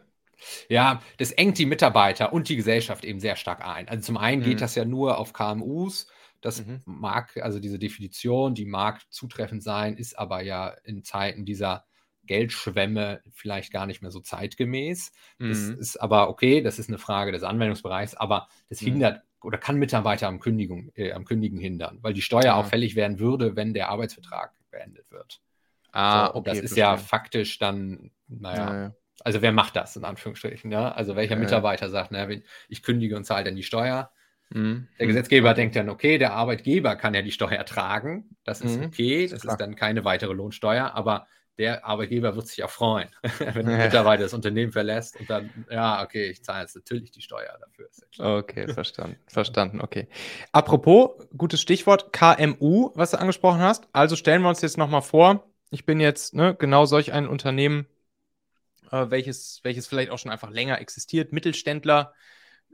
Ja, 0.70 1.02
das 1.18 1.32
engt 1.32 1.58
die 1.58 1.66
Mitarbeiter 1.66 2.34
und 2.34 2.50
die 2.50 2.56
Gesellschaft 2.56 3.06
eben 3.06 3.20
sehr 3.20 3.36
stark 3.36 3.66
ein. 3.66 3.88
Also 3.88 4.04
zum 4.04 4.18
einen 4.18 4.42
geht 4.42 4.60
Mhm. 4.60 4.60
das 4.60 4.76
ja 4.76 4.86
nur 4.86 5.18
auf 5.18 5.34
KMUs. 5.34 6.08
Das 6.42 6.66
Mhm. 6.66 6.82
mag, 6.86 7.38
also 7.38 7.60
diese 7.60 7.80
Definition, 7.80 8.54
die 8.56 8.66
mag 8.66 9.02
zutreffend 9.12 9.64
sein, 9.64 9.98
ist 9.98 10.18
aber 10.18 10.42
ja 10.42 10.70
in 10.84 11.04
Zeiten 11.04 11.46
dieser 11.46 11.86
Geldschwemme 12.26 13.22
vielleicht 13.32 13.72
gar 13.72 13.86
nicht 13.86 14.02
mehr 14.02 14.12
so 14.12 14.20
zeitgemäß. 14.20 15.12
Das 15.40 15.70
Mhm. 15.70 15.78
ist 15.80 15.98
aber 16.02 16.30
okay, 16.30 16.62
das 16.62 16.80
ist 16.80 16.90
eine 16.90 16.98
Frage 16.98 17.32
des 17.32 17.44
Anwendungsbereichs, 17.44 18.16
aber 18.16 18.48
das 18.70 18.82
Mhm. 18.82 18.86
hindert 18.86 19.22
oder 19.42 19.58
kann 19.60 19.78
Mitarbeiter 19.78 20.28
am, 20.28 20.40
Kündigung, 20.40 20.92
äh, 20.96 21.12
am 21.12 21.24
Kündigen 21.26 21.60
hindern, 21.60 22.00
weil 22.02 22.14
die 22.14 22.22
Steuer 22.24 22.54
Ah. 22.54 22.60
auch 22.60 22.66
fällig 22.66 22.96
werden 22.96 23.20
würde, 23.20 23.56
wenn 23.56 23.74
der 23.74 23.90
Arbeitsvertrag 23.90 24.52
beendet 24.72 25.10
wird. 25.12 25.42
Ah, 25.92 26.28
so, 26.28 26.36
okay. 26.36 26.50
das 26.50 26.60
ist 26.60 26.76
ja 26.76 26.90
verstehe. 26.98 27.08
faktisch 27.08 27.60
dann, 27.60 28.12
naja, 28.28 28.74
Ja, 28.74 28.82
ja. 28.86 28.96
also 29.24 29.42
wer 29.42 29.52
macht 29.52 29.76
das 29.76 29.96
in 29.96 30.04
Anführungsstrichen? 30.04 30.72
Ja? 30.72 30.92
Also 30.92 31.16
welcher 31.16 31.36
Ja, 31.36 31.38
ja. 31.38 31.44
Mitarbeiter 31.46 31.90
sagt, 31.90 32.12
na, 32.12 32.28
wenn 32.28 32.44
ich 32.70 32.82
kündige 32.84 33.16
und 33.16 33.24
zahle 33.26 33.44
dann 33.46 33.56
die 33.56 33.64
Steuer? 33.64 34.12
Mhm. 34.50 34.88
Der. 35.00 35.08
Gesetzgeber 35.08 35.54
denkt 35.54 35.76
dann, 35.76 35.90
okay, 35.90 36.18
der 36.18 36.34
Arbeitgeber 36.34 36.96
kann 36.96 37.14
ja 37.14 37.22
die 37.22 37.32
Steuer 37.32 37.66
tragen. 37.66 38.36
Das 38.44 38.62
ist 38.62 38.80
okay, 38.80 39.28
das 39.28 39.42
klar. 39.42 39.54
ist 39.54 39.58
dann 39.62 39.76
keine 39.76 40.06
weitere 40.06 40.34
Lohnsteuer, 40.34 40.94
aber 40.96 41.28
der 41.58 41.86
Arbeitgeber 41.86 42.36
wird 42.36 42.48
sich 42.48 42.64
auch 42.64 42.70
freuen, 42.70 43.10
wenn 43.40 43.66
der. 43.66 43.86
Mitarbeiter 43.86 44.24
das 44.24 44.34
Unternehmen 44.34 44.72
verlässt 44.72 45.20
und 45.20 45.30
dann, 45.30 45.50
ja, 45.70 46.04
okay, 46.04 46.30
ich 46.30 46.44
zahle 46.44 46.62
jetzt 46.62 46.76
natürlich 46.76 47.12
die 47.12 47.22
Steuer 47.22 47.58
dafür. 47.60 47.90
Ja. 48.14 48.38
Okay, 48.38 48.74
verstanden. 48.74 49.18
Verstanden, 49.28 49.82
okay. 49.82 50.08
Apropos, 50.52 51.26
gutes 51.36 51.62
Stichwort, 51.62 52.12
KMU, 52.14 52.92
was 52.96 53.12
du 53.12 53.20
angesprochen 53.20 53.62
hast. 53.62 53.88
Also 53.94 54.16
stellen 54.16 54.42
wir 54.42 54.50
uns 54.50 54.62
jetzt 54.62 54.78
nochmal 54.78 55.02
vor, 55.02 55.48
ich 55.72 55.86
bin 55.86 56.00
jetzt 56.00 56.34
ne, 56.34 56.56
genau 56.56 56.86
solch 56.86 57.14
ein 57.14 57.28
Unternehmen, 57.28 57.88
äh, 58.92 59.10
welches, 59.10 59.60
welches 59.64 59.88
vielleicht 59.88 60.12
auch 60.12 60.20
schon 60.20 60.32
einfach 60.32 60.50
länger 60.50 60.80
existiert, 60.80 61.34
Mittelständler, 61.34 62.14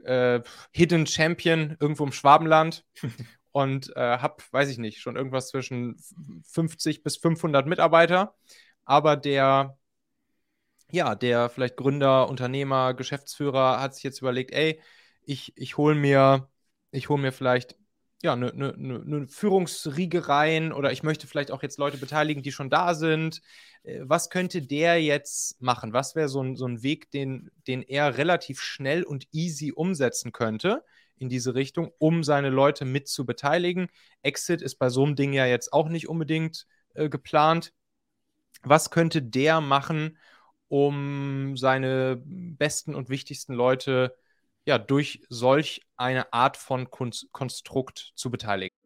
äh, 0.04 0.40
Hidden 0.72 1.06
Champion 1.06 1.76
irgendwo 1.80 2.04
im 2.04 2.12
Schwabenland 2.12 2.84
und 3.52 3.94
äh, 3.96 4.18
habe, 4.18 4.42
weiß 4.50 4.68
ich 4.70 4.78
nicht, 4.78 5.00
schon 5.00 5.16
irgendwas 5.16 5.48
zwischen 5.48 5.96
50 6.44 7.02
bis 7.02 7.16
500 7.16 7.66
Mitarbeiter, 7.66 8.34
aber 8.84 9.16
der, 9.16 9.78
ja, 10.90 11.14
der 11.14 11.48
vielleicht 11.48 11.76
Gründer, 11.76 12.28
Unternehmer, 12.28 12.94
Geschäftsführer 12.94 13.80
hat 13.80 13.94
sich 13.94 14.04
jetzt 14.04 14.20
überlegt, 14.20 14.52
ey, 14.52 14.80
ich, 15.24 15.56
ich 15.56 15.76
hole 15.76 15.94
mir, 15.94 16.48
ich 16.90 17.08
hole 17.08 17.20
mir 17.20 17.32
vielleicht 17.32 17.76
ja, 18.22 18.34
eine 18.34 18.52
ne, 18.54 18.74
ne, 18.76 19.00
ne 19.04 19.28
Führungsriege 19.28 20.28
rein 20.28 20.72
oder 20.72 20.92
ich 20.92 21.02
möchte 21.02 21.26
vielleicht 21.26 21.50
auch 21.50 21.62
jetzt 21.62 21.78
Leute 21.78 21.96
beteiligen, 21.98 22.42
die 22.42 22.52
schon 22.52 22.70
da 22.70 22.94
sind. 22.94 23.42
Äh, 23.82 24.00
Was 24.04 24.30
könnte 24.30 24.62
der 24.62 25.02
jetzt 25.02 25.60
machen? 25.60 25.92
Was 25.92 26.14
wäre 26.14 26.28
so 26.28 26.40
ein, 26.42 26.54
so 26.56 26.66
ein 26.66 26.82
Weg, 26.82 27.10
den, 27.10 27.50
den 27.66 27.82
er 27.82 28.18
relativ 28.18 28.60
schnell 28.60 29.02
und 29.02 29.26
easy 29.32 29.72
umsetzen 29.72 30.32
könnte 30.32 30.84
in 31.18 31.28
diese 31.28 31.54
Richtung, 31.54 31.92
um 31.98 32.22
seine 32.24 32.50
Leute 32.50 32.84
mit 32.84 33.08
zu 33.08 33.26
beteiligen? 33.26 33.88
Exit 34.22 34.62
ist 34.62 34.76
bei 34.76 34.88
so 34.88 35.04
einem 35.04 35.16
Ding 35.16 35.32
ja 35.32 35.46
jetzt 35.46 35.72
auch 35.72 35.88
nicht 35.88 36.08
unbedingt 36.08 36.66
äh, 36.94 37.08
geplant. 37.08 37.72
Was 38.64 38.90
könnte 38.90 39.22
der 39.22 39.60
machen, 39.60 40.16
um 40.68 41.56
seine 41.56 42.22
besten 42.24 42.94
und 42.94 43.08
wichtigsten 43.08 43.54
Leute 43.54 44.16
ja, 44.64 44.78
durch 44.78 45.24
solch 45.28 45.82
eine 45.96 46.32
Art 46.32 46.56
von 46.56 46.88
Kunst 46.88 47.32
Konstrukt 47.32 48.12
zu 48.14 48.30
beteiligen. 48.30 48.76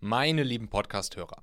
Meine 0.00 0.42
lieben 0.42 0.70
Podcast-Hörer, 0.70 1.42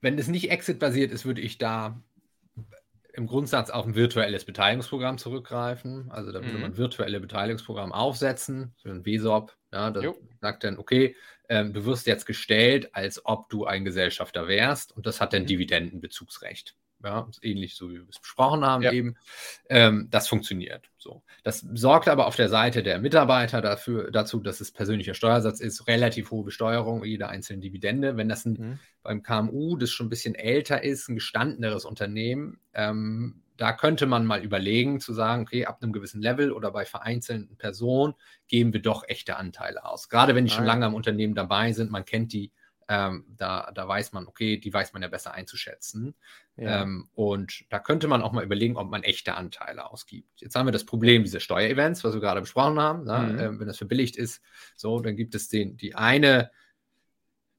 Wenn 0.00 0.18
es 0.18 0.28
nicht 0.28 0.50
Exit-basiert 0.50 1.12
ist, 1.12 1.24
würde 1.24 1.40
ich 1.40 1.58
da 1.58 2.02
im 3.12 3.26
Grundsatz 3.26 3.70
auf 3.70 3.84
ein 3.84 3.96
virtuelles 3.96 4.44
Beteiligungsprogramm 4.44 5.18
zurückgreifen. 5.18 6.08
Also 6.10 6.30
da 6.30 6.40
würde 6.40 6.54
Mhm. 6.54 6.60
man 6.60 6.76
virtuelle 6.76 7.18
Beteiligungsprogramm 7.18 7.92
aufsetzen, 7.92 8.74
so 8.76 8.90
ein 8.90 9.04
WSOP, 9.04 9.56
Ja, 9.72 9.90
da 9.90 10.00
sagt 10.40 10.62
dann, 10.64 10.78
okay, 10.78 11.16
ähm, 11.48 11.72
du 11.72 11.84
wirst 11.84 12.06
jetzt 12.06 12.26
gestellt, 12.26 12.94
als 12.94 13.24
ob 13.26 13.48
du 13.48 13.64
ein 13.66 13.84
Gesellschafter 13.84 14.46
wärst 14.46 14.92
und 14.96 15.04
das 15.06 15.20
hat 15.20 15.32
dann 15.32 15.42
mhm. 15.42 15.46
Dividendenbezugsrecht. 15.46 16.76
Ja, 17.04 17.28
ähnlich 17.42 17.76
so 17.76 17.90
wie 17.90 17.94
wir 17.94 18.08
es 18.08 18.18
besprochen 18.18 18.64
haben 18.64 18.82
ja. 18.82 18.92
eben. 18.92 19.16
Ähm, 19.68 20.08
das 20.10 20.26
funktioniert 20.26 20.90
so. 20.96 21.22
Das 21.44 21.64
sorgt 21.74 22.08
aber 22.08 22.26
auf 22.26 22.34
der 22.34 22.48
Seite 22.48 22.82
der 22.82 22.98
Mitarbeiter 22.98 23.60
dafür, 23.60 24.10
dazu, 24.10 24.40
dass 24.40 24.60
es 24.60 24.72
persönlicher 24.72 25.14
Steuersatz 25.14 25.60
ist, 25.60 25.86
relativ 25.86 26.32
hohe 26.32 26.44
Besteuerung 26.44 27.04
jeder 27.04 27.28
einzelnen 27.28 27.60
Dividende. 27.60 28.16
Wenn 28.16 28.28
das 28.28 28.44
ein, 28.44 28.52
mhm. 28.52 28.78
beim 29.02 29.22
KMU, 29.22 29.76
das 29.76 29.90
schon 29.90 30.06
ein 30.06 30.10
bisschen 30.10 30.34
älter 30.34 30.82
ist, 30.82 31.08
ein 31.08 31.14
gestandeneres 31.14 31.84
Unternehmen, 31.84 32.58
ähm, 32.74 33.42
da 33.56 33.72
könnte 33.72 34.06
man 34.06 34.24
mal 34.24 34.42
überlegen 34.42 35.00
zu 35.00 35.12
sagen, 35.12 35.42
okay, 35.42 35.66
ab 35.66 35.78
einem 35.82 35.92
gewissen 35.92 36.22
Level 36.22 36.52
oder 36.52 36.70
bei 36.70 36.84
vereinzelten 36.84 37.56
Personen 37.56 38.14
geben 38.46 38.72
wir 38.72 38.80
doch 38.80 39.02
echte 39.08 39.36
Anteile 39.36 39.84
aus. 39.84 40.08
Gerade 40.08 40.34
wenn 40.34 40.44
die 40.44 40.50
schon 40.50 40.64
lange 40.64 40.86
am 40.86 40.94
Unternehmen 40.94 41.34
dabei 41.34 41.72
sind, 41.72 41.90
man 41.90 42.04
kennt 42.04 42.32
die, 42.32 42.52
ähm, 42.88 43.24
da, 43.36 43.70
da 43.74 43.86
weiß 43.86 44.12
man, 44.12 44.26
okay, 44.26 44.56
die 44.56 44.72
weiß 44.72 44.94
man 44.94 45.02
ja 45.02 45.08
besser 45.08 45.34
einzuschätzen. 45.34 46.14
Ja. 46.56 46.82
Ähm, 46.82 47.08
und 47.14 47.64
da 47.68 47.78
könnte 47.78 48.08
man 48.08 48.22
auch 48.22 48.32
mal 48.32 48.44
überlegen, 48.44 48.76
ob 48.76 48.90
man 48.90 49.02
echte 49.02 49.34
Anteile 49.34 49.90
ausgibt. 49.90 50.40
Jetzt 50.40 50.56
haben 50.56 50.66
wir 50.66 50.72
das 50.72 50.86
Problem 50.86 51.22
dieser 51.22 51.40
Steuerevents, 51.40 52.02
was 52.02 52.14
wir 52.14 52.20
gerade 52.20 52.40
besprochen 52.40 52.80
haben. 52.80 53.04
Ne? 53.04 53.18
Mhm. 53.18 53.38
Ähm, 53.38 53.60
wenn 53.60 53.68
das 53.68 53.76
verbilligt 53.76 54.16
ist, 54.16 54.42
so, 54.74 55.00
dann 55.00 55.16
gibt 55.16 55.34
es 55.34 55.48
den, 55.48 55.76
die 55.76 55.94
eine 55.94 56.50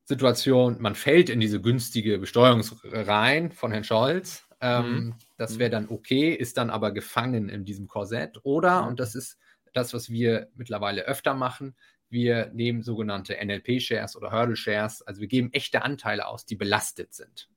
Situation, 0.04 0.82
man 0.82 0.96
fällt 0.96 1.30
in 1.30 1.40
diese 1.40 1.62
günstige 1.62 2.18
Besteuerungsreihen 2.18 3.52
von 3.52 3.72
Herrn 3.72 3.84
Scholz. 3.84 4.48
Ähm, 4.60 4.92
mhm. 4.92 5.16
Das 5.38 5.54
mhm. 5.54 5.60
wäre 5.60 5.70
dann 5.70 5.90
okay, 5.90 6.34
ist 6.34 6.58
dann 6.58 6.72
aber 6.72 6.92
gefangen 6.92 7.50
in 7.50 7.66
diesem 7.66 7.88
Korsett. 7.88 8.40
Oder, 8.44 8.88
und 8.88 9.00
das 9.00 9.14
ist 9.14 9.38
das, 9.74 9.94
was 9.94 10.10
wir 10.10 10.50
mittlerweile 10.56 11.04
öfter 11.04 11.36
machen, 11.36 11.76
wir 12.10 12.52
nehmen 12.54 12.82
sogenannte 12.82 13.38
NLP-Shares 13.44 14.16
oder 14.16 14.32
Hurdle-Shares, 14.32 15.02
also 15.04 15.22
wir 15.22 15.28
geben 15.28 15.52
echte 15.54 15.84
Anteile 15.84 16.28
aus, 16.28 16.46
die 16.46 16.56
belastet 16.56 17.14
sind. 17.14 17.50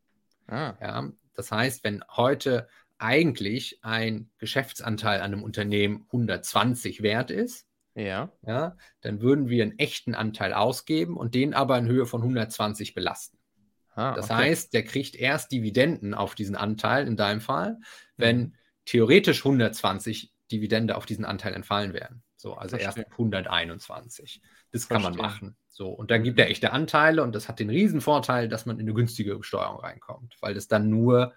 Ah. 0.47 0.75
Ja, 0.81 1.13
das 1.35 1.51
heißt, 1.51 1.85
wenn 1.85 2.05
heute 2.11 2.69
eigentlich 2.99 3.79
ein 3.83 4.31
Geschäftsanteil 4.39 5.21
an 5.21 5.33
einem 5.33 5.43
Unternehmen 5.43 6.05
120 6.11 7.03
wert 7.03 7.31
ist, 7.31 7.67
ja. 7.95 8.33
Ja, 8.47 8.77
dann 9.03 9.21
würden 9.21 9.49
wir 9.49 9.63
einen 9.63 9.79
echten 9.79 10.15
Anteil 10.15 10.55
ausgeben 10.55 11.17
und 11.17 11.35
den 11.35 11.53
aber 11.53 11.77
in 11.77 11.87
Höhe 11.87 12.07
von 12.07 12.23
120 12.23 12.95
belasten. 12.95 13.39
Ah, 13.95 14.15
das 14.15 14.27
okay. 14.27 14.35
heißt, 14.35 14.73
der 14.73 14.85
kriegt 14.85 15.15
erst 15.15 15.53
Dividenden 15.53 16.15
auf 16.15 16.35
diesen 16.35 16.57
Anteil, 16.57 17.07
in 17.07 17.17
deinem 17.17 17.43
Fall, 17.43 17.79
wenn 18.17 18.39
mhm. 18.39 18.55
theoretisch 18.87 19.41
120 19.41 20.33
Dividende 20.51 20.97
auf 20.97 21.05
diesen 21.05 21.27
Anteil 21.27 21.53
entfallen 21.55 21.93
wären. 21.93 22.23
So, 22.43 22.55
also 22.55 22.77
Verstehe. 22.77 23.05
erst 23.05 23.13
121. 23.13 24.41
Das 24.73 24.85
Verstehe. 24.85 24.95
kann 24.95 25.03
man 25.03 25.17
machen. 25.17 25.57
So, 25.69 25.91
und 25.91 26.11
dann 26.11 26.25
gibt 26.25 26.41
er 26.41 26.51
echte 26.51 26.73
Anteile 26.73 27.23
und 27.23 27.37
das 27.37 27.49
hat 27.49 27.61
den 27.61 27.71
Riesenvorteil, 27.71 28.49
dass 28.49 28.67
man 28.67 28.81
in 28.81 28.87
eine 28.87 28.95
günstige 28.95 29.37
Besteuerung 29.37 29.79
reinkommt, 29.79 30.37
weil 30.41 30.53
das 30.53 30.67
dann 30.67 30.91
nur 30.91 31.35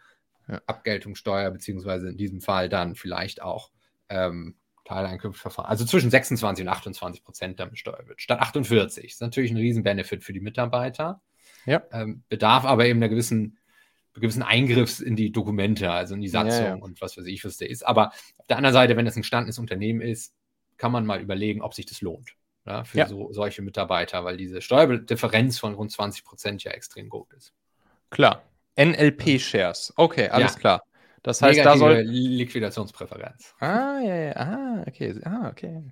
ja. 0.48 0.60
Abgeltungssteuer, 0.66 1.52
beziehungsweise 1.52 2.10
in 2.10 2.18
diesem 2.18 2.42
Fall 2.42 2.70
dann 2.70 2.96
vielleicht 2.96 3.44
auch 3.44 3.70
ähm, 4.10 4.56
Teileinkünfteverfahren, 4.86 5.70
also 5.70 5.86
zwischen 5.86 6.10
26 6.10 6.66
und 6.66 6.70
28 6.70 7.24
Prozent 7.24 7.60
dann 7.60 7.70
besteuert 7.70 8.08
wird, 8.08 8.20
statt 8.20 8.40
48. 8.40 9.04
Das 9.04 9.14
ist 9.14 9.22
natürlich 9.22 9.52
ein 9.52 9.58
Riesenbenefit 9.58 10.24
für 10.24 10.34
die 10.34 10.40
Mitarbeiter. 10.40 11.22
Ja. 11.68 11.84
Ähm, 11.92 12.24
bedarf 12.30 12.66
aber 12.66 12.88
eben 12.88 12.98
einer 12.98 13.10
gewissen 13.10 13.60
gewissen 14.16 14.44
Eingriffs 14.44 15.02
in 15.02 15.18
die 15.18 15.32
Dokumente, 15.32 15.92
also 15.92 16.16
in 16.16 16.22
die 16.22 16.30
Satzung 16.30 16.64
ja, 16.64 16.70
ja. 16.70 16.76
und 16.76 17.02
was 17.02 17.18
weiß 17.18 17.26
ich, 17.26 17.44
was 17.44 17.58
der 17.58 17.70
ist. 17.70 17.86
Aber 17.86 18.12
auf 18.38 18.48
der 18.48 18.56
anderen 18.58 18.74
Seite, 18.74 18.96
wenn 18.96 19.06
es 19.06 19.18
ein 19.18 19.24
gestandenes 19.24 19.60
Unternehmen 19.60 20.00
ist, 20.00 20.34
kann 20.78 20.92
man 20.92 21.06
mal 21.06 21.22
überlegen, 21.22 21.62
ob 21.62 21.74
sich 21.74 21.86
das 21.86 22.02
lohnt 22.02 22.36
ja, 22.66 22.84
für 22.84 22.98
ja. 22.98 23.08
So, 23.08 23.32
solche 23.32 23.62
Mitarbeiter, 23.62 24.24
weil 24.26 24.38
diese 24.38 24.62
Steuerdifferenz 24.62 25.60
von 25.60 25.74
rund 25.76 25.92
20 25.92 26.24
Prozent 26.24 26.64
ja 26.64 26.72
extrem 26.72 27.10
groß 27.10 27.32
ist. 27.34 27.54
Klar. 28.10 28.44
NLP-Shares. 28.78 29.94
Okay, 29.96 30.30
alles 30.30 30.54
ja. 30.54 30.60
klar. 30.60 30.84
Das 31.24 31.42
heißt, 31.42 31.58
Negative 31.58 31.74
da 31.74 31.78
soll. 31.78 32.02
Liquidationspräferenz. 32.02 33.56
Ah, 33.60 34.00
ja, 34.00 34.16
ja. 34.16 34.36
Ah, 34.36 34.84
okay. 34.88 35.20
Ah, 35.24 35.50
okay. 35.50 35.84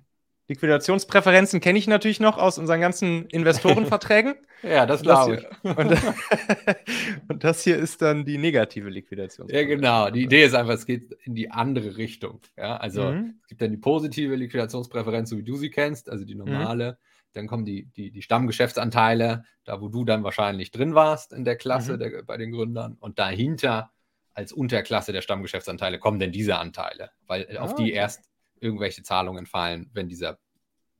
Liquidationspräferenzen 0.48 1.60
kenne 1.60 1.78
ich 1.78 1.86
natürlich 1.86 2.20
noch 2.20 2.36
aus 2.36 2.58
unseren 2.58 2.80
ganzen 2.80 3.26
Investorenverträgen. 3.26 4.34
ja, 4.62 4.84
das 4.84 5.00
glaube 5.00 5.36
ich. 5.36 5.46
Und, 5.76 5.96
und, 7.28 7.44
das 7.44 7.64
hier 7.64 7.78
ist 7.78 8.02
dann 8.02 8.26
die 8.26 8.36
negative 8.36 8.90
Liquidation. 8.90 9.48
Ja, 9.48 9.64
genau. 9.64 10.10
Die 10.10 10.24
Idee 10.24 10.44
ist 10.44 10.54
einfach, 10.54 10.74
es 10.74 10.84
geht 10.84 11.16
in 11.24 11.34
die 11.34 11.50
andere 11.50 11.96
Richtung. 11.96 12.40
Ja, 12.58 12.76
also 12.76 13.10
mhm. 13.10 13.36
es 13.42 13.48
gibt 13.48 13.62
dann 13.62 13.70
die 13.70 13.78
positive 13.78 14.34
Liquidationspräferenz, 14.34 15.30
so 15.30 15.38
wie 15.38 15.42
du 15.42 15.56
sie 15.56 15.70
kennst, 15.70 16.10
also 16.10 16.24
die 16.26 16.34
normale. 16.34 16.92
Mhm. 16.92 16.96
Dann 17.32 17.46
kommen 17.46 17.64
die, 17.64 17.86
die, 17.96 18.10
die 18.10 18.22
Stammgeschäftsanteile, 18.22 19.44
da 19.64 19.80
wo 19.80 19.88
du 19.88 20.04
dann 20.04 20.24
wahrscheinlich 20.24 20.70
drin 20.70 20.94
warst 20.94 21.32
in 21.32 21.44
der 21.44 21.56
Klasse 21.56 21.94
mhm. 21.94 21.98
der, 21.98 22.22
bei 22.22 22.36
den 22.36 22.52
Gründern. 22.52 22.96
Und 23.00 23.18
dahinter 23.18 23.92
als 24.34 24.52
Unterklasse 24.52 25.12
der 25.12 25.22
Stammgeschäftsanteile 25.22 25.98
kommen 25.98 26.18
dann 26.18 26.32
diese 26.32 26.58
Anteile, 26.58 27.10
weil 27.26 27.48
ah, 27.56 27.62
auf 27.62 27.74
die 27.74 27.84
okay. 27.84 27.92
erst 27.92 28.28
irgendwelche 28.64 29.02
Zahlungen 29.02 29.46
fallen, 29.46 29.90
wenn 29.92 30.08
dieser, 30.08 30.38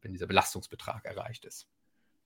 wenn 0.02 0.12
dieser 0.12 0.26
Belastungsbetrag 0.26 1.04
erreicht 1.04 1.44
ist. 1.44 1.66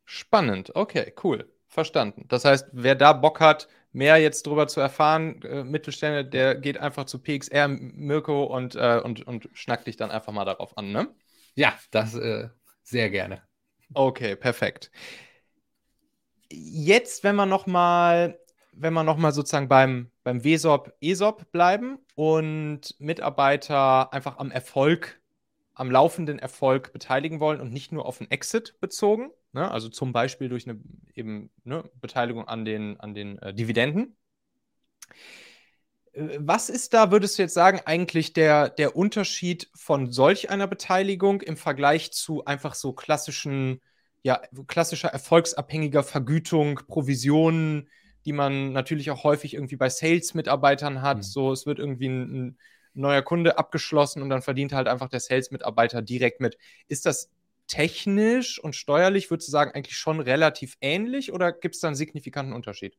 Spannend, 0.04 0.74
okay, 0.74 1.14
cool. 1.22 1.50
Verstanden. 1.70 2.24
Das 2.28 2.46
heißt, 2.46 2.68
wer 2.72 2.94
da 2.94 3.12
Bock 3.12 3.40
hat, 3.40 3.68
mehr 3.92 4.16
jetzt 4.16 4.46
darüber 4.46 4.68
zu 4.68 4.80
erfahren, 4.80 5.42
äh, 5.42 5.64
Mittelstände, 5.64 6.24
der 6.24 6.54
geht 6.54 6.78
einfach 6.78 7.04
zu 7.04 7.18
PXR, 7.18 7.68
Mirko, 7.68 8.44
und, 8.44 8.74
äh, 8.74 9.00
und, 9.04 9.26
und 9.26 9.50
schnackt 9.52 9.86
dich 9.86 9.96
dann 9.96 10.10
einfach 10.10 10.32
mal 10.32 10.46
darauf 10.46 10.78
an, 10.78 10.92
ne? 10.92 11.14
Ja, 11.54 11.78
das 11.90 12.14
äh, 12.14 12.48
sehr 12.82 13.10
gerne. 13.10 13.42
Okay, 13.92 14.34
perfekt. 14.34 14.90
Jetzt, 16.50 17.22
wenn 17.22 17.36
wir 17.36 17.44
nochmal 17.44 18.38
wenn 18.80 18.92
wir 18.92 19.02
nochmal 19.02 19.32
sozusagen 19.32 19.68
beim, 19.68 20.10
beim 20.24 20.44
WSOP, 20.44 20.92
ESOP 21.00 21.50
bleiben 21.52 21.98
und 22.14 22.94
Mitarbeiter 22.98 24.12
einfach 24.12 24.38
am 24.38 24.50
Erfolg 24.50 25.20
am 25.78 25.90
laufenden 25.90 26.38
Erfolg 26.38 26.92
beteiligen 26.92 27.38
wollen 27.38 27.60
und 27.60 27.72
nicht 27.72 27.92
nur 27.92 28.04
auf 28.04 28.20
einen 28.20 28.30
Exit 28.30 28.74
bezogen, 28.80 29.30
ne? 29.52 29.70
also 29.70 29.88
zum 29.88 30.12
Beispiel 30.12 30.48
durch 30.48 30.68
eine 30.68 30.80
eben 31.14 31.50
ne, 31.62 31.88
Beteiligung 32.00 32.48
an 32.48 32.64
den, 32.64 32.98
an 32.98 33.14
den 33.14 33.38
äh, 33.38 33.54
Dividenden. 33.54 34.16
Äh, 36.12 36.38
was 36.40 36.68
ist 36.68 36.94
da, 36.94 37.12
würdest 37.12 37.38
du 37.38 37.42
jetzt 37.42 37.54
sagen, 37.54 37.80
eigentlich 37.84 38.32
der, 38.32 38.70
der 38.70 38.96
Unterschied 38.96 39.70
von 39.74 40.10
solch 40.10 40.50
einer 40.50 40.66
Beteiligung 40.66 41.42
im 41.42 41.56
Vergleich 41.56 42.12
zu 42.12 42.44
einfach 42.44 42.74
so 42.74 42.92
klassischen, 42.92 43.80
ja, 44.22 44.42
klassischer 44.66 45.08
erfolgsabhängiger 45.10 46.02
Vergütung, 46.02 46.80
Provisionen, 46.88 47.88
die 48.24 48.32
man 48.32 48.72
natürlich 48.72 49.12
auch 49.12 49.22
häufig 49.22 49.54
irgendwie 49.54 49.76
bei 49.76 49.88
Sales-Mitarbeitern 49.88 51.02
hat. 51.02 51.18
Mhm. 51.18 51.22
So, 51.22 51.52
es 51.52 51.66
wird 51.66 51.78
irgendwie 51.78 52.08
ein, 52.08 52.22
ein 52.34 52.58
neuer 52.98 53.22
Kunde 53.22 53.58
abgeschlossen 53.58 54.22
und 54.22 54.30
dann 54.30 54.42
verdient 54.42 54.72
halt 54.72 54.88
einfach 54.88 55.08
der 55.08 55.20
Sales-Mitarbeiter 55.20 56.02
direkt 56.02 56.40
mit. 56.40 56.58
Ist 56.88 57.06
das 57.06 57.30
technisch 57.66 58.58
und 58.58 58.74
steuerlich, 58.74 59.30
würdest 59.30 59.48
du 59.48 59.52
sagen, 59.52 59.72
eigentlich 59.72 59.96
schon 59.96 60.20
relativ 60.20 60.76
ähnlich 60.80 61.32
oder 61.32 61.52
gibt 61.52 61.74
es 61.74 61.80
da 61.80 61.88
einen 61.88 61.96
signifikanten 61.96 62.54
Unterschied? 62.54 62.96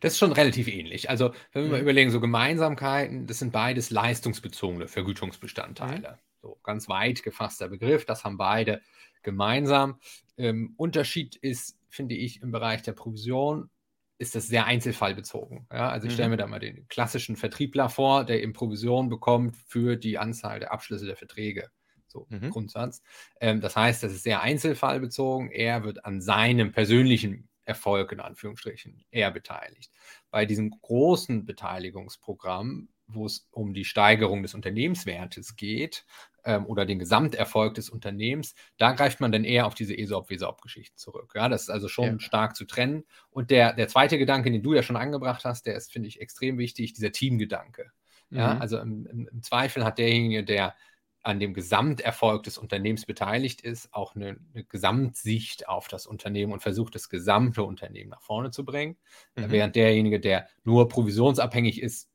Das 0.00 0.12
ist 0.12 0.18
schon 0.18 0.32
relativ 0.32 0.68
ähnlich. 0.68 1.10
Also, 1.10 1.32
wenn 1.52 1.62
wir 1.62 1.66
mhm. 1.66 1.72
mal 1.72 1.80
überlegen, 1.80 2.10
so 2.10 2.20
Gemeinsamkeiten, 2.20 3.26
das 3.26 3.38
sind 3.38 3.52
beides 3.52 3.90
leistungsbezogene 3.90 4.88
Vergütungsbestandteile. 4.88 6.12
Mhm. 6.12 6.18
So 6.42 6.58
ganz 6.62 6.88
weit 6.88 7.22
gefasster 7.22 7.68
Begriff, 7.68 8.04
das 8.04 8.24
haben 8.24 8.36
beide 8.36 8.80
gemeinsam. 9.22 9.98
Ähm, 10.36 10.74
Unterschied 10.76 11.36
ist, 11.36 11.76
finde 11.88 12.14
ich, 12.14 12.42
im 12.42 12.50
Bereich 12.50 12.82
der 12.82 12.92
Provision 12.92 13.70
ist 14.18 14.34
das 14.34 14.48
sehr 14.48 14.66
einzelfallbezogen. 14.66 15.66
Ja, 15.72 15.88
also 15.90 16.08
ich 16.08 16.12
stelle 16.12 16.28
mhm. 16.28 16.32
mir 16.32 16.36
da 16.38 16.46
mal 16.46 16.58
den 16.58 16.86
klassischen 16.88 17.36
Vertriebler 17.36 17.88
vor, 17.88 18.24
der 18.24 18.42
eben 18.42 18.52
Provision 18.52 19.08
bekommt 19.08 19.56
für 19.56 19.96
die 19.96 20.18
Anzahl 20.18 20.58
der 20.58 20.72
Abschlüsse 20.72 21.06
der 21.06 21.16
Verträge. 21.16 21.70
So 22.08 22.26
mhm. 22.28 22.50
Grundsatz. 22.50 23.02
Ähm, 23.40 23.60
das 23.60 23.76
heißt, 23.76 24.02
das 24.02 24.12
ist 24.12 24.24
sehr 24.24 24.40
einzelfallbezogen. 24.40 25.50
Er 25.50 25.84
wird 25.84 26.04
an 26.04 26.20
seinem 26.20 26.72
persönlichen 26.72 27.48
Erfolg 27.64 28.12
in 28.12 28.20
Anführungsstrichen 28.20 29.04
eher 29.10 29.30
beteiligt. 29.30 29.92
Bei 30.30 30.46
diesem 30.46 30.70
großen 30.70 31.44
Beteiligungsprogramm, 31.44 32.88
wo 33.06 33.26
es 33.26 33.46
um 33.50 33.74
die 33.74 33.84
Steigerung 33.84 34.42
des 34.42 34.54
Unternehmenswertes 34.54 35.54
geht, 35.54 36.06
ähm, 36.44 36.66
oder 36.66 36.86
den 36.86 36.98
Gesamterfolg 36.98 37.74
des 37.74 37.90
Unternehmens, 37.90 38.54
da 38.76 38.92
greift 38.92 39.20
man 39.20 39.32
dann 39.32 39.44
eher 39.44 39.66
auf 39.66 39.74
diese 39.74 39.96
ESOP-WESOP-Geschichten 39.96 40.96
zurück. 40.96 41.32
Ja, 41.34 41.48
das 41.48 41.62
ist 41.62 41.70
also 41.70 41.88
schon 41.88 42.04
ja. 42.04 42.20
stark 42.20 42.56
zu 42.56 42.64
trennen. 42.64 43.04
Und 43.30 43.50
der, 43.50 43.72
der 43.72 43.88
zweite 43.88 44.18
Gedanke, 44.18 44.50
den 44.50 44.62
du 44.62 44.74
ja 44.74 44.82
schon 44.82 44.96
angebracht 44.96 45.44
hast, 45.44 45.66
der 45.66 45.74
ist, 45.74 45.92
finde 45.92 46.08
ich, 46.08 46.20
extrem 46.20 46.58
wichtig, 46.58 46.92
dieser 46.92 47.12
Teamgedanke. 47.12 47.90
Ja, 48.30 48.54
mhm. 48.54 48.60
also 48.60 48.78
im, 48.78 49.06
im, 49.06 49.28
im 49.28 49.42
Zweifel 49.42 49.84
hat 49.84 49.98
derjenige, 49.98 50.44
der 50.44 50.74
an 51.22 51.40
dem 51.40 51.52
Gesamterfolg 51.52 52.44
des 52.44 52.58
Unternehmens 52.58 53.04
beteiligt 53.04 53.60
ist, 53.60 53.92
auch 53.92 54.14
eine, 54.14 54.38
eine, 54.54 54.64
Gesamtsicht 54.64 55.68
auf 55.68 55.88
das 55.88 56.06
Unternehmen 56.06 56.52
und 56.52 56.62
versucht, 56.62 56.94
das 56.94 57.08
gesamte 57.08 57.64
Unternehmen 57.64 58.10
nach 58.10 58.22
vorne 58.22 58.50
zu 58.50 58.64
bringen. 58.64 58.96
Mhm. 59.34 59.50
Während 59.50 59.76
derjenige, 59.76 60.20
der 60.20 60.48
nur 60.64 60.88
provisionsabhängig 60.88 61.82
ist, 61.82 62.10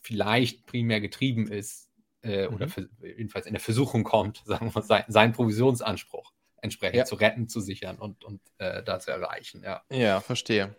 vielleicht 0.00 0.66
primär 0.66 1.00
getrieben 1.00 1.48
ist 1.48 1.85
äh, 2.26 2.48
mhm. 2.48 2.54
oder 2.54 2.68
für, 2.68 2.88
jedenfalls 3.00 3.46
in 3.46 3.54
der 3.54 3.60
Versuchung 3.60 4.04
kommt, 4.04 4.42
sagen 4.44 4.74
wir 4.74 4.82
sein, 4.82 5.04
sein 5.08 5.32
Provisionsanspruch 5.32 6.32
entsprechend 6.62 6.96
ja. 6.96 7.04
zu 7.04 7.16
retten, 7.16 7.48
zu 7.48 7.60
sichern 7.60 7.96
und, 7.98 8.24
und 8.24 8.40
äh, 8.58 8.82
da 8.82 8.98
zu 8.98 9.10
erreichen. 9.10 9.62
Ja. 9.64 9.82
ja, 9.90 10.20
verstehe. 10.20 10.74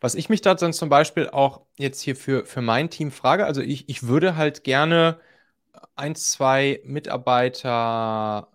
Was 0.00 0.14
ich 0.14 0.28
mich 0.28 0.42
da 0.42 0.54
dann 0.54 0.72
zum 0.72 0.90
Beispiel 0.90 1.28
auch 1.28 1.62
jetzt 1.78 2.00
hier 2.02 2.16
für, 2.16 2.44
für 2.44 2.60
mein 2.60 2.90
Team 2.90 3.10
frage, 3.10 3.46
also 3.46 3.62
ich, 3.62 3.88
ich 3.88 4.06
würde 4.06 4.36
halt 4.36 4.64
gerne 4.64 5.18
ein, 5.94 6.14
zwei 6.14 6.80
Mitarbeiter 6.84 8.48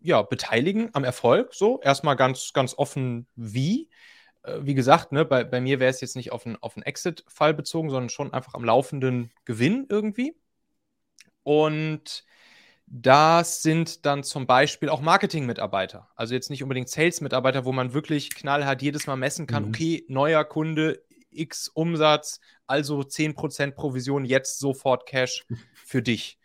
ja, 0.00 0.22
beteiligen 0.22 0.90
am 0.94 1.04
Erfolg. 1.04 1.54
So, 1.54 1.80
erstmal 1.80 2.16
ganz, 2.16 2.52
ganz 2.52 2.74
offen 2.76 3.26
wie. 3.36 3.88
Äh, 4.42 4.60
wie 4.62 4.74
gesagt, 4.74 5.12
ne, 5.12 5.24
bei, 5.24 5.44
bei 5.44 5.60
mir 5.60 5.80
wäre 5.80 5.90
es 5.90 6.00
jetzt 6.00 6.16
nicht 6.16 6.32
auf 6.32 6.46
einen, 6.46 6.56
auf 6.56 6.76
einen 6.76 6.84
Exit-Fall 6.84 7.54
bezogen, 7.54 7.90
sondern 7.90 8.08
schon 8.08 8.32
einfach 8.32 8.54
am 8.54 8.64
laufenden 8.64 9.30
Gewinn 9.44 9.86
irgendwie. 9.88 10.34
Und 11.42 12.24
das 12.86 13.62
sind 13.62 14.04
dann 14.04 14.22
zum 14.22 14.46
Beispiel 14.46 14.88
auch 14.90 15.00
Marketing-Mitarbeiter. 15.00 16.08
Also 16.14 16.34
jetzt 16.34 16.50
nicht 16.50 16.62
unbedingt 16.62 16.90
Sales-Mitarbeiter, 16.90 17.64
wo 17.64 17.72
man 17.72 17.94
wirklich 17.94 18.34
knallhart 18.34 18.82
jedes 18.82 19.06
Mal 19.06 19.16
messen 19.16 19.46
kann, 19.46 19.64
mhm. 19.64 19.68
okay, 19.70 20.04
neuer 20.08 20.44
Kunde, 20.44 21.02
X 21.30 21.68
Umsatz, 21.68 22.40
also 22.66 23.00
10% 23.00 23.74
Provision, 23.74 24.24
jetzt 24.24 24.58
sofort 24.58 25.06
Cash 25.06 25.46
für 25.74 26.02
dich. 26.02 26.38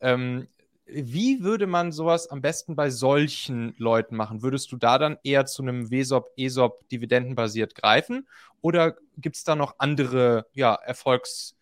Ähm, 0.00 0.48
wie 0.86 1.42
würde 1.42 1.66
man 1.66 1.92
sowas 1.92 2.28
am 2.28 2.40
besten 2.40 2.74
bei 2.74 2.90
solchen 2.90 3.74
Leuten 3.76 4.16
machen? 4.16 4.42
Würdest 4.42 4.72
du 4.72 4.76
da 4.76 4.98
dann 4.98 5.18
eher 5.22 5.46
zu 5.46 5.62
einem 5.62 5.90
WESOP, 5.90 6.30
ESOP 6.36 6.88
dividendenbasiert 6.88 7.74
greifen? 7.74 8.26
Oder 8.60 8.96
gibt 9.16 9.36
es 9.36 9.44
da 9.44 9.54
noch 9.54 9.74
andere 9.78 10.46
ja, 10.54 10.74
Erfolgs- 10.74 11.56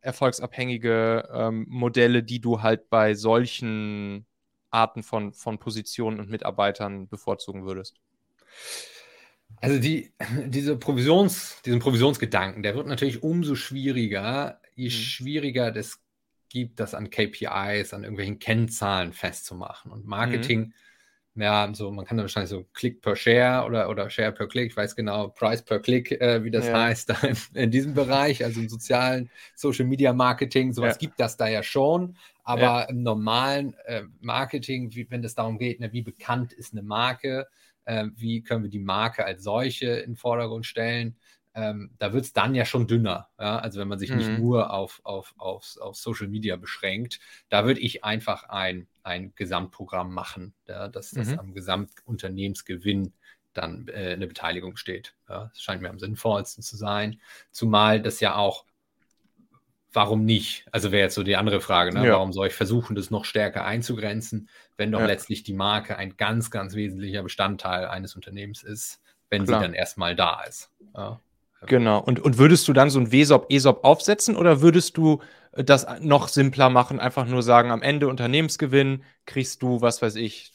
erfolgsabhängige 0.00 1.28
ähm, 1.32 1.66
Modelle, 1.68 2.22
die 2.22 2.40
du 2.40 2.62
halt 2.62 2.90
bei 2.90 3.14
solchen 3.14 4.26
Arten 4.70 5.02
von, 5.02 5.32
von 5.32 5.58
Positionen 5.58 6.20
und 6.20 6.30
Mitarbeitern 6.30 7.08
bevorzugen 7.08 7.64
würdest? 7.64 7.96
Also 9.56 9.78
die, 9.78 10.12
diese 10.46 10.76
Provisions, 10.76 11.60
diesen 11.64 11.80
Provisionsgedanken, 11.80 12.62
der 12.62 12.74
wird 12.74 12.86
natürlich 12.86 13.22
umso 13.22 13.54
schwieriger, 13.54 14.60
je 14.74 14.86
mhm. 14.86 14.92
schwieriger 14.92 15.70
das 15.70 16.00
gibt, 16.48 16.80
das 16.80 16.94
an 16.94 17.10
KPIs, 17.10 17.92
an 17.92 18.04
irgendwelchen 18.04 18.38
Kennzahlen 18.38 19.12
festzumachen. 19.12 19.92
Und 19.92 20.06
Marketing 20.06 20.60
mhm 20.60 20.72
ja, 21.40 21.72
so, 21.72 21.90
man 21.90 22.04
kann 22.04 22.16
da 22.16 22.24
wahrscheinlich 22.24 22.50
so 22.50 22.64
Click 22.74 23.00
per 23.00 23.16
Share 23.16 23.66
oder, 23.66 23.88
oder 23.88 24.10
Share 24.10 24.32
per 24.32 24.48
Click, 24.48 24.70
ich 24.70 24.76
weiß 24.76 24.96
genau, 24.96 25.28
Price 25.28 25.62
per 25.62 25.78
Click, 25.80 26.12
äh, 26.12 26.42
wie 26.42 26.50
das 26.50 26.66
ja. 26.66 26.82
heißt, 26.82 27.10
in, 27.22 27.36
in, 27.54 27.70
diesem 27.70 27.94
Bereich, 27.94 28.44
also 28.44 28.60
im 28.60 28.68
sozialen 28.68 29.30
Social 29.54 29.86
Media 29.86 30.12
Marketing, 30.12 30.72
sowas 30.72 30.94
ja. 30.94 30.98
gibt 30.98 31.20
das 31.20 31.36
da 31.36 31.46
ja 31.46 31.62
schon, 31.62 32.16
aber 32.42 32.62
ja. 32.62 32.82
im 32.82 33.02
normalen 33.02 33.74
äh, 33.84 34.02
Marketing, 34.20 34.94
wie, 34.94 35.10
wenn 35.10 35.22
es 35.22 35.34
darum 35.34 35.58
geht, 35.58 35.80
ne, 35.80 35.92
wie 35.92 36.02
bekannt 36.02 36.52
ist 36.52 36.72
eine 36.72 36.82
Marke, 36.82 37.46
äh, 37.84 38.06
wie 38.16 38.42
können 38.42 38.64
wir 38.64 38.70
die 38.70 38.78
Marke 38.78 39.24
als 39.24 39.42
solche 39.42 39.86
in 39.86 40.12
den 40.12 40.16
Vordergrund 40.16 40.66
stellen, 40.66 41.16
ähm, 41.58 41.90
da 41.98 42.12
wird 42.12 42.24
es 42.24 42.32
dann 42.32 42.54
ja 42.54 42.64
schon 42.64 42.86
dünner. 42.86 43.28
Ja? 43.38 43.58
Also 43.58 43.80
wenn 43.80 43.88
man 43.88 43.98
sich 43.98 44.10
mhm. 44.10 44.16
nicht 44.16 44.38
nur 44.38 44.72
auf, 44.72 45.00
auf, 45.02 45.34
auf, 45.38 45.76
auf 45.80 45.96
Social 45.96 46.28
Media 46.28 46.56
beschränkt, 46.56 47.18
da 47.48 47.64
würde 47.64 47.80
ich 47.80 48.04
einfach 48.04 48.44
ein, 48.44 48.86
ein 49.02 49.32
Gesamtprogramm 49.34 50.14
machen, 50.14 50.54
ja? 50.68 50.88
dass 50.88 51.10
das 51.10 51.28
mhm. 51.28 51.38
am 51.40 51.54
Gesamtunternehmensgewinn 51.54 53.12
dann 53.54 53.88
äh, 53.88 54.12
eine 54.12 54.28
Beteiligung 54.28 54.76
steht. 54.76 55.16
Ja? 55.28 55.50
Das 55.52 55.60
scheint 55.60 55.82
mir 55.82 55.90
am 55.90 55.98
sinnvollsten 55.98 56.62
zu 56.62 56.76
sein. 56.76 57.20
Zumal 57.50 58.00
das 58.00 58.20
ja 58.20 58.36
auch, 58.36 58.64
warum 59.92 60.24
nicht? 60.24 60.64
Also 60.70 60.92
wäre 60.92 61.02
jetzt 61.02 61.16
so 61.16 61.24
die 61.24 61.36
andere 61.36 61.60
Frage, 61.60 61.92
ne? 61.92 62.06
ja. 62.06 62.12
warum 62.12 62.32
soll 62.32 62.46
ich 62.46 62.54
versuchen, 62.54 62.94
das 62.94 63.10
noch 63.10 63.24
stärker 63.24 63.64
einzugrenzen, 63.64 64.48
wenn 64.76 64.92
doch 64.92 65.00
ja. 65.00 65.06
letztlich 65.06 65.42
die 65.42 65.54
Marke 65.54 65.96
ein 65.96 66.16
ganz, 66.16 66.52
ganz 66.52 66.76
wesentlicher 66.76 67.24
Bestandteil 67.24 67.86
eines 67.86 68.14
Unternehmens 68.14 68.62
ist, 68.62 69.02
wenn 69.28 69.44
Klar. 69.44 69.58
sie 69.58 69.66
dann 69.66 69.74
erstmal 69.74 70.14
da 70.14 70.42
ist. 70.42 70.70
Ja. 70.94 71.20
Genau. 71.66 72.00
Und, 72.00 72.20
und 72.20 72.38
würdest 72.38 72.68
du 72.68 72.72
dann 72.72 72.90
so 72.90 73.00
ein 73.00 73.10
WESOP, 73.10 73.46
ESOP 73.50 73.84
aufsetzen 73.84 74.36
oder 74.36 74.60
würdest 74.60 74.96
du 74.96 75.20
äh, 75.52 75.64
das 75.64 75.86
noch 76.00 76.28
simpler 76.28 76.70
machen, 76.70 77.00
einfach 77.00 77.26
nur 77.26 77.42
sagen, 77.42 77.70
am 77.70 77.82
Ende 77.82 78.08
Unternehmensgewinn 78.08 79.02
kriegst 79.26 79.62
du, 79.62 79.80
was 79.80 80.00
weiß 80.00 80.14
ich, 80.16 80.52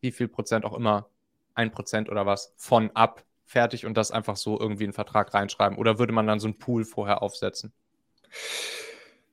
wie 0.00 0.10
viel 0.12 0.28
Prozent 0.28 0.64
auch 0.64 0.74
immer, 0.74 1.08
ein 1.54 1.70
Prozent 1.70 2.08
oder 2.08 2.26
was, 2.26 2.52
von 2.56 2.90
ab, 2.94 3.24
fertig 3.44 3.86
und 3.86 3.96
das 3.96 4.10
einfach 4.10 4.36
so 4.36 4.58
irgendwie 4.58 4.84
in 4.84 4.88
einen 4.88 4.94
Vertrag 4.94 5.34
reinschreiben? 5.34 5.78
Oder 5.78 5.98
würde 5.98 6.12
man 6.12 6.26
dann 6.26 6.40
so 6.40 6.48
ein 6.48 6.58
Pool 6.58 6.84
vorher 6.84 7.22
aufsetzen? 7.22 7.72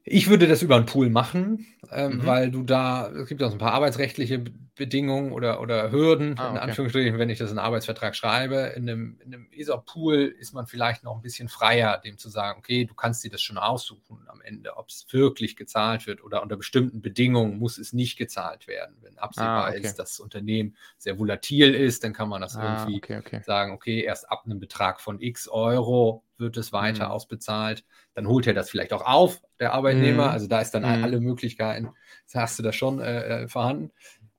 Ich 0.10 0.30
würde 0.30 0.48
das 0.48 0.62
über 0.62 0.78
einen 0.78 0.86
Pool 0.86 1.10
machen, 1.10 1.68
ähm, 1.92 2.18
mhm. 2.18 2.26
weil 2.26 2.50
du 2.50 2.64
da, 2.64 3.10
es 3.10 3.28
gibt 3.28 3.44
auch 3.44 3.50
so 3.50 3.56
ein 3.56 3.60
paar 3.60 3.74
arbeitsrechtliche 3.74 4.42
Bedingungen 4.76 5.34
oder, 5.34 5.60
oder 5.60 5.92
Hürden, 5.92 6.38
ah, 6.38 6.46
okay. 6.46 6.56
in 6.56 6.58
Anführungsstrichen, 6.62 7.20
wenn 7.20 7.30
ich 7.30 7.40
das 7.40 7.52
in 7.52 7.58
einen 7.58 7.66
Arbeitsvertrag 7.66 8.16
schreibe. 8.16 8.74
In 8.76 8.90
einem, 8.90 9.20
in 9.26 9.34
einem 9.34 9.48
ESOP-Pool 9.52 10.34
ist 10.40 10.54
man 10.54 10.66
vielleicht 10.66 11.04
noch 11.04 11.16
ein 11.16 11.22
bisschen 11.22 11.50
freier, 11.50 11.98
dem 11.98 12.18
zu 12.18 12.30
sagen, 12.30 12.60
okay, 12.60 12.86
du 12.86 12.94
kannst 12.94 13.24
dir 13.26 13.32
das 13.32 13.42
schon 13.42 13.58
aussuchen 13.58 14.20
am 14.28 14.40
Ende, 14.40 14.78
ob 14.78 14.88
es 14.88 15.06
wirklich 15.12 15.58
gezahlt 15.58 16.08
wird 16.08 16.24
oder 16.24 16.42
unter 16.42 16.56
bestimmten 16.56 17.02
Bedingungen 17.02 17.60
muss 17.60 17.78
es 17.78 17.92
nicht 17.92 18.18
gezahlt 18.18 18.68
werden. 18.68 18.96
Wenn 19.02 19.18
absehbar 19.18 19.66
ah, 19.66 19.70
okay. 19.70 19.80
ist, 19.80 20.00
dass 20.00 20.12
das 20.12 20.20
Unternehmen 20.22 20.76
sehr 20.98 21.20
volatil 21.20 21.74
ist, 21.74 22.06
dann 22.06 22.14
kann 22.14 22.30
man 22.30 22.42
das 22.42 22.56
ah, 22.56 22.86
irgendwie 22.86 22.98
okay, 22.98 23.42
sagen, 23.44 23.74
okay, 23.74 24.04
erst 24.04 24.30
ab 24.32 24.44
einem 24.46 24.60
Betrag 24.60 25.02
von 25.02 25.20
x 25.20 25.50
Euro 25.50 26.24
wird 26.38 26.58
es 26.58 26.74
weiter 26.74 27.06
mhm. 27.06 27.12
ausbezahlt. 27.12 27.84
Dann 28.14 28.28
holt 28.28 28.48
er 28.48 28.54
das 28.54 28.70
vielleicht 28.70 28.94
auch 28.94 29.06
auf, 29.06 29.42
der 29.60 29.74
Arbeitnehmer. 29.74 30.26
Mhm. 30.26 30.32
Also 30.32 30.48
da 30.48 30.62
ist 30.62 30.72
dann 30.72 30.84
mhm. 30.84 31.04
alle 31.04 31.20
Möglichkeiten, 31.20 31.90
da 32.32 32.42
hast 32.42 32.60
du 32.60 32.64
das 32.64 32.76
schon 32.76 33.00
äh, 33.00 33.44
äh, 33.44 33.48
vorhanden. 33.48 33.92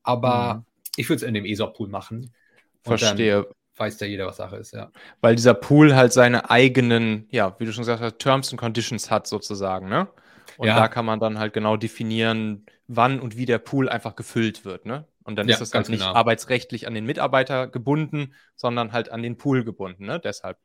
Aber 0.02 0.54
mhm. 0.54 0.64
ich 0.96 1.08
würde 1.08 1.16
es 1.16 1.22
in 1.22 1.34
dem 1.34 1.44
ESOP-Pool 1.44 1.88
machen. 1.88 2.32
Verstehe. 2.82 3.46
weiß 3.76 4.00
ja 4.00 4.06
jeder, 4.06 4.26
was 4.26 4.38
Sache 4.38 4.56
ist, 4.56 4.72
ja. 4.72 4.90
Weil 5.20 5.36
dieser 5.36 5.54
Pool 5.54 5.94
halt 5.94 6.12
seine 6.12 6.50
eigenen, 6.50 7.26
ja, 7.30 7.54
wie 7.58 7.64
du 7.64 7.72
schon 7.72 7.82
gesagt 7.82 8.02
hast, 8.02 8.18
Terms 8.18 8.50
and 8.50 8.60
Conditions 8.60 9.10
hat 9.10 9.26
sozusagen, 9.26 9.88
ne? 9.88 10.08
Und 10.56 10.66
ja. 10.66 10.76
da 10.76 10.88
kann 10.88 11.04
man 11.04 11.20
dann 11.20 11.38
halt 11.38 11.52
genau 11.52 11.76
definieren, 11.76 12.66
wann 12.88 13.20
und 13.20 13.36
wie 13.36 13.46
der 13.46 13.58
Pool 13.58 13.88
einfach 13.88 14.16
gefüllt 14.16 14.64
wird, 14.64 14.86
ne? 14.86 15.06
Und 15.22 15.36
dann 15.36 15.46
ja, 15.46 15.54
ist 15.54 15.60
das 15.60 15.74
halt 15.74 15.90
nicht 15.90 16.00
genau. 16.00 16.14
arbeitsrechtlich 16.14 16.86
an 16.86 16.94
den 16.94 17.04
Mitarbeiter 17.04 17.68
gebunden, 17.68 18.32
sondern 18.56 18.92
halt 18.92 19.12
an 19.12 19.22
den 19.22 19.36
Pool 19.36 19.62
gebunden, 19.62 20.06
ne? 20.06 20.18
Deshalb. 20.18 20.56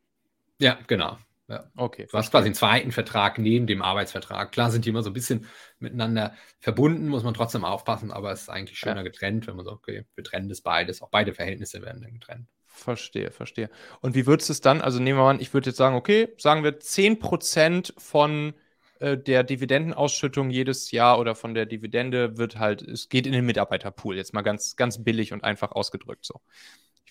Ja, 0.63 0.77
genau. 0.87 1.17
Ja. 1.49 1.69
Okay. 1.75 2.07
Du 2.09 2.17
hast 2.17 2.31
quasi 2.31 2.45
einen 2.45 2.55
zweiten 2.55 2.91
Vertrag 2.93 3.37
neben 3.37 3.67
dem 3.67 3.81
Arbeitsvertrag. 3.81 4.53
Klar 4.53 4.71
sind 4.71 4.85
die 4.85 4.89
immer 4.89 5.03
so 5.03 5.09
ein 5.09 5.13
bisschen 5.13 5.45
miteinander 5.77 6.33
verbunden, 6.59 7.09
muss 7.09 7.23
man 7.23 7.33
trotzdem 7.33 7.65
aufpassen, 7.65 8.11
aber 8.11 8.31
es 8.31 8.43
ist 8.43 8.49
eigentlich 8.49 8.79
schöner 8.79 8.97
ja. 8.97 9.03
getrennt, 9.03 9.45
wenn 9.45 9.57
man 9.57 9.65
sagt, 9.65 9.75
okay, 9.75 10.05
wir 10.15 10.23
trennen 10.23 10.47
das 10.47 10.61
beides. 10.61 11.01
Auch 11.01 11.09
beide 11.09 11.33
Verhältnisse 11.33 11.81
werden 11.81 12.01
dann 12.01 12.13
getrennt. 12.13 12.47
Verstehe, 12.65 13.31
verstehe. 13.31 13.69
Und 13.99 14.15
wie 14.15 14.25
würdest 14.25 14.49
du 14.49 14.53
es 14.53 14.61
dann, 14.61 14.81
also 14.81 14.99
nehmen 14.99 15.19
wir 15.19 15.23
mal 15.23 15.31
an, 15.31 15.41
ich 15.41 15.53
würde 15.53 15.69
jetzt 15.69 15.77
sagen, 15.77 15.95
okay, 15.95 16.33
sagen 16.37 16.63
wir 16.63 16.79
10% 16.79 17.93
von 17.97 18.53
äh, 18.99 19.17
der 19.17 19.43
Dividendenausschüttung 19.43 20.49
jedes 20.49 20.91
Jahr 20.91 21.19
oder 21.19 21.35
von 21.35 21.53
der 21.53 21.65
Dividende 21.65 22.37
wird 22.37 22.57
halt, 22.57 22.81
es 22.81 23.09
geht 23.09 23.27
in 23.27 23.33
den 23.33 23.45
Mitarbeiterpool, 23.45 24.15
jetzt 24.15 24.33
mal 24.33 24.43
ganz, 24.43 24.77
ganz 24.77 25.03
billig 25.03 25.33
und 25.33 25.43
einfach 25.43 25.73
ausgedrückt 25.73 26.25
so 26.25 26.39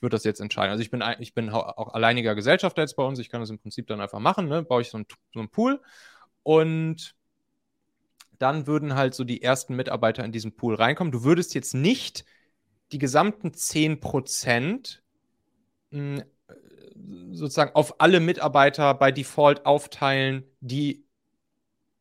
würde 0.02 0.16
das 0.16 0.24
jetzt 0.24 0.40
entscheiden. 0.40 0.70
Also 0.70 0.82
ich 0.82 0.90
bin, 0.90 1.02
ich 1.20 1.34
bin 1.34 1.50
auch 1.50 1.94
alleiniger 1.94 2.34
Gesellschafter 2.34 2.82
jetzt 2.82 2.96
bei 2.96 3.04
uns. 3.04 3.18
Ich 3.18 3.28
kann 3.30 3.40
das 3.40 3.50
im 3.50 3.58
Prinzip 3.58 3.86
dann 3.86 4.00
einfach 4.00 4.18
machen. 4.18 4.48
Ne? 4.48 4.62
Baue 4.62 4.82
ich 4.82 4.90
so 4.90 4.98
einen, 4.98 5.06
so 5.32 5.40
einen 5.40 5.48
Pool 5.48 5.80
und 6.42 7.14
dann 8.38 8.66
würden 8.66 8.96
halt 8.96 9.14
so 9.14 9.22
die 9.22 9.42
ersten 9.42 9.76
Mitarbeiter 9.76 10.24
in 10.24 10.32
diesen 10.32 10.56
Pool 10.56 10.74
reinkommen. 10.74 11.12
Du 11.12 11.22
würdest 11.22 11.54
jetzt 11.54 11.74
nicht 11.74 12.24
die 12.90 12.98
gesamten 12.98 13.54
10 13.54 14.00
Prozent 14.00 15.02
hm, 15.92 16.24
sozusagen 17.32 17.74
auf 17.74 18.00
alle 18.00 18.20
Mitarbeiter 18.20 18.94
bei 18.94 19.12
Default 19.12 19.64
aufteilen, 19.64 20.44
die, 20.60 21.06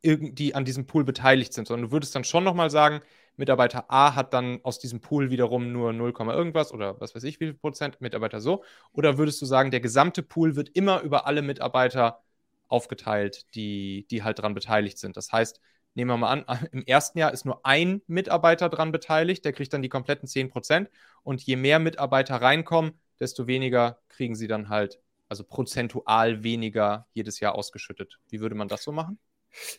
die 0.04 0.56
an 0.56 0.66
diesem 0.66 0.88
Pool 0.88 1.04
beteiligt 1.04 1.54
sind, 1.54 1.68
sondern 1.68 1.90
du 1.90 1.92
würdest 1.94 2.16
dann 2.16 2.24
schon 2.24 2.44
nochmal 2.44 2.70
sagen, 2.70 3.02
Mitarbeiter 3.38 3.86
A 3.89 4.15
hat 4.15 4.34
dann 4.34 4.60
aus 4.63 4.80
diesem 4.80 5.02
Pool 5.02 5.32
wiederum 5.32 5.72
nur 5.72 5.94
0, 5.94 6.13
irgendwas 6.30 6.72
oder 6.74 7.00
was 7.00 7.15
weiß 7.15 7.24
ich, 7.24 7.39
wie 7.39 7.46
viel 7.46 7.54
Prozent, 7.54 8.02
Mitarbeiter 8.02 8.41
so? 8.41 8.63
Oder 8.94 9.17
würdest 9.17 9.41
du 9.41 9.46
sagen, 9.46 9.72
der 9.72 9.80
gesamte 9.80 10.24
Pool 10.24 10.56
wird 10.56 10.70
immer 10.70 11.02
über 11.02 11.26
alle 11.26 11.41
Mitarbeiter 11.41 12.22
aufgeteilt, 12.67 13.54
die, 13.56 14.08
die 14.12 14.24
halt 14.24 14.39
daran 14.39 14.54
beteiligt 14.54 14.98
sind? 14.98 15.17
Das 15.17 15.32
heißt, 15.32 15.60
nehmen 15.94 16.12
wir 16.12 16.17
mal 16.17 16.44
an, 16.46 16.46
im 16.72 16.86
ersten 16.86 17.20
Jahr 17.20 17.34
ist 17.34 17.46
nur 17.46 17.65
ein 17.65 18.02
Mitarbeiter 18.08 18.70
daran 18.70 18.91
beteiligt, 18.91 19.46
der 19.46 19.54
kriegt 19.54 19.74
dann 19.74 19.82
die 19.82 19.89
kompletten 19.89 20.28
10 20.28 20.50
Prozent. 20.50 20.89
Und 21.24 21.41
je 21.41 21.56
mehr 21.56 21.80
Mitarbeiter 21.80 22.36
reinkommen, 22.41 22.94
desto 23.20 23.48
weniger 23.48 24.00
kriegen 24.10 24.36
sie 24.36 24.48
dann 24.48 24.70
halt, 24.70 25.00
also 25.30 25.44
prozentual 25.44 26.44
weniger 26.44 27.08
jedes 27.13 27.39
Jahr 27.39 27.56
ausgeschüttet. 27.56 28.20
Wie 28.30 28.39
würde 28.39 28.56
man 28.56 28.67
das 28.67 28.84
so 28.84 28.91
machen? 28.91 29.20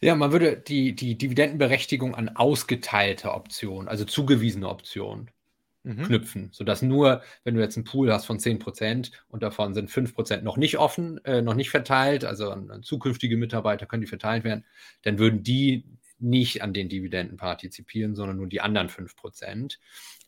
Ja, 0.01 0.15
man 0.15 0.33
würde 0.33 0.57
die, 0.57 0.95
die 0.95 1.17
Dividendenberechtigung 1.17 2.15
an 2.15 2.29
ausgeteilte 2.31 3.33
Optionen, 3.33 3.89
also 3.89 4.05
zugewiesene 4.05 4.69
Optionen, 4.69 5.31
mhm. 5.85 6.05
knüpfen, 6.05 6.49
sodass 6.53 6.83
nur, 6.83 7.23
wenn 7.45 7.55
du 7.55 7.61
jetzt 7.61 7.77
einen 7.77 7.85
Pool 7.85 8.13
hast 8.13 8.27
von 8.27 8.39
10% 8.39 9.13
und 9.29 9.43
davon 9.43 9.75
sind 9.75 9.91
5% 9.91 10.43
noch 10.43 10.57
nicht 10.57 10.79
offen, 10.79 11.25
äh, 11.25 11.43
noch 11.43 11.55
nicht 11.55 11.71
verteilt, 11.71 12.25
also 12.25 12.51
an, 12.51 12.71
an, 12.71 12.83
zukünftige 12.83 13.37
Mitarbeiter 13.37 13.87
können 13.87 14.03
die 14.03 14.07
verteilt 14.09 14.45
werden, 14.45 14.65
dann 15.03 15.19
würden 15.19 15.43
die 15.43 15.85
nicht 16.19 16.63
an 16.63 16.73
den 16.73 16.89
Dividenden 16.89 17.37
partizipieren, 17.37 18.15
sondern 18.15 18.37
nur 18.37 18.47
die 18.47 18.61
anderen 18.61 18.89
5%. 18.89 19.79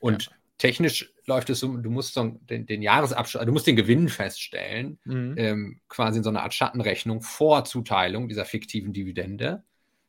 Und 0.01 0.25
ja. 0.25 0.33
Technisch 0.59 1.13
läuft 1.27 1.51
es 1.51 1.61
so, 1.61 1.77
du 1.77 1.91
musst 1.91 2.15
so 2.15 2.39
den, 2.49 2.67
den 2.67 2.83
Jahresabschluss, 2.83 3.41
also 3.41 3.47
du 3.47 3.53
musst 3.53 3.67
den 3.67 3.77
Gewinn 3.77 4.09
feststellen, 4.09 4.99
mhm. 5.05 5.35
ähm, 5.37 5.81
quasi 5.89 6.19
in 6.19 6.25
so 6.25 6.31
einer 6.31 6.43
Art 6.43 6.55
Schattenrechnung 6.55 7.23
vor 7.23 7.65
Zuteilung 7.65 8.29
dieser 8.29 8.45
fiktiven 8.45 8.93
Dividende. 8.93 9.65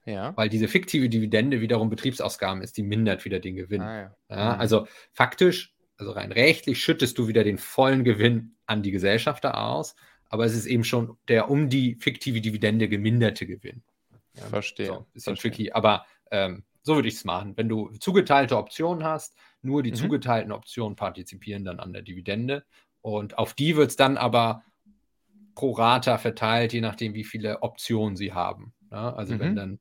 Ja. 0.06 0.38
Weil 0.38 0.50
diese 0.50 0.68
fiktive 0.68 1.10
Dividende 1.10 1.62
wiederum 1.62 1.90
Betriebsausgaben 1.90 2.62
ist, 2.62 2.78
die 2.78 2.84
mindert 2.84 3.26
wieder 3.26 3.40
den 3.40 3.56
Gewinn. 3.56 3.82
Ah, 3.82 4.02
ja. 4.02 4.16
Ja, 4.30 4.54
mhm. 4.54 4.60
also 4.60 4.88
faktisch, 5.14 5.74
also 5.98 6.12
rein 6.12 6.32
rechtlich, 6.32 6.84
schüttest 6.84 7.18
du 7.18 7.28
wieder 7.28 7.44
den 7.44 7.58
vollen 7.58 8.04
Gewinn 8.04 8.56
an 8.68 8.84
die 8.84 8.92
Gesellschafter 8.92 9.60
aus, 9.60 9.96
aber 10.30 10.46
es 10.46 10.54
ist 10.54 10.68
eben 10.68 10.84
schon 10.84 11.18
der 11.28 11.50
um 11.50 11.70
die 11.70 11.96
fiktive 11.96 12.42
Dividende 12.42 12.88
geminderte 12.88 13.48
Gewinn. 13.48 13.82
Verstehe. 14.36 14.88
So, 14.88 15.06
bisschen 15.14 15.36
Verstehe. 15.36 15.52
tricky, 15.52 15.72
aber 15.72 16.06
ähm, 16.30 16.64
so 16.86 16.96
würde 16.96 17.08
ich 17.08 17.16
es 17.16 17.26
machen. 17.26 17.58
Wenn 17.58 17.68
du 17.68 17.90
zugeteilte 18.00 18.58
Optionen 18.58 19.04
hast, 19.04 19.36
nur 19.64 19.82
die 19.82 19.90
mhm. 19.90 19.96
zugeteilten 19.96 20.52
Optionen 20.52 20.96
partizipieren 20.96 21.66
dann 21.66 21.80
an 21.80 21.92
der 21.92 22.04
Dividende. 22.04 22.64
Und 23.02 23.40
auf 23.40 23.56
die 23.56 23.76
wird 23.76 23.90
es 23.90 23.96
dann 23.96 24.18
aber 24.18 24.64
pro 25.56 25.72
Rata 25.72 26.20
verteilt, 26.20 26.74
je 26.74 26.82
nachdem, 26.82 27.16
wie 27.16 27.24
viele 27.24 27.64
Optionen 27.64 28.16
sie 28.16 28.34
haben. 28.34 28.74
Ja, 28.92 29.16
also 29.16 29.34
mhm. 29.34 29.40
wenn 29.40 29.56
dann, 29.56 29.80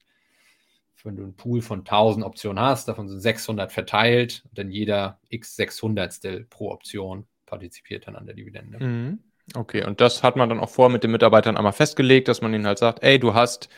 wenn 1.03 1.17
du 1.17 1.25
einen 1.25 1.37
Pool 1.37 1.61
von 1.61 1.81
1000 1.81 2.25
Optionen 2.25 2.63
hast, 2.63 2.89
davon 2.89 3.09
sind 3.09 3.21
600 3.21 3.71
verteilt, 3.71 4.43
dann 4.53 4.71
jeder 4.71 5.21
x 5.29 5.57
600 5.57 6.49
pro 6.49 6.71
Option 6.71 7.27
partizipiert 7.45 8.07
dann 8.07 8.17
an 8.17 8.25
der 8.25 8.35
Dividende. 8.35 8.83
Mhm. 8.83 9.19
Okay, 9.55 9.85
und 9.85 10.01
das 10.01 10.23
hat 10.23 10.37
man 10.37 10.49
dann 10.49 10.59
auch 10.59 10.71
vor 10.71 10.89
mit 10.89 11.05
den 11.05 11.11
Mitarbeitern 11.11 11.59
einmal 11.59 11.75
festgelegt, 11.75 12.29
dass 12.29 12.41
man 12.41 12.55
ihnen 12.55 12.67
halt 12.67 12.79
sagt, 12.79 13.03
ey, 13.03 13.19
du 13.19 13.35
hast 13.35 13.69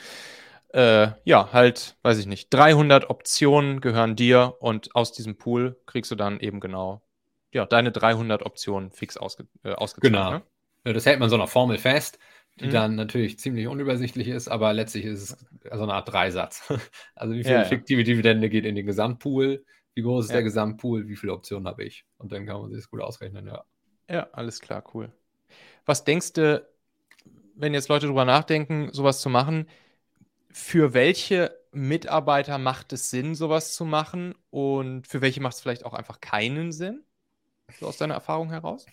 äh, 0.77 1.13
ja, 1.25 1.55
halt, 1.55 1.97
weiß 2.03 2.19
ich 2.19 2.27
nicht, 2.27 2.53
300 2.53 3.09
Optionen 3.09 3.81
gehören 3.81 4.15
dir 4.15 4.57
und 4.61 4.95
aus 4.95 5.11
diesem 5.11 5.39
Pool 5.39 5.81
kriegst 5.87 6.11
du 6.11 6.17
dann 6.17 6.39
eben 6.39 6.61
genau, 6.61 7.01
ja, 7.51 7.65
deine 7.65 7.93
300 7.93 8.45
Optionen 8.45 8.91
fix 8.91 9.17
ausge, 9.17 9.47
äh, 9.65 9.73
ausgezahlt. 9.73 10.13
Genau. 10.13 10.31
Ne? 10.33 10.43
Ja, 10.85 10.93
das 10.93 11.07
hält 11.07 11.19
man 11.19 11.31
so 11.31 11.37
einer 11.37 11.47
Formel 11.47 11.79
fest, 11.79 12.19
die 12.61 12.67
mhm. 12.67 12.73
dann 12.73 12.95
natürlich 12.95 13.39
ziemlich 13.39 13.69
unübersichtlich 13.69 14.29
ist, 14.29 14.49
aber 14.49 14.75
letztlich 14.75 15.07
ist 15.07 15.23
es 15.23 15.47
so 15.73 15.83
eine 15.83 15.95
Art 15.95 16.13
Dreisatz. 16.13 16.63
Also 17.15 17.35
wie 17.35 17.43
viel 17.43 17.53
ja, 17.53 17.65
fiktive 17.65 18.05
Dividende 18.05 18.51
geht 18.51 18.67
in 18.67 18.75
den 18.75 18.85
Gesamtpool, 18.85 19.65
wie 19.95 20.03
groß 20.03 20.27
ist 20.27 20.31
ja. 20.31 20.37
der 20.37 20.43
Gesamtpool, 20.43 21.09
wie 21.09 21.17
viele 21.17 21.33
Optionen 21.33 21.67
habe 21.67 21.85
ich? 21.85 22.05
Und 22.19 22.33
dann 22.33 22.45
kann 22.45 22.61
man 22.61 22.69
sich 22.69 22.81
das 22.81 22.91
gut 22.91 23.01
ausrechnen, 23.01 23.47
ja. 23.47 23.65
Ja, 24.11 24.29
alles 24.33 24.61
klar, 24.61 24.85
cool. 24.93 25.11
Was 25.87 26.05
denkst 26.05 26.35
du, 26.35 26.69
wenn 27.55 27.73
jetzt 27.73 27.89
Leute 27.89 28.07
drüber 28.07 28.27
nachdenken, 28.27 28.91
sowas 28.93 29.23
zu 29.23 29.31
machen, 29.31 29.67
für 30.57 30.95
welche 30.95 31.55
Mitarbeiter 31.71 32.57
macht 32.57 32.95
es 32.95 33.11
Sinn, 33.11 33.35
sowas 33.35 33.75
zu 33.75 33.85
machen 33.85 34.35
und 34.49 35.07
für 35.07 35.21
welche 35.21 35.43
macht 35.43 35.55
es 35.55 35.61
vielleicht 35.61 35.85
auch 35.85 35.93
einfach 35.93 36.23
keinen 36.23 36.73
Sinn? 36.73 37.05
So 37.79 37.87
aus 37.87 37.99
deiner 37.99 38.15
Erfahrung 38.15 38.49
heraus? 38.49 38.87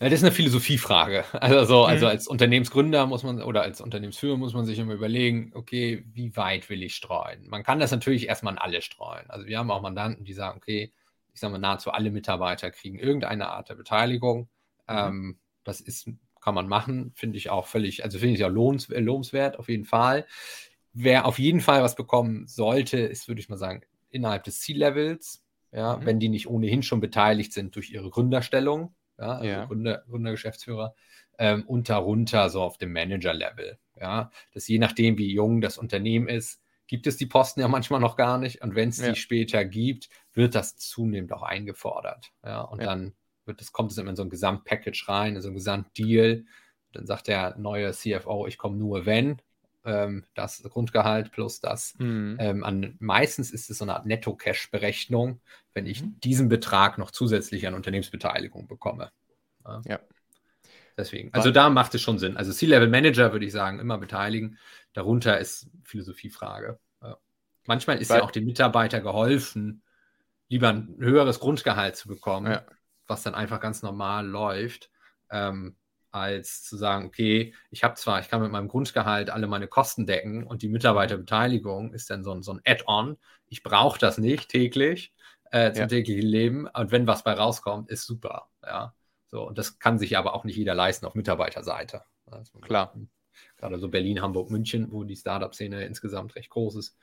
Ja, 0.00 0.08
das 0.08 0.18
ist 0.18 0.24
eine 0.24 0.32
Philosophiefrage. 0.32 1.24
Also, 1.40 1.64
so, 1.66 1.84
also 1.84 2.06
mhm. 2.06 2.10
als 2.10 2.26
Unternehmensgründer 2.26 3.06
muss 3.06 3.22
man 3.22 3.40
oder 3.40 3.62
als 3.62 3.80
Unternehmensführer 3.80 4.36
muss 4.36 4.54
man 4.54 4.66
sich 4.66 4.76
immer 4.80 4.92
überlegen, 4.92 5.52
okay, 5.54 6.04
wie 6.14 6.36
weit 6.36 6.68
will 6.68 6.82
ich 6.82 6.96
streuen? 6.96 7.46
Man 7.48 7.62
kann 7.62 7.78
das 7.78 7.92
natürlich 7.92 8.26
erstmal 8.26 8.54
an 8.54 8.58
alle 8.58 8.82
streuen. 8.82 9.30
Also 9.30 9.46
wir 9.46 9.56
haben 9.56 9.70
auch 9.70 9.82
Mandanten, 9.82 10.24
die 10.24 10.32
sagen, 10.32 10.56
okay, 10.56 10.92
ich 11.32 11.38
sage 11.38 11.52
mal, 11.52 11.58
nahezu 11.58 11.92
alle 11.92 12.10
Mitarbeiter 12.10 12.72
kriegen 12.72 12.98
irgendeine 12.98 13.50
Art 13.50 13.68
der 13.68 13.76
Beteiligung. 13.76 14.48
Mhm. 14.88 14.96
Ähm, 14.96 15.38
das 15.62 15.80
ist, 15.80 16.10
kann 16.40 16.56
man 16.56 16.66
machen, 16.66 17.12
finde 17.14 17.38
ich 17.38 17.50
auch 17.50 17.68
völlig, 17.68 18.02
also 18.02 18.18
finde 18.18 18.34
ich 18.34 18.44
auch 18.44 18.50
lohnenswert 18.50 19.60
auf 19.60 19.68
jeden 19.68 19.84
Fall. 19.84 20.26
Wer 21.00 21.26
auf 21.26 21.38
jeden 21.38 21.60
Fall 21.60 21.84
was 21.84 21.94
bekommen 21.94 22.48
sollte, 22.48 22.98
ist, 22.98 23.28
würde 23.28 23.40
ich 23.40 23.48
mal 23.48 23.56
sagen, 23.56 23.82
innerhalb 24.10 24.42
des 24.42 24.60
C-Levels, 24.60 25.44
ja, 25.70 25.96
mhm. 25.96 26.06
wenn 26.06 26.18
die 26.18 26.28
nicht 26.28 26.48
ohnehin 26.48 26.82
schon 26.82 26.98
beteiligt 26.98 27.52
sind 27.52 27.76
durch 27.76 27.90
ihre 27.90 28.10
Gründerstellung, 28.10 28.96
ja, 29.16 29.36
also 29.36 29.48
ja. 29.48 29.64
Gründer, 29.66 30.02
Gründergeschäftsführer, 30.08 30.96
ähm, 31.38 31.62
und 31.68 31.88
darunter 31.88 32.50
so 32.50 32.62
auf 32.62 32.78
dem 32.78 32.92
Manager-Level. 32.92 33.78
Ja, 34.00 34.32
dass 34.52 34.66
je 34.66 34.78
nachdem, 34.78 35.18
wie 35.18 35.32
jung 35.32 35.60
das 35.60 35.78
Unternehmen 35.78 36.26
ist, 36.26 36.60
gibt 36.88 37.06
es 37.06 37.16
die 37.16 37.26
Posten 37.26 37.60
ja 37.60 37.68
manchmal 37.68 38.00
noch 38.00 38.16
gar 38.16 38.38
nicht. 38.38 38.60
Und 38.62 38.74
wenn 38.74 38.88
es 38.88 38.98
ja. 38.98 39.10
die 39.10 39.20
später 39.20 39.64
gibt, 39.64 40.08
wird 40.32 40.56
das 40.56 40.76
zunehmend 40.78 41.32
auch 41.32 41.44
eingefordert. 41.44 42.32
Ja, 42.44 42.62
und 42.62 42.80
ja. 42.80 42.86
dann 42.86 43.14
wird 43.44 43.60
das, 43.60 43.70
kommt 43.70 43.92
es 43.92 43.98
immer 43.98 44.10
in 44.10 44.16
so 44.16 44.24
ein 44.24 44.30
Gesamtpackage 44.30 45.08
rein, 45.08 45.36
in 45.36 45.42
so 45.42 45.48
ein 45.48 45.54
Gesamtdeal. 45.54 46.44
Dann 46.92 47.06
sagt 47.06 47.28
der 47.28 47.56
neue 47.56 47.92
CFO, 47.92 48.48
ich 48.48 48.58
komme 48.58 48.76
nur 48.76 49.06
wenn 49.06 49.40
ähm, 49.88 50.24
das 50.34 50.62
Grundgehalt 50.62 51.32
plus 51.32 51.60
das. 51.60 51.94
Mhm. 51.98 52.36
Ähm, 52.38 52.64
an, 52.64 52.96
meistens 53.00 53.50
ist 53.50 53.70
es 53.70 53.78
so 53.78 53.84
eine 53.84 53.94
Art 53.94 54.06
Netto-Cash-Berechnung, 54.06 55.40
wenn 55.72 55.86
ich 55.86 56.02
mhm. 56.02 56.20
diesen 56.20 56.48
Betrag 56.48 56.98
noch 56.98 57.10
zusätzlich 57.10 57.66
an 57.66 57.74
Unternehmensbeteiligung 57.74 58.68
bekomme. 58.68 59.10
Ja. 59.64 59.82
ja. 59.86 60.00
Deswegen, 60.96 61.32
also 61.32 61.52
da 61.52 61.70
macht 61.70 61.94
es 61.94 62.02
schon 62.02 62.18
Sinn. 62.18 62.36
Also 62.36 62.52
C-Level-Manager 62.52 63.32
würde 63.32 63.46
ich 63.46 63.52
sagen, 63.52 63.78
immer 63.78 63.98
beteiligen. 63.98 64.58
Darunter 64.92 65.38
ist 65.38 65.68
Philosophiefrage. 65.84 66.78
Ja. 67.00 67.16
Manchmal 67.66 67.98
ist 67.98 68.10
Weil, 68.10 68.18
ja 68.18 68.24
auch 68.24 68.32
dem 68.32 68.44
Mitarbeiter 68.44 69.00
geholfen, 69.00 69.82
lieber 70.48 70.68
ein 70.70 70.96
höheres 70.98 71.38
Grundgehalt 71.38 71.96
zu 71.96 72.08
bekommen, 72.08 72.50
ja. 72.50 72.62
was 73.06 73.22
dann 73.22 73.34
einfach 73.34 73.60
ganz 73.60 73.82
normal 73.82 74.26
läuft. 74.26 74.90
Ähm, 75.30 75.76
als 76.10 76.62
zu 76.62 76.76
sagen, 76.76 77.06
okay, 77.06 77.54
ich 77.70 77.84
habe 77.84 77.94
zwar, 77.94 78.20
ich 78.20 78.28
kann 78.28 78.42
mit 78.42 78.50
meinem 78.50 78.68
Grundgehalt 78.68 79.30
alle 79.30 79.46
meine 79.46 79.68
Kosten 79.68 80.06
decken 80.06 80.44
und 80.44 80.62
die 80.62 80.68
Mitarbeiterbeteiligung 80.68 81.92
ist 81.92 82.10
dann 82.10 82.24
so 82.24 82.32
ein, 82.32 82.42
so 82.42 82.52
ein 82.52 82.60
Add-on. 82.64 83.18
Ich 83.46 83.62
brauche 83.62 83.98
das 83.98 84.18
nicht 84.18 84.48
täglich 84.48 85.12
äh, 85.50 85.72
zum 85.72 85.82
ja. 85.82 85.86
täglichen 85.86 86.28
Leben 86.28 86.66
und 86.66 86.90
wenn 86.90 87.06
was 87.06 87.24
bei 87.24 87.32
rauskommt, 87.32 87.90
ist 87.90 88.04
super. 88.06 88.48
Ja, 88.64 88.94
so 89.26 89.46
und 89.46 89.58
das 89.58 89.78
kann 89.78 89.98
sich 89.98 90.16
aber 90.16 90.34
auch 90.34 90.44
nicht 90.44 90.56
jeder 90.56 90.74
leisten 90.74 91.06
auf 91.06 91.14
Mitarbeiterseite. 91.14 92.02
Also, 92.26 92.58
Klar. 92.58 92.94
Gerade 93.56 93.78
so 93.78 93.88
Berlin, 93.88 94.20
Hamburg, 94.20 94.50
München, 94.50 94.90
wo 94.90 95.04
die 95.04 95.16
Startup-Szene 95.16 95.84
insgesamt 95.84 96.34
recht 96.34 96.50
groß 96.50 96.76
ist, 96.76 96.96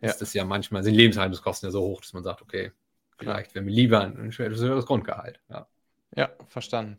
ja. 0.00 0.08
ist 0.08 0.20
das 0.20 0.34
ja 0.34 0.44
manchmal, 0.44 0.82
sind 0.82 0.94
Lebenshaltungskosten 0.94 1.66
ja 1.66 1.70
so 1.70 1.82
hoch, 1.82 2.00
dass 2.00 2.12
man 2.12 2.22
sagt, 2.22 2.42
okay, 2.42 2.72
vielleicht 3.18 3.54
wäre 3.54 3.64
mir 3.64 3.70
lieber 3.70 4.00
ein 4.00 4.30
höheres 4.30 4.86
Grundgehalt. 4.86 5.40
Ja. 5.48 5.68
ja, 6.14 6.30
verstanden 6.48 6.98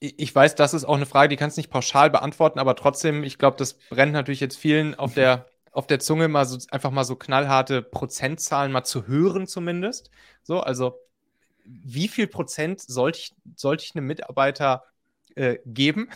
ich 0.00 0.34
weiß, 0.34 0.54
das 0.54 0.74
ist 0.74 0.84
auch 0.84 0.96
eine 0.96 1.06
Frage, 1.06 1.30
die 1.30 1.36
kannst 1.36 1.56
du 1.56 1.60
nicht 1.60 1.70
pauschal 1.70 2.10
beantworten, 2.10 2.58
aber 2.58 2.76
trotzdem, 2.76 3.24
ich 3.24 3.38
glaube, 3.38 3.56
das 3.56 3.74
brennt 3.74 4.12
natürlich 4.12 4.40
jetzt 4.40 4.56
vielen 4.56 4.94
auf 4.94 5.14
der, 5.14 5.46
auf 5.72 5.86
der 5.86 6.00
Zunge, 6.00 6.28
mal 6.28 6.44
so 6.44 6.58
einfach 6.70 6.90
mal 6.90 7.04
so 7.04 7.16
knallharte 7.16 7.82
Prozentzahlen 7.82 8.72
mal 8.72 8.84
zu 8.84 9.06
hören, 9.06 9.46
zumindest. 9.46 10.10
So, 10.42 10.60
also 10.60 10.98
wie 11.64 12.08
viel 12.08 12.26
Prozent 12.26 12.80
sollte 12.80 13.18
ich, 13.18 13.34
sollte 13.56 13.84
ich 13.84 13.96
einem 13.96 14.06
Mitarbeiter 14.06 14.84
äh, 15.34 15.58
geben? 15.64 16.10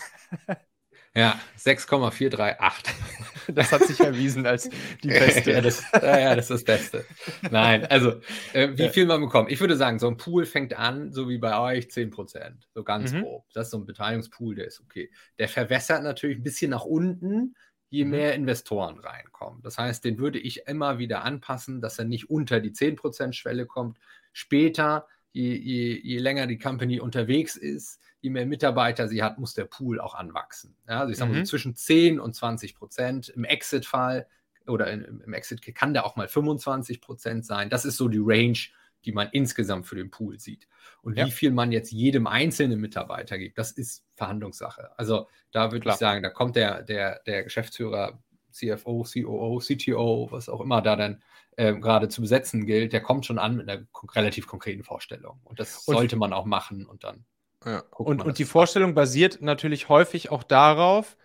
Ja, 1.15 1.41
6,438. 1.57 2.95
Das 3.53 3.73
hat 3.73 3.83
sich 3.83 3.99
erwiesen 3.99 4.47
als 4.47 4.71
die 5.03 5.09
beste. 5.09 5.51
ja, 5.51 5.61
das, 5.61 5.83
ja, 5.93 6.37
das 6.37 6.51
ist 6.51 6.51
das 6.51 6.65
Beste. 6.65 7.05
Nein, 7.51 7.85
also 7.87 8.21
äh, 8.53 8.69
wie 8.75 8.89
viel 8.91 9.07
man 9.07 9.21
bekommt. 9.21 9.51
Ich 9.51 9.59
würde 9.59 9.77
sagen, 9.77 9.99
so 9.99 10.07
ein 10.07 10.19
Pool 10.19 10.47
fängt 10.47 10.79
an, 10.79 11.11
so 11.11 11.29
wie 11.29 11.39
bei 11.39 11.59
euch, 11.59 11.87
10%. 11.87 12.53
So 12.73 12.85
ganz 12.85 13.13
mhm. 13.13 13.23
grob. 13.23 13.47
Das 13.53 13.67
ist 13.67 13.71
so 13.73 13.79
ein 13.79 13.87
Beteiligungspool, 13.87 14.55
der 14.55 14.69
ist 14.69 14.81
okay. 14.81 15.11
Der 15.41 15.49
verwässert 15.49 16.05
natürlich 16.05 16.39
ein 16.39 16.45
bisschen 16.45 16.71
nach 16.71 16.85
unten, 16.85 17.57
je 17.89 18.05
mhm. 18.05 18.11
mehr 18.11 18.35
Investoren 18.35 19.01
reinkommen. 19.01 19.63
Das 19.63 19.79
heißt, 19.79 20.05
den 20.05 20.19
würde 20.19 20.39
ich 20.39 20.69
immer 20.69 20.99
wieder 20.99 21.25
anpassen, 21.25 21.81
dass 21.81 21.99
er 21.99 22.05
nicht 22.05 22.31
unter 22.31 22.61
die 22.61 22.71
10%-Schwelle 22.71 23.67
kommt. 23.67 23.99
Später, 24.33 25.09
je, 25.33 25.57
je, 25.57 26.01
je 26.01 26.19
länger 26.19 26.47
die 26.47 26.59
Company 26.59 27.01
unterwegs 27.01 27.57
ist, 27.57 28.01
je 28.21 28.31
mehr 28.31 28.47
Mitarbeiter 28.47 29.09
sie 29.09 29.23
hat, 29.23 29.39
muss 29.39 29.55
der 29.55 29.65
Pool 29.65 30.01
auch 30.01 30.15
anwachsen. 30.15 30.77
Ja, 30.89 31.01
also 31.01 31.13
ich 31.13 31.19
sage 31.19 31.31
mal 31.31 31.37
so 31.37 31.41
mhm. 31.41 31.47
zwischen 31.47 31.75
10 31.77 32.21
und 32.21 32.35
20 32.35 32.75
Prozent. 32.75 33.29
Im 33.31 33.45
Exit-Fall 33.45 34.27
oder 34.67 34.91
in, 34.91 35.23
im 35.25 35.33
Exit 35.33 35.63
kann 35.75 35.95
der 35.95 36.05
auch 36.05 36.17
mal 36.17 36.29
25 36.29 37.01
Prozent 37.01 37.45
sein. 37.45 37.71
Das 37.71 37.85
ist 37.85 37.97
so 37.97 38.09
die 38.09 38.21
Range, 38.21 38.59
die 39.05 39.13
man 39.13 39.29
insgesamt 39.33 39.87
für 39.87 39.97
den 39.97 40.11
Pool 40.11 40.39
sieht. 40.39 40.69
Und 41.03 41.17
ja. 41.17 41.27
wie 41.27 41.31
viel 41.31 41.51
man 41.51 41.73
jetzt 41.73 41.91
jedem 41.91 42.27
einzelnen 42.27 42.81
Mitarbeiter 42.81 43.39
gibt, 43.39 43.57
das 43.57 43.73
ist 43.73 44.05
Verhandlungssache. 44.17 44.91
Also 44.99 45.29
da 45.53 45.73
würde 45.73 45.89
ich 45.89 45.95
sagen, 45.97 46.23
da 46.23 46.29
kommt 46.29 46.57
der, 46.57 46.83
der, 46.83 47.21
der 47.27 47.45
Geschäftsführer, 47.45 48.23
CFO, 48.51 49.05
COO, 49.05 49.59
CTO, 49.61 50.29
was 50.31 50.49
auch 50.49 50.61
immer 50.61 50.83
da 50.83 50.97
dann 50.97 51.23
äh, 51.57 51.75
gerade 51.75 52.09
zu 52.09 52.21
besetzen 52.21 52.67
gilt, 52.67 52.93
der 52.93 53.01
kommt 53.01 53.25
schon 53.25 53.39
an 53.39 53.57
mit 53.57 53.69
einer 53.69 53.87
relativ 54.15 54.47
konkreten 54.47 54.83
Vorstellung. 54.83 55.41
Und 55.45 55.61
das 55.61 55.87
und 55.87 55.95
sollte 55.95 56.17
man 56.17 56.33
auch 56.33 56.45
machen 56.45 56.87
und 56.87 57.05
dann. 57.05 57.25
Ja. 57.65 57.83
Und, 57.91 58.23
und 58.23 58.39
die 58.39 58.45
Vorstellung 58.45 58.95
basiert 58.95 59.43
natürlich 59.43 59.89
häufig 59.89 60.31
auch 60.31 60.43
darauf, 60.43 61.17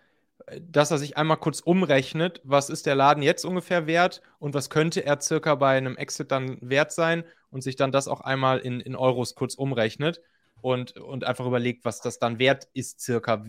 dass 0.62 0.92
er 0.92 0.98
sich 0.98 1.18
einmal 1.18 1.38
kurz 1.38 1.60
umrechnet, 1.60 2.42
was 2.44 2.70
ist 2.70 2.86
der 2.86 2.96
Laden 2.96 3.24
jetzt 3.24 3.46
ungefähr 3.46 3.88
wert 3.88 4.22
und 4.38 4.54
was 4.54 4.70
könnte 4.70 5.06
er 5.06 5.20
circa 5.20 5.56
bei 5.56 5.78
einem 5.78 5.98
Exit 5.98 6.32
dann 6.32 6.58
wert 6.62 6.92
sein 6.92 7.24
und 7.50 7.62
sich 7.62 7.76
dann 7.76 7.92
das 7.92 8.08
auch 8.08 8.22
einmal 8.22 8.60
in, 8.60 8.80
in 8.80 8.96
Euros 8.96 9.36
kurz 9.36 9.56
umrechnet 9.56 10.22
und, 10.62 10.98
und 10.98 11.24
einfach 11.24 11.46
überlegt, 11.46 11.86
was 11.86 12.02
das 12.02 12.20
dann 12.20 12.38
wert 12.38 12.68
ist, 12.74 13.00
circa, 13.00 13.44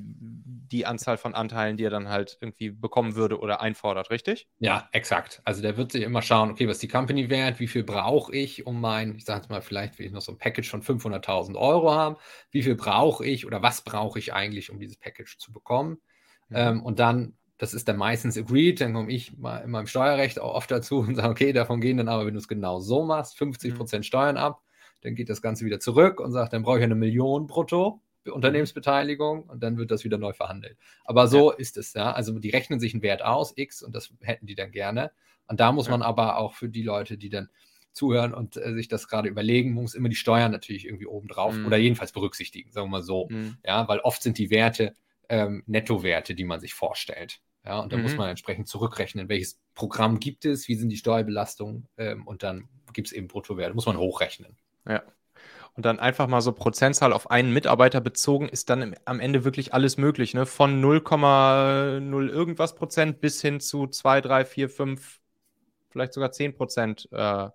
die 0.72 0.86
Anzahl 0.86 1.16
von 1.16 1.34
Anteilen, 1.34 1.76
die 1.76 1.84
er 1.84 1.90
dann 1.90 2.08
halt 2.08 2.38
irgendwie 2.40 2.70
bekommen 2.70 3.14
würde 3.14 3.38
oder 3.38 3.60
einfordert, 3.60 4.10
richtig? 4.10 4.48
Ja, 4.58 4.88
exakt. 4.92 5.40
Also 5.44 5.62
der 5.62 5.76
wird 5.76 5.92
sich 5.92 6.02
immer 6.02 6.22
schauen, 6.22 6.50
okay, 6.50 6.66
was 6.66 6.76
ist 6.76 6.82
die 6.82 6.88
Company 6.88 7.30
wert, 7.30 7.60
wie 7.60 7.68
viel 7.68 7.84
brauche 7.84 8.34
ich, 8.34 8.66
um 8.66 8.80
mein, 8.80 9.16
ich 9.16 9.24
sage 9.24 9.40
jetzt 9.40 9.50
mal, 9.50 9.62
vielleicht 9.62 9.98
will 9.98 10.06
ich 10.06 10.12
noch 10.12 10.20
so 10.20 10.32
ein 10.32 10.38
Package 10.38 10.68
von 10.68 10.82
500.000 10.82 11.56
Euro 11.56 11.92
haben, 11.92 12.16
wie 12.50 12.62
viel 12.62 12.74
brauche 12.74 13.24
ich 13.24 13.46
oder 13.46 13.62
was 13.62 13.82
brauche 13.82 14.18
ich 14.18 14.32
eigentlich, 14.32 14.70
um 14.70 14.78
dieses 14.78 14.96
Package 14.96 15.38
zu 15.38 15.52
bekommen? 15.52 15.98
Mhm. 16.48 16.56
Ähm, 16.56 16.82
und 16.82 16.98
dann, 16.98 17.36
das 17.58 17.74
ist 17.74 17.88
dann 17.88 17.96
meistens 17.96 18.36
agreed, 18.36 18.80
dann 18.80 18.92
komme 18.92 19.10
ich 19.10 19.36
mal 19.36 19.58
in 19.58 19.70
meinem 19.70 19.86
Steuerrecht 19.86 20.40
auch 20.40 20.54
oft 20.54 20.70
dazu 20.70 20.98
und 20.98 21.14
sage, 21.14 21.28
okay, 21.28 21.52
davon 21.52 21.80
gehen 21.80 21.96
dann 21.96 22.08
aber, 22.08 22.26
wenn 22.26 22.34
du 22.34 22.40
es 22.40 22.48
genau 22.48 22.80
so 22.80 23.04
machst, 23.04 23.38
50% 23.38 23.98
mhm. 23.98 24.02
Steuern 24.02 24.36
ab, 24.36 24.62
dann 25.02 25.14
geht 25.14 25.28
das 25.28 25.42
Ganze 25.42 25.64
wieder 25.64 25.80
zurück 25.80 26.20
und 26.20 26.32
sagt, 26.32 26.52
dann 26.52 26.62
brauche 26.62 26.78
ich 26.78 26.84
eine 26.84 26.94
Million 26.94 27.46
brutto 27.46 28.02
Unternehmensbeteiligung 28.34 29.44
und 29.44 29.62
dann 29.62 29.76
wird 29.76 29.90
das 29.90 30.04
wieder 30.04 30.18
neu 30.18 30.32
verhandelt. 30.32 30.76
Aber 31.04 31.28
so 31.28 31.52
ja. 31.52 31.58
ist 31.58 31.76
es, 31.76 31.94
ja. 31.94 32.12
Also 32.12 32.38
die 32.38 32.50
rechnen 32.50 32.80
sich 32.80 32.94
einen 32.94 33.02
Wert 33.02 33.22
aus, 33.22 33.52
X, 33.56 33.82
und 33.82 33.94
das 33.94 34.12
hätten 34.20 34.46
die 34.46 34.54
dann 34.54 34.70
gerne. 34.70 35.12
Und 35.48 35.60
da 35.60 35.72
muss 35.72 35.86
ja. 35.86 35.92
man 35.92 36.02
aber 36.02 36.38
auch 36.38 36.54
für 36.54 36.68
die 36.68 36.82
Leute, 36.82 37.18
die 37.18 37.28
dann 37.28 37.48
zuhören 37.92 38.34
und 38.34 38.56
äh, 38.56 38.74
sich 38.74 38.88
das 38.88 39.08
gerade 39.08 39.28
überlegen, 39.28 39.72
muss 39.72 39.94
immer 39.94 40.08
die 40.08 40.16
Steuern 40.16 40.52
natürlich 40.52 40.84
irgendwie 40.84 41.06
obendrauf 41.06 41.54
mhm. 41.54 41.66
oder 41.66 41.78
jedenfalls 41.78 42.12
berücksichtigen, 42.12 42.70
sagen 42.70 42.88
wir 42.88 42.98
mal 42.98 43.02
so. 43.02 43.28
Mhm. 43.30 43.56
Ja, 43.64 43.88
weil 43.88 44.00
oft 44.00 44.22
sind 44.22 44.38
die 44.38 44.50
Werte 44.50 44.94
ähm, 45.28 45.62
Nettowerte, 45.66 46.34
die 46.34 46.44
man 46.44 46.60
sich 46.60 46.74
vorstellt. 46.74 47.40
Ja, 47.64 47.80
und 47.80 47.92
da 47.92 47.96
mhm. 47.96 48.04
muss 48.04 48.16
man 48.16 48.28
entsprechend 48.28 48.68
zurückrechnen, 48.68 49.28
welches 49.28 49.58
Programm 49.74 50.20
gibt 50.20 50.44
es, 50.44 50.68
wie 50.68 50.76
sind 50.76 50.90
die 50.90 50.96
Steuerbelastungen 50.96 51.88
ähm, 51.96 52.26
und 52.26 52.42
dann 52.42 52.68
gibt 52.92 53.08
es 53.08 53.12
eben 53.12 53.28
Bruttowerte, 53.28 53.74
muss 53.74 53.86
man 53.86 53.96
hochrechnen. 53.96 54.56
Ja 54.86 55.02
und 55.76 55.84
dann 55.84 56.00
einfach 56.00 56.26
mal 56.26 56.40
so 56.40 56.52
Prozentzahl 56.52 57.12
auf 57.12 57.30
einen 57.30 57.52
Mitarbeiter 57.52 58.00
bezogen, 58.00 58.48
ist 58.48 58.70
dann 58.70 58.96
am 59.04 59.20
Ende 59.20 59.44
wirklich 59.44 59.74
alles 59.74 59.98
möglich, 59.98 60.32
ne? 60.32 60.46
Von 60.46 60.82
0,0 60.82 62.28
irgendwas 62.28 62.74
Prozent 62.74 63.20
bis 63.20 63.42
hin 63.42 63.60
zu 63.60 63.86
2, 63.86 64.22
3, 64.22 64.44
4, 64.46 64.70
5, 64.70 65.20
vielleicht 65.90 66.14
sogar 66.14 66.32
10 66.32 66.56
Prozent. 66.56 67.08
Äh, 67.12 67.50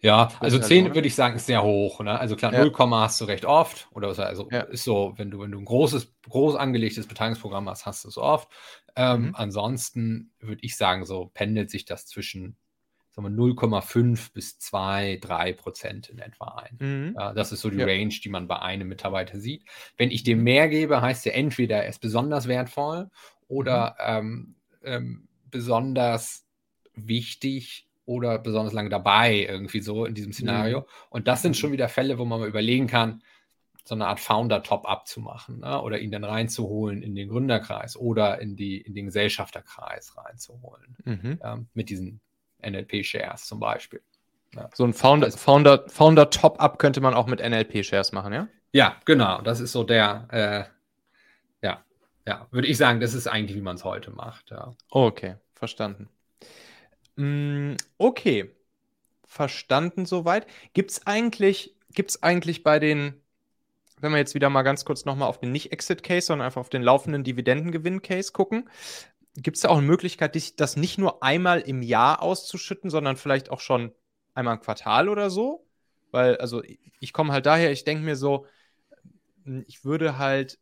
ja, 0.00 0.28
also 0.40 0.58
10 0.58 0.94
würde 0.94 1.08
ich 1.08 1.14
sagen, 1.14 1.36
ist 1.36 1.46
sehr 1.46 1.62
hoch. 1.62 2.00
Ne? 2.00 2.18
Also 2.18 2.36
klar, 2.36 2.52
ja. 2.52 2.64
0, 2.64 2.90
hast 3.00 3.20
du 3.20 3.24
recht 3.24 3.44
oft. 3.44 3.88
Oder 3.92 4.08
also 4.18 4.48
ja. 4.50 4.60
ist 4.60 4.84
so, 4.84 5.14
wenn 5.16 5.30
du, 5.30 5.40
wenn 5.40 5.50
du 5.50 5.58
ein 5.58 5.64
großes, 5.64 6.12
groß 6.28 6.56
angelegtes 6.56 7.06
Beteiligungsprogramm 7.06 7.68
hast, 7.68 7.86
hast 7.86 8.04
du 8.04 8.08
es 8.08 8.18
oft. 8.18 8.48
Ähm, 8.94 9.28
mhm. 9.28 9.34
Ansonsten 9.34 10.32
würde 10.38 10.60
ich 10.62 10.76
sagen, 10.76 11.04
so 11.06 11.30
pendelt 11.32 11.70
sich 11.70 11.86
das 11.86 12.06
zwischen 12.06 12.56
0,5 13.22 14.32
bis 14.32 14.58
2, 14.58 15.18
3 15.20 15.52
Prozent 15.52 16.08
in 16.08 16.18
etwa 16.18 16.56
ein. 16.56 16.76
Mhm. 16.78 17.14
Ja, 17.16 17.32
das 17.32 17.52
ist 17.52 17.60
so 17.60 17.70
die 17.70 17.78
ja. 17.78 17.86
Range, 17.86 18.14
die 18.22 18.28
man 18.28 18.48
bei 18.48 18.58
einem 18.60 18.88
Mitarbeiter 18.88 19.38
sieht. 19.38 19.64
Wenn 19.96 20.10
ich 20.10 20.24
dem 20.24 20.42
mehr 20.42 20.68
gebe, 20.68 21.00
heißt 21.00 21.26
er 21.26 21.34
entweder 21.34 21.82
er 21.84 21.88
ist 21.88 22.00
besonders 22.00 22.48
wertvoll 22.48 23.10
oder 23.48 23.96
mhm. 23.98 24.04
ähm, 24.06 24.54
ähm, 24.84 25.28
besonders 25.50 26.46
wichtig 26.94 27.88
oder 28.06 28.38
besonders 28.38 28.74
lange 28.74 28.90
dabei, 28.90 29.46
irgendwie 29.48 29.80
so 29.80 30.04
in 30.04 30.14
diesem 30.14 30.32
Szenario. 30.32 30.80
Mhm. 30.80 30.86
Und 31.10 31.28
das 31.28 31.42
sind 31.42 31.56
schon 31.56 31.72
wieder 31.72 31.88
Fälle, 31.88 32.18
wo 32.18 32.24
man 32.24 32.40
mal 32.40 32.48
überlegen 32.48 32.86
kann, 32.86 33.22
so 33.84 33.94
eine 33.94 34.06
Art 34.06 34.20
Founder-Top-Up 34.20 35.06
zu 35.06 35.20
machen 35.20 35.60
ne? 35.60 35.80
oder 35.82 35.98
ihn 35.98 36.10
dann 36.10 36.24
reinzuholen 36.24 37.02
in 37.02 37.14
den 37.14 37.28
Gründerkreis 37.28 37.96
oder 37.96 38.40
in, 38.40 38.56
die, 38.56 38.80
in 38.80 38.94
den 38.94 39.06
Gesellschafterkreis 39.06 40.16
reinzuholen. 40.16 40.96
Mhm. 41.04 41.38
Ja, 41.42 41.58
mit 41.74 41.90
diesen 41.90 42.20
NLP-Shares 42.68 43.46
zum 43.46 43.60
Beispiel. 43.60 44.00
Ja. 44.54 44.70
So 44.72 44.84
ein 44.84 44.94
Founder, 44.94 45.30
Founder, 45.32 45.84
Founder 45.88 46.30
Top-Up 46.30 46.78
könnte 46.78 47.00
man 47.00 47.14
auch 47.14 47.26
mit 47.26 47.40
NLP-Shares 47.40 48.12
machen, 48.12 48.32
ja? 48.32 48.48
Ja, 48.72 48.96
genau. 49.04 49.40
Das 49.42 49.60
ist 49.60 49.72
so 49.72 49.84
der, 49.84 50.28
äh, 50.30 51.66
ja, 51.66 51.84
ja, 52.26 52.46
würde 52.50 52.68
ich 52.68 52.76
sagen, 52.76 53.00
das 53.00 53.14
ist 53.14 53.26
eigentlich, 53.26 53.56
wie 53.56 53.62
man 53.62 53.76
es 53.76 53.84
heute 53.84 54.10
macht. 54.10 54.50
Ja. 54.50 54.74
Okay, 54.90 55.36
verstanden. 55.54 56.08
Mm, 57.16 57.74
okay, 57.98 58.50
verstanden 59.26 60.06
soweit. 60.06 60.46
Gibt 60.72 60.92
es 60.92 61.06
eigentlich, 61.06 61.76
gibt's 61.92 62.22
eigentlich 62.22 62.62
bei 62.62 62.78
den, 62.78 63.20
wenn 64.00 64.12
wir 64.12 64.18
jetzt 64.18 64.34
wieder 64.34 64.50
mal 64.50 64.62
ganz 64.62 64.84
kurz 64.84 65.04
nochmal 65.04 65.28
auf 65.28 65.38
den 65.38 65.52
Nicht-Exit-Case, 65.52 66.26
sondern 66.26 66.46
einfach 66.46 66.60
auf 66.60 66.68
den 66.68 66.82
laufenden 66.82 67.24
Dividendengewinn-Case 67.24 68.32
gucken, 68.32 68.68
Gibt 69.36 69.56
es 69.56 69.62
da 69.62 69.68
auch 69.68 69.78
eine 69.78 69.86
Möglichkeit, 69.86 70.60
das 70.60 70.76
nicht 70.76 70.98
nur 70.98 71.22
einmal 71.22 71.60
im 71.60 71.82
Jahr 71.82 72.22
auszuschütten, 72.22 72.88
sondern 72.88 73.16
vielleicht 73.16 73.50
auch 73.50 73.60
schon 73.60 73.92
einmal 74.34 74.54
im 74.54 74.60
Quartal 74.60 75.08
oder 75.08 75.28
so? 75.28 75.66
Weil, 76.12 76.36
also 76.36 76.62
ich 77.00 77.12
komme 77.12 77.32
halt 77.32 77.46
daher, 77.46 77.72
ich 77.72 77.84
denke 77.84 78.04
mir 78.04 78.14
so, 78.14 78.46
hm, 79.44 79.64
ich 79.66 79.84
würde 79.84 80.18
halt 80.18 80.58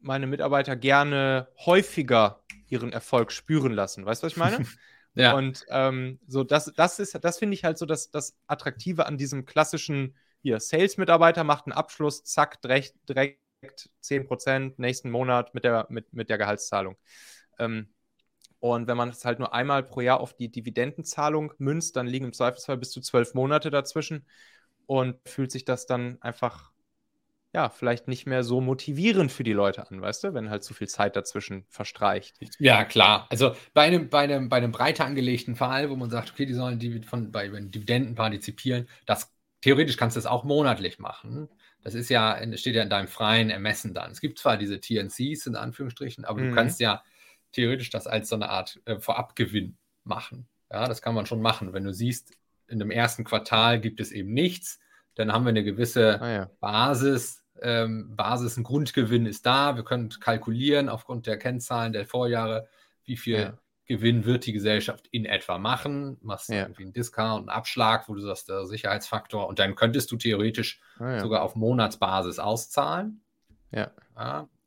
meine 0.00 0.26
Mitarbeiter 0.26 0.76
gerne 0.76 1.48
häufiger 1.64 2.42
ihren 2.68 2.92
Erfolg 2.92 3.32
spüren 3.32 3.72
lassen. 3.72 4.04
Weißt 4.04 4.22
du, 4.22 4.26
was 4.26 4.32
ich 4.32 4.38
meine? 4.38 4.66
ja. 5.14 5.34
Und 5.34 5.64
ähm, 5.68 6.18
so, 6.26 6.44
das, 6.44 6.72
das 6.76 6.98
ist, 6.98 7.18
das 7.22 7.38
finde 7.38 7.54
ich 7.54 7.64
halt 7.64 7.78
so 7.78 7.86
das, 7.86 8.10
das 8.10 8.36
Attraktive 8.46 9.06
an 9.06 9.18
diesem 9.18 9.44
klassischen, 9.44 10.16
hier, 10.42 10.58
Sales-Mitarbeiter 10.58 11.44
macht 11.44 11.66
einen 11.66 11.72
Abschluss, 11.72 12.24
zack, 12.24 12.60
direkt, 12.62 12.94
direkt 13.08 13.38
10% 14.00 14.78
nächsten 14.78 15.10
Monat 15.10 15.54
mit 15.54 15.64
der, 15.64 15.86
mit, 15.88 16.12
mit 16.12 16.30
der 16.30 16.38
Gehaltszahlung. 16.38 16.96
Ähm, 17.58 17.88
und 18.62 18.86
wenn 18.86 18.96
man 18.96 19.08
es 19.08 19.24
halt 19.24 19.40
nur 19.40 19.52
einmal 19.52 19.82
pro 19.82 20.02
Jahr 20.02 20.20
auf 20.20 20.34
die 20.34 20.48
Dividendenzahlung 20.48 21.52
münzt, 21.58 21.96
dann 21.96 22.06
liegen 22.06 22.26
im 22.26 22.32
Zweifelsfall 22.32 22.76
bis 22.76 22.92
zu 22.92 23.00
zwölf 23.00 23.34
Monate 23.34 23.72
dazwischen 23.72 24.24
und 24.86 25.16
fühlt 25.26 25.50
sich 25.50 25.64
das 25.64 25.86
dann 25.86 26.22
einfach, 26.22 26.70
ja, 27.52 27.70
vielleicht 27.70 28.06
nicht 28.06 28.24
mehr 28.24 28.44
so 28.44 28.60
motivierend 28.60 29.32
für 29.32 29.42
die 29.42 29.52
Leute 29.52 29.90
an, 29.90 30.00
weißt 30.00 30.22
du, 30.22 30.34
wenn 30.34 30.48
halt 30.48 30.62
zu 30.62 30.74
viel 30.74 30.86
Zeit 30.86 31.16
dazwischen 31.16 31.64
verstreicht. 31.70 32.36
Ja, 32.60 32.84
klar. 32.84 33.26
Also 33.30 33.56
bei 33.74 33.82
einem, 33.82 34.08
bei 34.08 34.20
einem, 34.20 34.48
bei 34.48 34.58
einem 34.58 34.70
breiter 34.70 35.06
angelegten 35.06 35.56
Fall, 35.56 35.90
wo 35.90 35.96
man 35.96 36.10
sagt, 36.10 36.30
okay, 36.30 36.46
die 36.46 36.54
sollen 36.54 36.78
die 36.78 37.02
von, 37.02 37.32
bei 37.32 37.48
Dividenden 37.48 38.14
partizipieren, 38.14 38.88
das 39.06 39.32
theoretisch 39.60 39.96
kannst 39.96 40.14
du 40.14 40.18
das 40.18 40.26
auch 40.26 40.44
monatlich 40.44 41.00
machen. 41.00 41.48
Das 41.82 41.94
ist 41.94 42.10
ja, 42.10 42.38
steht 42.56 42.76
ja 42.76 42.84
in 42.84 42.90
deinem 42.90 43.08
freien 43.08 43.50
Ermessen 43.50 43.92
dann. 43.92 44.12
Es 44.12 44.20
gibt 44.20 44.38
zwar 44.38 44.56
diese 44.56 44.78
TNCs 44.78 45.48
in 45.48 45.56
Anführungsstrichen, 45.56 46.24
aber 46.24 46.40
mhm. 46.40 46.50
du 46.50 46.54
kannst 46.54 46.78
ja 46.78 47.02
theoretisch 47.52 47.90
das 47.90 48.06
als 48.06 48.28
so 48.28 48.36
eine 48.36 48.50
Art 48.50 48.80
äh, 48.84 48.98
Vorabgewinn 48.98 49.76
machen. 50.04 50.48
Ja, 50.70 50.86
das 50.86 51.02
kann 51.02 51.14
man 51.14 51.26
schon 51.26 51.42
machen. 51.42 51.72
Wenn 51.72 51.84
du 51.84 51.92
siehst, 51.92 52.32
in 52.66 52.78
dem 52.78 52.90
ersten 52.90 53.24
Quartal 53.24 53.80
gibt 53.80 54.00
es 54.00 54.10
eben 54.10 54.32
nichts, 54.32 54.80
dann 55.14 55.32
haben 55.32 55.44
wir 55.44 55.50
eine 55.50 55.64
gewisse 55.64 56.20
ah, 56.20 56.30
ja. 56.30 56.50
Basis. 56.60 57.44
Ähm, 57.60 58.16
Basis, 58.16 58.56
ein 58.56 58.64
Grundgewinn 58.64 59.26
ist 59.26 59.44
da. 59.44 59.76
Wir 59.76 59.84
können 59.84 60.08
kalkulieren 60.08 60.88
aufgrund 60.88 61.26
der 61.26 61.38
Kennzahlen 61.38 61.92
der 61.92 62.06
Vorjahre, 62.06 62.68
wie 63.04 63.16
viel 63.16 63.38
ja. 63.38 63.58
Gewinn 63.84 64.24
wird 64.24 64.46
die 64.46 64.52
Gesellschaft 64.52 65.06
in 65.10 65.26
etwa 65.26 65.58
machen. 65.58 66.16
Machst 66.22 66.48
ja. 66.48 66.62
irgendwie 66.62 66.84
einen 66.84 66.94
Discount, 66.94 67.40
einen 67.40 67.56
Abschlag, 67.56 68.08
wo 68.08 68.14
du 68.14 68.20
sagst, 68.20 68.48
der 68.48 68.64
Sicherheitsfaktor. 68.66 69.46
Und 69.46 69.58
dann 69.58 69.74
könntest 69.74 70.10
du 70.10 70.16
theoretisch 70.16 70.80
ah, 70.98 71.20
sogar 71.20 71.42
auf 71.42 71.56
Monatsbasis 71.56 72.38
auszahlen. 72.38 73.22
Ja. 73.70 73.90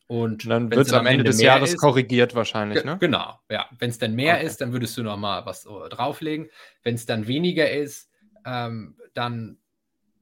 Ja. 0.10 0.16
Und, 0.16 0.49
dann 0.49 0.70
wird 0.70 0.86
es 0.86 0.93
am 0.93 1.06
Ende 1.06 1.24
des 1.24 1.41
Jahres 1.41 1.74
ist, 1.74 1.80
korrigiert 1.80 2.36
wahrscheinlich, 2.36 2.84
ne? 2.84 2.97
Genau, 2.99 3.39
ja. 3.49 3.68
Wenn 3.80 3.89
es 3.89 3.97
dann 3.97 4.14
mehr 4.14 4.36
okay. 4.36 4.45
ist, 4.45 4.62
dann 4.62 4.72
würdest 4.72 4.97
du 4.97 5.03
noch 5.03 5.18
mal 5.18 5.45
was 5.45 5.66
uh, 5.66 5.88
drauflegen. 5.89 6.49
Wenn 6.84 6.95
es 6.95 7.06
dann 7.06 7.28
weniger 7.28 7.72
ist, 7.72 8.10
ähm, 8.45 8.95
dann 9.14 9.58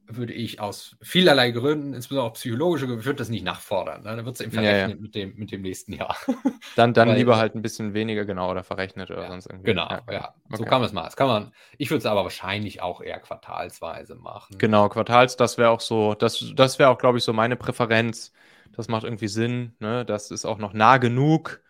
würde 0.08 0.34
ich 0.34 0.60
aus 0.60 0.96
vielerlei 1.02 1.52
Gründen, 1.52 1.94
insbesondere 1.94 2.30
auch 2.30 2.34
psychologische 2.34 2.88
Gründe, 2.88 3.06
würde 3.06 3.18
das 3.18 3.30
nicht 3.30 3.46
nachfordern. 3.46 4.04
Ne? 4.04 4.16
Dann 4.16 4.26
wird 4.26 4.36
es 4.36 4.42
eben 4.42 4.52
verrechnet 4.52 4.90
ja, 4.90 4.96
ja. 4.96 5.02
Mit, 5.02 5.16
dem, 5.16 5.36
mit 5.36 5.52
dem 5.52 5.62
nächsten 5.62 5.94
Jahr. 5.94 6.16
Dann, 6.76 6.94
dann 6.94 7.10
Weil, 7.10 7.18
lieber 7.18 7.38
halt 7.38 7.54
ein 7.54 7.62
bisschen 7.62 7.94
weniger, 7.94 8.26
genau, 8.26 8.50
oder 8.50 8.64
verrechnet 8.64 9.12
oder 9.12 9.24
ja, 9.24 9.28
sonst 9.28 9.46
irgendwie. 9.46 9.66
Genau, 9.66 9.88
ja. 9.90 10.02
ja. 10.10 10.34
Okay. 10.46 10.58
So 10.58 10.64
kann 10.64 10.82
man 10.82 10.88
es 10.88 10.94
machen. 10.94 11.06
Das 11.06 11.16
kann 11.16 11.28
man, 11.28 11.52
ich 11.78 11.92
würde 11.92 12.00
es 12.00 12.06
aber 12.08 12.24
wahrscheinlich 12.24 12.82
auch 12.82 13.00
eher 13.00 13.20
quartalsweise 13.20 14.16
machen. 14.16 14.58
Genau, 14.58 14.90
quartals, 14.90 15.36
das 15.36 15.60
wäre 15.60 15.70
auch 15.70 15.82
so, 15.82 16.16
das, 16.16 16.52
das 16.56 16.80
wäre 16.80 16.90
auch, 16.90 16.98
glaube 16.98 17.20
ich, 17.20 17.24
so 17.24 17.32
meine 17.32 17.56
Präferenz 17.56 18.34
das 18.76 18.88
macht 18.88 19.04
irgendwie 19.04 19.28
Sinn. 19.28 19.76
Ne? 19.80 20.06
Das 20.06 20.32
ist 20.32 20.46
auch 20.46 20.58
noch 20.58 20.74
nah 20.74 20.98
genug 20.98 21.62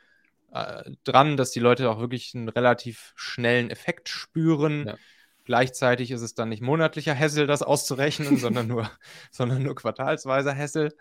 äh, 0.51 0.91
dran, 1.03 1.37
dass 1.37 1.51
die 1.51 1.59
Leute 1.59 1.89
auch 1.89 1.99
wirklich 1.99 2.33
einen 2.35 2.49
relativ 2.49 3.13
schnellen 3.15 3.69
Effekt 3.69 4.09
spüren. 4.09 4.87
Ja. 4.87 4.97
Gleichzeitig 5.45 6.11
ist 6.11 6.21
es 6.21 6.35
dann 6.35 6.49
nicht 6.49 6.61
monatlicher 6.61 7.13
Hessel, 7.13 7.47
das 7.47 7.63
auszurechnen, 7.63 8.37
sondern, 8.37 8.67
nur, 8.67 8.89
sondern 9.31 9.63
nur 9.63 9.75
quartalsweiser 9.75 10.53
Hessel. 10.53 10.95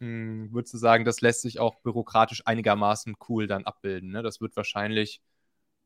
Hm, 0.00 0.52
würdest 0.52 0.74
du 0.74 0.78
sagen, 0.78 1.04
das 1.04 1.20
lässt 1.20 1.42
sich 1.42 1.58
auch 1.58 1.76
bürokratisch 1.76 2.42
einigermaßen 2.46 3.16
cool 3.28 3.46
dann 3.46 3.64
abbilden? 3.64 4.10
Ne? 4.10 4.22
Das 4.22 4.40
wird 4.40 4.56
wahrscheinlich, 4.56 5.20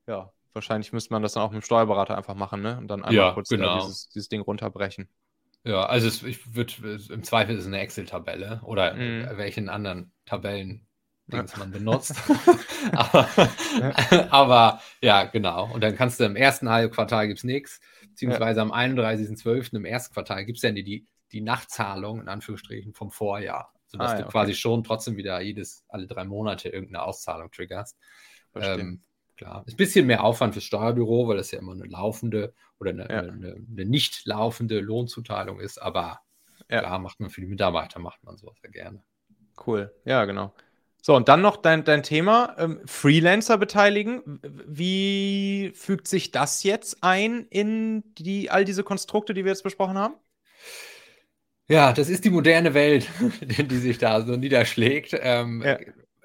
ja, 0.07 0.31
wahrscheinlich 0.53 0.93
müsste 0.93 1.13
man 1.13 1.23
das 1.23 1.33
dann 1.33 1.43
auch 1.43 1.51
mit 1.51 1.63
dem 1.63 1.65
Steuerberater 1.65 2.17
einfach 2.17 2.35
machen, 2.35 2.61
ne? 2.61 2.77
Und 2.77 2.89
dann 2.89 3.03
einmal 3.03 3.15
ja, 3.15 3.33
kurz 3.33 3.49
genau. 3.49 3.81
dieses, 3.81 4.09
dieses 4.11 4.29
Ding 4.29 4.43
runterbrechen. 4.43 5.09
Ja, 5.65 5.87
also 5.87 6.09
es, 6.09 6.23
ich 6.23 6.55
würde 6.55 6.75
im 7.11 7.23
Zweifel 7.23 7.55
ist 7.55 7.63
es 7.63 7.67
eine 7.67 7.81
Excel-Tabelle 7.81 8.61
oder 8.65 8.95
mhm. 8.95 9.29
welchen 9.37 9.69
anderen 9.69 10.13
Tabellen 10.27 10.87
Dings 11.27 11.53
ja. 11.53 11.59
man 11.59 11.71
benutzt. 11.71 12.15
aber, 12.93 13.29
ja. 13.79 14.27
aber, 14.31 14.81
ja, 15.01 15.25
genau. 15.25 15.73
Und 15.73 15.83
dann 15.83 15.97
kannst 15.97 16.19
du 16.21 16.25
im 16.25 16.37
ersten 16.37 16.69
Halbquartal 16.69 17.29
gibt 17.29 17.39
es 17.39 17.45
nichts, 17.45 17.81
beziehungsweise 18.09 18.59
ja. 18.59 18.63
am 18.63 18.73
31.12. 18.73 19.77
im 19.77 19.85
ersten 19.85 20.13
Quartal 20.15 20.45
gibt 20.45 20.59
es 20.59 20.63
dann 20.63 20.75
die, 20.75 21.07
die 21.31 21.41
Nachtzahlung 21.41 22.21
in 22.21 22.29
Anführungsstrichen 22.29 22.93
vom 22.93 23.11
Vorjahr. 23.11 23.73
sodass 23.87 24.11
ah, 24.11 24.13
ja, 24.15 24.19
du 24.19 24.25
okay. 24.25 24.33
quasi 24.33 24.55
schon 24.55 24.83
trotzdem 24.85 25.17
wieder 25.17 25.41
jedes, 25.41 25.85
alle 25.89 26.07
drei 26.07 26.25
Monate 26.25 26.69
irgendeine 26.69 27.05
Auszahlung 27.05 27.51
triggerst. 27.51 27.97
Ähm, 28.55 29.03
klar. 29.37 29.65
Ist 29.67 29.75
ein 29.75 29.77
bisschen 29.77 30.07
mehr 30.07 30.25
Aufwand 30.25 30.55
fürs 30.55 30.65
Steuerbüro, 30.65 31.29
weil 31.29 31.37
das 31.37 31.51
ja 31.51 31.59
immer 31.59 31.73
eine 31.73 31.85
laufende 31.85 32.55
oder 32.79 32.91
eine, 32.91 33.03
ja. 33.09 33.21
eine, 33.21 33.55
eine 33.55 33.85
nicht 33.85 34.27
laufende 34.27 34.81
Lohnzuteilung 34.81 35.61
ist, 35.61 35.79
aber 35.79 36.21
ja. 36.71 36.81
klar, 36.81 36.99
macht 36.99 37.21
man 37.21 37.31
für 37.31 37.41
die 37.41 37.47
Mitarbeiter, 37.47 38.01
macht 38.01 38.23
man 38.25 38.37
sowas 38.37 38.57
ja 38.63 38.71
gerne. 38.71 39.03
Cool, 39.67 39.93
ja, 40.05 40.25
genau. 40.25 40.55
So, 41.05 41.17
und 41.17 41.29
dann 41.29 41.41
noch 41.41 41.57
dein, 41.57 41.83
dein 41.83 42.05
Thema, 42.05 42.55
ähm, 42.59 42.81
Freelancer 42.87 43.59
beteiligen. 43.59 44.41
Wie 44.69 45.73
fügt 45.75 46.07
sich 46.07 46.31
das 46.31 46.63
jetzt 46.63 47.03
ein 47.03 47.47
in 47.51 48.05
die, 48.15 48.51
all 48.51 48.65
diese 48.65 48.85
Konstrukte, 48.85 49.35
die 49.35 49.45
wir 49.45 49.51
jetzt 49.51 49.65
besprochen 49.65 49.99
haben? 49.99 50.15
Ja, 51.69 51.93
das 51.93 52.09
ist 52.09 52.25
die 52.25 52.31
moderne 52.31 52.75
Welt, 52.75 53.09
die 53.41 53.79
sich 53.79 53.99
da 53.99 54.23
so 54.23 54.37
niederschlägt. 54.37 55.17
Ähm, 55.21 55.63
ja. 55.63 55.79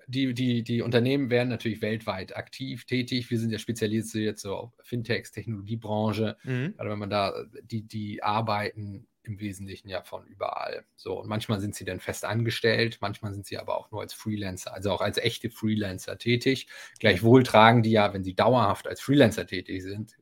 Die, 0.07 0.33
die, 0.33 0.63
die 0.63 0.81
Unternehmen 0.81 1.29
werden 1.29 1.49
natürlich 1.49 1.81
weltweit 1.81 2.35
aktiv, 2.35 2.85
tätig. 2.85 3.29
Wir 3.29 3.39
sind 3.39 3.51
ja 3.51 3.59
spezialisiert 3.59 4.25
jetzt 4.25 4.41
so 4.41 4.55
auf 4.55 4.73
Fintechs, 4.81 5.31
Technologiebranche. 5.31 6.37
Mhm. 6.43 6.73
Also 6.77 6.91
wenn 6.91 6.99
man 6.99 7.09
da, 7.09 7.33
die, 7.61 7.83
die 7.83 8.23
arbeiten 8.23 9.05
im 9.23 9.39
Wesentlichen 9.41 9.89
ja 9.89 10.01
von 10.01 10.25
überall. 10.25 10.85
So, 10.95 11.19
und 11.19 11.27
manchmal 11.27 11.59
sind 11.59 11.75
sie 11.75 11.83
dann 11.83 11.99
fest 11.99 12.23
angestellt, 12.23 12.99
manchmal 13.01 13.33
sind 13.33 13.45
sie 13.45 13.57
aber 13.57 13.77
auch 13.77 13.91
nur 13.91 14.01
als 14.01 14.13
Freelancer, 14.13 14.73
also 14.73 14.91
auch 14.91 15.01
als 15.01 15.17
echte 15.17 15.49
Freelancer 15.49 16.17
tätig. 16.17 16.67
Gleichwohl 16.99 17.43
tragen 17.43 17.83
die 17.83 17.91
ja, 17.91 18.13
wenn 18.13 18.23
sie 18.23 18.35
dauerhaft 18.35 18.87
als 18.87 19.01
Freelancer 19.01 19.45
tätig 19.45 19.83
sind, 19.83 20.13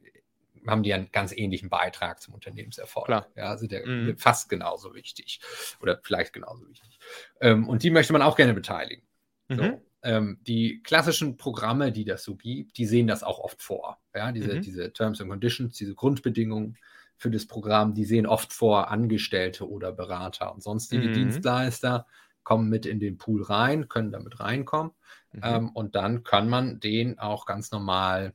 haben 0.68 0.82
die 0.82 0.94
einen 0.94 1.12
ganz 1.12 1.32
ähnlichen 1.32 1.70
Beitrag 1.70 2.20
zum 2.22 2.34
Unternehmenserfolg. 2.34 3.06
Klar. 3.06 3.28
Ja, 3.36 3.46
also 3.46 3.68
der 3.68 3.86
mhm. 3.86 4.18
fast 4.18 4.50
genauso 4.50 4.96
wichtig 4.96 5.40
oder 5.80 6.00
vielleicht 6.04 6.34
genauso 6.34 6.68
wichtig. 6.68 6.98
Ähm, 7.40 7.70
und 7.70 7.84
die 7.84 7.92
möchte 7.92 8.14
man 8.14 8.24
auch 8.24 8.36
gerne 8.36 8.56
beteiligen. 8.56 9.05
Mhm. 9.48 9.58
So, 9.58 9.82
ähm, 10.04 10.38
die 10.46 10.82
klassischen 10.84 11.38
Programme, 11.38 11.92
die 11.92 12.06
das 12.06 12.24
so 12.24 12.36
gibt, 12.36 12.78
die 12.78 12.86
sehen 12.86 13.08
das 13.08 13.24
auch 13.24 13.40
oft 13.40 13.62
vor. 13.62 14.00
Ja, 14.14 14.32
diese, 14.32 14.56
mhm. 14.56 14.62
diese 14.62 14.94
Terms 14.94 15.20
and 15.20 15.30
Conditions, 15.30 15.78
diese 15.78 15.96
Grundbedingungen 15.96 16.78
für 17.18 17.32
das 17.32 17.46
Programm, 17.46 17.94
die 17.94 18.06
sehen 18.06 18.28
oft 18.28 18.54
vor 18.54 18.92
Angestellte 18.92 19.70
oder 19.70 19.92
Berater 19.92 20.54
und 20.54 20.62
sonstige 20.62 21.08
mhm. 21.08 21.14
Dienstleister 21.14 22.06
kommen 22.44 22.70
mit 22.70 22.86
in 22.86 23.00
den 23.00 23.18
Pool 23.18 23.42
rein, 23.42 23.90
können 23.90 24.12
damit 24.12 24.40
reinkommen 24.40 24.92
mhm. 25.32 25.42
ähm, 25.44 25.70
und 25.70 25.96
dann 25.96 26.24
kann 26.24 26.50
man 26.50 26.80
den 26.80 27.18
auch 27.18 27.46
ganz 27.46 27.72
normal 27.72 28.34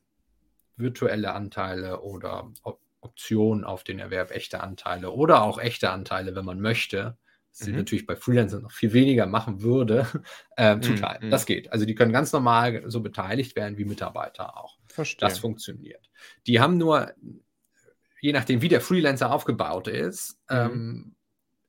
virtuelle 0.77 1.35
Anteile 1.35 2.01
oder 2.01 2.51
Optionen 3.01 3.65
auf 3.65 3.85
den 3.85 3.99
Erwerb 3.99 4.31
echter 4.31 4.63
Anteile 4.63 5.11
oder 5.11 5.43
auch 5.43 5.59
echte 5.59 5.91
Anteile, 5.91 6.35
wenn 6.35 6.45
man 6.45 6.61
möchte, 6.61 7.17
was 7.51 7.61
mhm. 7.61 7.65
sie 7.65 7.73
natürlich 7.73 8.07
bei 8.07 8.17
Freelancern 8.17 8.63
noch 8.63 8.73
viel 8.73 8.93
weniger 8.93 9.27
machen 9.27 9.63
würde, 9.63 10.07
äh, 10.57 10.81
zuteilen. 10.81 11.27
Mhm. 11.27 11.31
Das 11.31 11.47
geht. 11.47 11.73
Also 11.73 11.85
die 11.85 11.95
können 11.95 12.13
ganz 12.13 12.33
normal 12.33 12.83
so 12.87 13.01
beteiligt 13.01 13.57
werden 13.57 13.79
wie 13.79 13.85
Mitarbeiter 13.85 14.57
auch. 14.57 14.79
Verstehe. 14.89 15.29
Das 15.29 15.39
funktioniert. 15.39 16.11
Die 16.47 16.61
haben 16.61 16.79
nur 16.79 17.13
je 18.21 18.33
nachdem, 18.33 18.63
wie 18.63 18.69
der 18.69 18.81
Freelancer 18.81 19.33
aufgebaut 19.33 19.89
ist, 19.89 20.39
mhm. 20.49 20.57
ähm, 20.57 21.17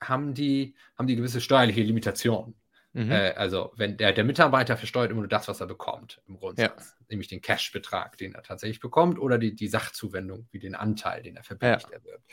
haben, 0.02 0.34
die, 0.34 0.76
haben 0.98 1.08
die 1.08 1.16
gewisse 1.16 1.42
steuerliche 1.42 1.82
Limitationen. 1.82 2.56
Mhm. 2.94 3.12
Äh, 3.12 3.32
also, 3.32 3.72
wenn 3.76 3.96
der, 3.96 4.12
der 4.12 4.24
Mitarbeiter 4.24 4.76
versteuert 4.76 5.12
immer 5.12 5.22
nur 5.22 5.30
das, 5.30 5.48
was 5.48 5.62
er 5.62 5.68
bekommt, 5.68 6.22
im 6.28 6.38
Grundsatz. 6.38 6.96
Ja. 7.00 7.06
Nämlich 7.10 7.30
den 7.30 7.42
Cash-Betrag, 7.42 8.18
den 8.18 8.36
er 8.36 8.44
tatsächlich 8.44 8.80
bekommt, 8.80 9.18
oder 9.20 9.38
die, 9.38 9.56
die 9.56 9.68
Sachzuwendung, 9.68 10.48
wie 10.52 10.60
den 10.60 10.76
Anteil, 10.76 11.24
den 11.24 11.38
er 11.38 11.44
verbilligt 11.44 11.90
ja. 11.90 11.96
erwirbt. 11.96 12.26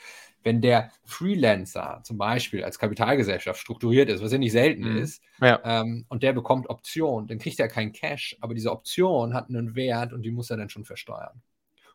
Wenn 0.42 0.60
der 0.60 0.90
Freelancer 1.04 2.00
zum 2.04 2.18
Beispiel 2.18 2.64
als 2.64 2.78
Kapitalgesellschaft 2.78 3.60
strukturiert 3.60 4.08
ist, 4.08 4.22
was 4.22 4.32
ja 4.32 4.38
nicht 4.38 4.52
selten 4.52 4.92
mhm. 4.92 4.98
ist, 4.98 5.22
ja. 5.40 5.60
ähm, 5.64 6.06
und 6.08 6.22
der 6.22 6.32
bekommt 6.32 6.68
Option, 6.68 7.28
dann 7.28 7.38
kriegt 7.38 7.60
er 7.60 7.68
kein 7.68 7.92
Cash, 7.92 8.36
aber 8.40 8.54
diese 8.54 8.72
Option 8.72 9.34
hat 9.34 9.48
einen 9.48 9.76
Wert 9.76 10.12
und 10.12 10.22
die 10.22 10.30
muss 10.30 10.50
er 10.50 10.56
dann 10.56 10.70
schon 10.70 10.84
versteuern. 10.84 11.42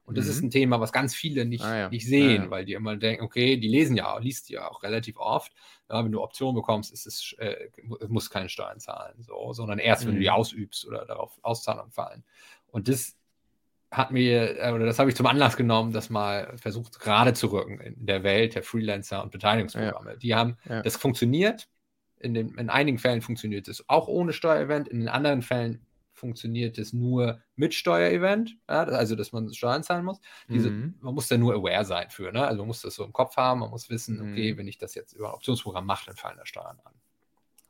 Und 0.06 0.18
das 0.18 0.26
mhm. 0.26 0.32
ist 0.32 0.42
ein 0.44 0.50
Thema, 0.52 0.80
was 0.80 0.92
ganz 0.92 1.16
viele 1.16 1.46
nicht, 1.46 1.64
ah, 1.64 1.78
ja. 1.78 1.90
nicht 1.90 2.06
sehen, 2.06 2.42
ah, 2.42 2.46
ja. 2.46 2.52
weil 2.52 2.66
die 2.66 2.74
immer 2.74 2.98
denken, 2.98 3.24
okay, 3.24 3.58
die 3.58 3.70
lesen 3.70 3.96
ja, 3.96 4.18
liest 4.18 4.50
ja 4.50 4.70
auch 4.70 4.84
relativ 4.84 5.18
oft. 5.18 5.54
Ja, 5.90 6.04
wenn 6.04 6.12
du 6.12 6.22
Optionen 6.22 6.56
bekommst, 6.56 6.92
ist 6.92 7.06
es, 7.06 7.36
äh, 7.40 7.70
muss 8.08 8.30
keine 8.30 8.50
Steuern 8.50 8.80
zahlen, 8.80 9.16
so, 9.22 9.54
sondern 9.54 9.80
erst, 9.80 10.04
mhm. 10.04 10.08
wenn 10.08 10.16
du 10.16 10.22
die 10.22 10.28
mhm. 10.28 10.34
ausübst 10.34 10.86
oder 10.86 11.06
darauf 11.06 11.40
Auszahlungen 11.42 11.92
fallen. 11.92 12.24
Und 12.68 12.90
das 12.90 13.16
hat 13.92 14.12
mir, 14.12 14.60
äh, 14.60 14.72
oder 14.72 14.86
das 14.86 15.00
habe 15.00 15.10
ich 15.10 15.16
zum 15.16 15.26
Anlass 15.26 15.56
genommen, 15.56 15.94
das 15.94 16.10
mal 16.10 16.58
versucht 16.58 17.00
gerade 17.00 17.34
zu 17.34 17.48
rücken 17.48 17.80
in 17.80 18.06
der 18.06 18.24
Welt 18.24 18.56
der 18.56 18.64
Freelancer 18.64 19.24
und 19.24 19.32
Beteiligungsprogramme. 19.32 20.18
Die 20.18 20.36
haben, 20.36 20.58
das 20.66 20.98
funktioniert. 20.98 21.70
In, 22.20 22.34
den, 22.34 22.56
in 22.56 22.70
einigen 22.70 23.00
Fällen 23.00 23.22
funktioniert 23.22 23.68
es 23.68 23.84
auch 23.90 24.08
ohne 24.08 24.32
Steuerevent, 24.32 24.88
in 24.88 25.00
den 25.00 25.10
anderen 25.10 25.42
Fällen 25.42 25.86
funktioniert 26.24 26.78
es 26.78 26.94
nur 26.94 27.42
mit 27.58 27.74
Steuerevent, 27.74 28.56
ja, 28.70 28.84
also 28.86 29.16
dass 29.18 29.34
man 29.34 29.54
Steuern 29.54 29.84
zahlen 29.84 30.06
muss. 30.06 30.22
Diese, 30.48 30.70
mhm. 30.70 30.96
Man 31.02 31.14
muss 31.14 31.28
da 31.28 31.38
nur 31.38 31.54
aware 31.54 31.84
sein 31.84 32.10
für, 32.10 32.32
ne? 32.32 32.48
also 32.48 32.62
man 32.62 32.68
muss 32.68 32.82
das 32.82 32.96
so 32.96 33.04
im 33.04 33.12
Kopf 33.12 33.36
haben, 33.36 33.60
man 33.60 33.70
muss 33.70 33.90
wissen, 33.90 34.22
okay, 34.22 34.54
mhm. 34.54 34.58
wenn 34.58 34.68
ich 34.70 34.78
das 34.78 34.96
jetzt 34.96 35.12
über 35.12 35.30
ein 35.30 35.34
Optionsprogramm 35.34 35.86
mache, 35.86 36.06
dann 36.06 36.16
fallen 36.16 36.38
da 36.38 36.46
Steuern 36.46 36.80
an. 36.86 36.94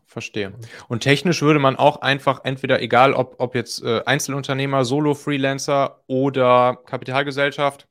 Verstehe. 0.05 0.53
Und 0.87 0.99
technisch 0.99 1.41
würde 1.41 1.57
man 1.59 1.75
auch 1.75 2.03
einfach 2.03 2.41
entweder, 2.43 2.79
egal 2.79 3.13
ob, 3.13 3.35
ob 3.39 3.55
jetzt 3.55 3.81
äh, 3.81 4.03
Einzelunternehmer, 4.05 4.85
Solo-Freelancer 4.85 6.03
oder 6.05 6.79
Kapitalgesellschaft, 6.85 7.87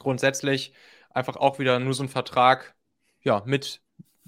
grundsätzlich 0.00 0.72
einfach 1.10 1.36
auch 1.36 1.60
wieder 1.60 1.78
nur 1.78 1.94
so 1.94 2.02
einen 2.02 2.08
Vertrag 2.08 2.74
ja, 3.22 3.44
mit 3.46 3.80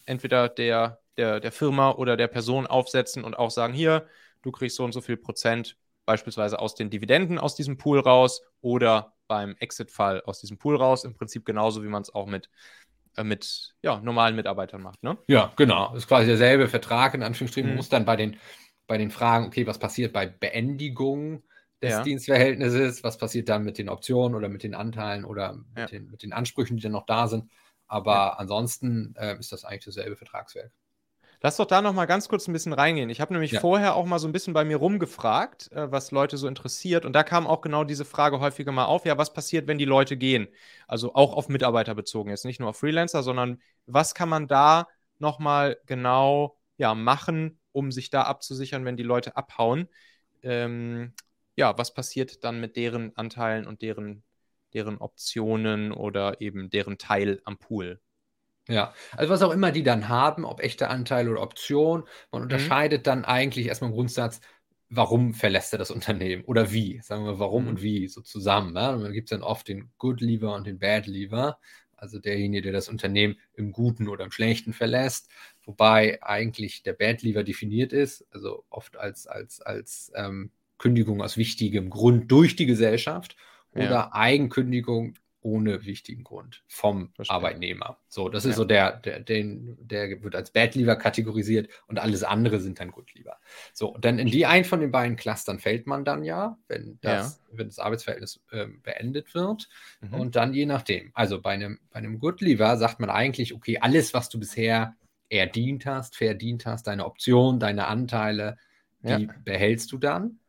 entweder 0.06 0.48
der, 0.48 1.00
der, 1.16 1.40
der 1.40 1.50
Firma 1.50 1.90
oder 1.90 2.16
der 2.16 2.28
Person 2.28 2.68
aufsetzen 2.68 3.24
und 3.24 3.36
auch 3.36 3.50
sagen, 3.50 3.74
hier, 3.74 4.06
du 4.42 4.52
kriegst 4.52 4.76
so 4.76 4.84
und 4.84 4.92
so 4.92 5.00
viel 5.00 5.16
Prozent 5.16 5.76
beispielsweise 6.06 6.58
aus 6.58 6.74
den 6.74 6.88
Dividenden 6.88 7.38
aus 7.38 7.54
diesem 7.54 7.76
Pool 7.76 8.00
raus 8.00 8.40
oder 8.62 9.14
beim 9.26 9.54
Exit-Fall 9.58 10.22
aus 10.22 10.40
diesem 10.40 10.56
Pool 10.56 10.76
raus. 10.76 11.04
Im 11.04 11.14
Prinzip 11.14 11.44
genauso, 11.44 11.84
wie 11.84 11.88
man 11.88 12.00
es 12.00 12.14
auch 12.14 12.26
mit, 12.26 12.48
äh, 13.16 13.24
mit 13.24 13.74
ja, 13.82 14.00
normalen 14.00 14.34
Mitarbeitern 14.34 14.80
macht. 14.80 15.02
Ne? 15.02 15.18
Ja, 15.28 15.52
genau. 15.56 15.88
Das 15.88 16.04
ist 16.04 16.08
quasi 16.08 16.26
derselbe 16.26 16.66
Vertrag, 16.66 17.12
in 17.12 17.22
Anführungsstrichen. 17.22 17.70
Mhm. 17.70 17.76
muss 17.76 17.90
dann 17.90 18.06
bei 18.06 18.16
den, 18.16 18.38
bei 18.86 18.96
den 18.96 19.10
Fragen, 19.10 19.46
okay, 19.46 19.66
was 19.66 19.78
passiert 19.78 20.14
bei 20.14 20.26
Beendigung 20.26 21.42
des 21.82 21.92
ja. 21.92 22.02
Dienstverhältnisses, 22.02 23.04
was 23.04 23.18
passiert 23.18 23.50
dann 23.50 23.62
mit 23.62 23.76
den 23.76 23.90
Optionen 23.90 24.34
oder 24.34 24.48
mit 24.48 24.62
den 24.62 24.74
Anteilen 24.74 25.24
oder 25.24 25.52
mit, 25.52 25.76
ja. 25.76 25.86
den, 25.86 26.10
mit 26.10 26.22
den 26.22 26.32
Ansprüchen, 26.32 26.76
die 26.78 26.82
dann 26.82 26.92
noch 26.92 27.06
da 27.06 27.28
sind. 27.28 27.50
Aber 27.86 28.14
ja. 28.14 28.32
ansonsten 28.38 29.14
äh, 29.16 29.38
ist 29.38 29.52
das 29.52 29.64
eigentlich 29.64 29.84
dasselbe 29.84 30.16
Vertragswerk. 30.16 30.72
Lass 31.40 31.56
doch 31.56 31.66
da 31.66 31.80
noch 31.80 31.92
mal 31.92 32.06
ganz 32.06 32.28
kurz 32.28 32.48
ein 32.48 32.52
bisschen 32.52 32.72
reingehen. 32.72 33.10
Ich 33.10 33.20
habe 33.20 33.32
nämlich 33.32 33.52
ja. 33.52 33.60
vorher 33.60 33.94
auch 33.94 34.06
mal 34.06 34.18
so 34.18 34.26
ein 34.26 34.32
bisschen 34.32 34.54
bei 34.54 34.64
mir 34.64 34.76
rumgefragt, 34.76 35.70
äh, 35.70 35.90
was 35.90 36.10
Leute 36.10 36.36
so 36.36 36.48
interessiert. 36.48 37.04
Und 37.04 37.12
da 37.12 37.22
kam 37.22 37.46
auch 37.46 37.60
genau 37.60 37.84
diese 37.84 38.04
Frage 38.04 38.40
häufiger 38.40 38.72
mal 38.72 38.86
auf: 38.86 39.04
Ja, 39.04 39.18
was 39.18 39.32
passiert, 39.32 39.68
wenn 39.68 39.78
die 39.78 39.84
Leute 39.84 40.16
gehen? 40.16 40.48
Also 40.88 41.14
auch 41.14 41.34
auf 41.34 41.48
Mitarbeiter 41.48 41.94
bezogen, 41.94 42.30
jetzt 42.30 42.44
nicht 42.44 42.58
nur 42.58 42.70
auf 42.70 42.78
Freelancer, 42.78 43.22
sondern 43.22 43.62
was 43.86 44.14
kann 44.14 44.28
man 44.28 44.48
da 44.48 44.88
noch 45.18 45.38
mal 45.38 45.78
genau 45.86 46.58
ja, 46.76 46.94
machen, 46.94 47.60
um 47.72 47.92
sich 47.92 48.10
da 48.10 48.22
abzusichern, 48.22 48.84
wenn 48.84 48.96
die 48.96 49.02
Leute 49.04 49.36
abhauen? 49.36 49.88
Ähm, 50.42 51.12
ja, 51.56 51.76
was 51.78 51.94
passiert 51.94 52.44
dann 52.44 52.60
mit 52.60 52.76
deren 52.76 53.16
Anteilen 53.16 53.66
und 53.66 53.82
deren, 53.82 54.24
deren 54.74 54.98
Optionen 54.98 55.92
oder 55.92 56.40
eben 56.40 56.70
deren 56.70 56.98
Teil 56.98 57.40
am 57.44 57.58
Pool? 57.58 58.00
Ja, 58.68 58.92
also 59.16 59.32
was 59.32 59.42
auch 59.42 59.52
immer 59.52 59.72
die 59.72 59.82
dann 59.82 60.08
haben, 60.08 60.44
ob 60.44 60.60
echte 60.60 60.88
Anteile 60.88 61.30
oder 61.30 61.40
Option, 61.40 62.04
man 62.30 62.42
mhm. 62.42 62.44
unterscheidet 62.44 63.06
dann 63.06 63.24
eigentlich 63.24 63.66
erstmal 63.66 63.90
im 63.90 63.96
Grundsatz, 63.96 64.40
warum 64.90 65.34
verlässt 65.34 65.72
er 65.72 65.78
das 65.78 65.90
Unternehmen 65.90 66.44
oder 66.44 66.70
wie, 66.70 67.00
sagen 67.02 67.24
wir 67.24 67.38
warum 67.38 67.64
mhm. 67.64 67.68
und 67.70 67.82
wie 67.82 68.08
so 68.08 68.20
zusammen. 68.20 68.76
Ja? 68.76 68.90
Und 68.90 69.02
dann 69.02 69.12
gibt 69.12 69.30
es 69.30 69.36
dann 69.36 69.42
oft 69.42 69.68
den 69.68 69.90
Good 69.98 70.20
Lever 70.20 70.54
und 70.54 70.66
den 70.66 70.78
Bad 70.78 71.06
Lever, 71.06 71.58
also 71.96 72.18
derjenige, 72.18 72.62
der 72.62 72.72
das 72.72 72.88
Unternehmen 72.88 73.38
im 73.54 73.72
Guten 73.72 74.08
oder 74.08 74.24
im 74.24 74.30
Schlechten 74.30 74.72
verlässt, 74.72 75.28
wobei 75.64 76.22
eigentlich 76.22 76.82
der 76.82 76.92
Bad 76.92 77.22
Lever 77.22 77.44
definiert 77.44 77.92
ist, 77.92 78.26
also 78.30 78.64
oft 78.68 78.96
als, 78.96 79.26
als, 79.26 79.60
als 79.60 80.12
ähm, 80.14 80.50
Kündigung 80.76 81.22
aus 81.22 81.36
wichtigem 81.36 81.90
Grund 81.90 82.30
durch 82.30 82.54
die 82.54 82.66
Gesellschaft 82.66 83.36
oder 83.72 83.90
ja. 83.90 84.12
Eigenkündigung 84.12 85.14
ohne 85.40 85.84
wichtigen 85.84 86.24
Grund 86.24 86.64
vom 86.66 87.12
Verstehe. 87.14 87.34
Arbeitnehmer. 87.34 87.98
So, 88.08 88.28
das 88.28 88.44
ist 88.44 88.52
ja. 88.52 88.56
so 88.56 88.64
der, 88.64 88.96
der, 88.96 89.20
den, 89.20 89.76
der 89.80 90.22
wird 90.22 90.34
als 90.34 90.50
Bad 90.50 90.74
Lever 90.74 90.96
kategorisiert 90.96 91.68
und 91.86 91.98
alles 91.98 92.24
andere 92.24 92.60
sind 92.60 92.80
dann 92.80 92.90
Good 92.90 93.14
Lever. 93.14 93.38
So, 93.72 93.96
dann 94.00 94.18
in 94.18 94.28
die 94.28 94.46
einen 94.46 94.64
von 94.64 94.80
den 94.80 94.90
beiden 94.90 95.16
Clustern 95.16 95.58
fällt 95.58 95.86
man 95.86 96.04
dann 96.04 96.24
ja, 96.24 96.58
wenn 96.66 96.98
das, 97.02 97.40
ja. 97.40 97.58
wenn 97.58 97.68
das 97.68 97.78
Arbeitsverhältnis 97.78 98.40
äh, 98.50 98.66
beendet 98.82 99.34
wird. 99.34 99.68
Mhm. 100.00 100.14
Und 100.14 100.36
dann 100.36 100.54
je 100.54 100.66
nachdem. 100.66 101.10
Also 101.14 101.40
bei 101.40 101.52
einem, 101.52 101.78
bei 101.90 101.98
einem 101.98 102.18
Good 102.18 102.40
Lever 102.40 102.76
sagt 102.76 103.00
man 103.00 103.10
eigentlich, 103.10 103.54
okay, 103.54 103.78
alles, 103.78 104.14
was 104.14 104.28
du 104.28 104.38
bisher 104.40 104.96
erdient 105.28 105.86
hast, 105.86 106.16
verdient 106.16 106.66
hast, 106.66 106.86
deine 106.86 107.04
Option, 107.04 107.60
deine 107.60 107.86
Anteile, 107.86 108.56
die 109.02 109.24
ja. 109.24 109.34
behältst 109.44 109.92
du 109.92 109.98
dann. 109.98 110.40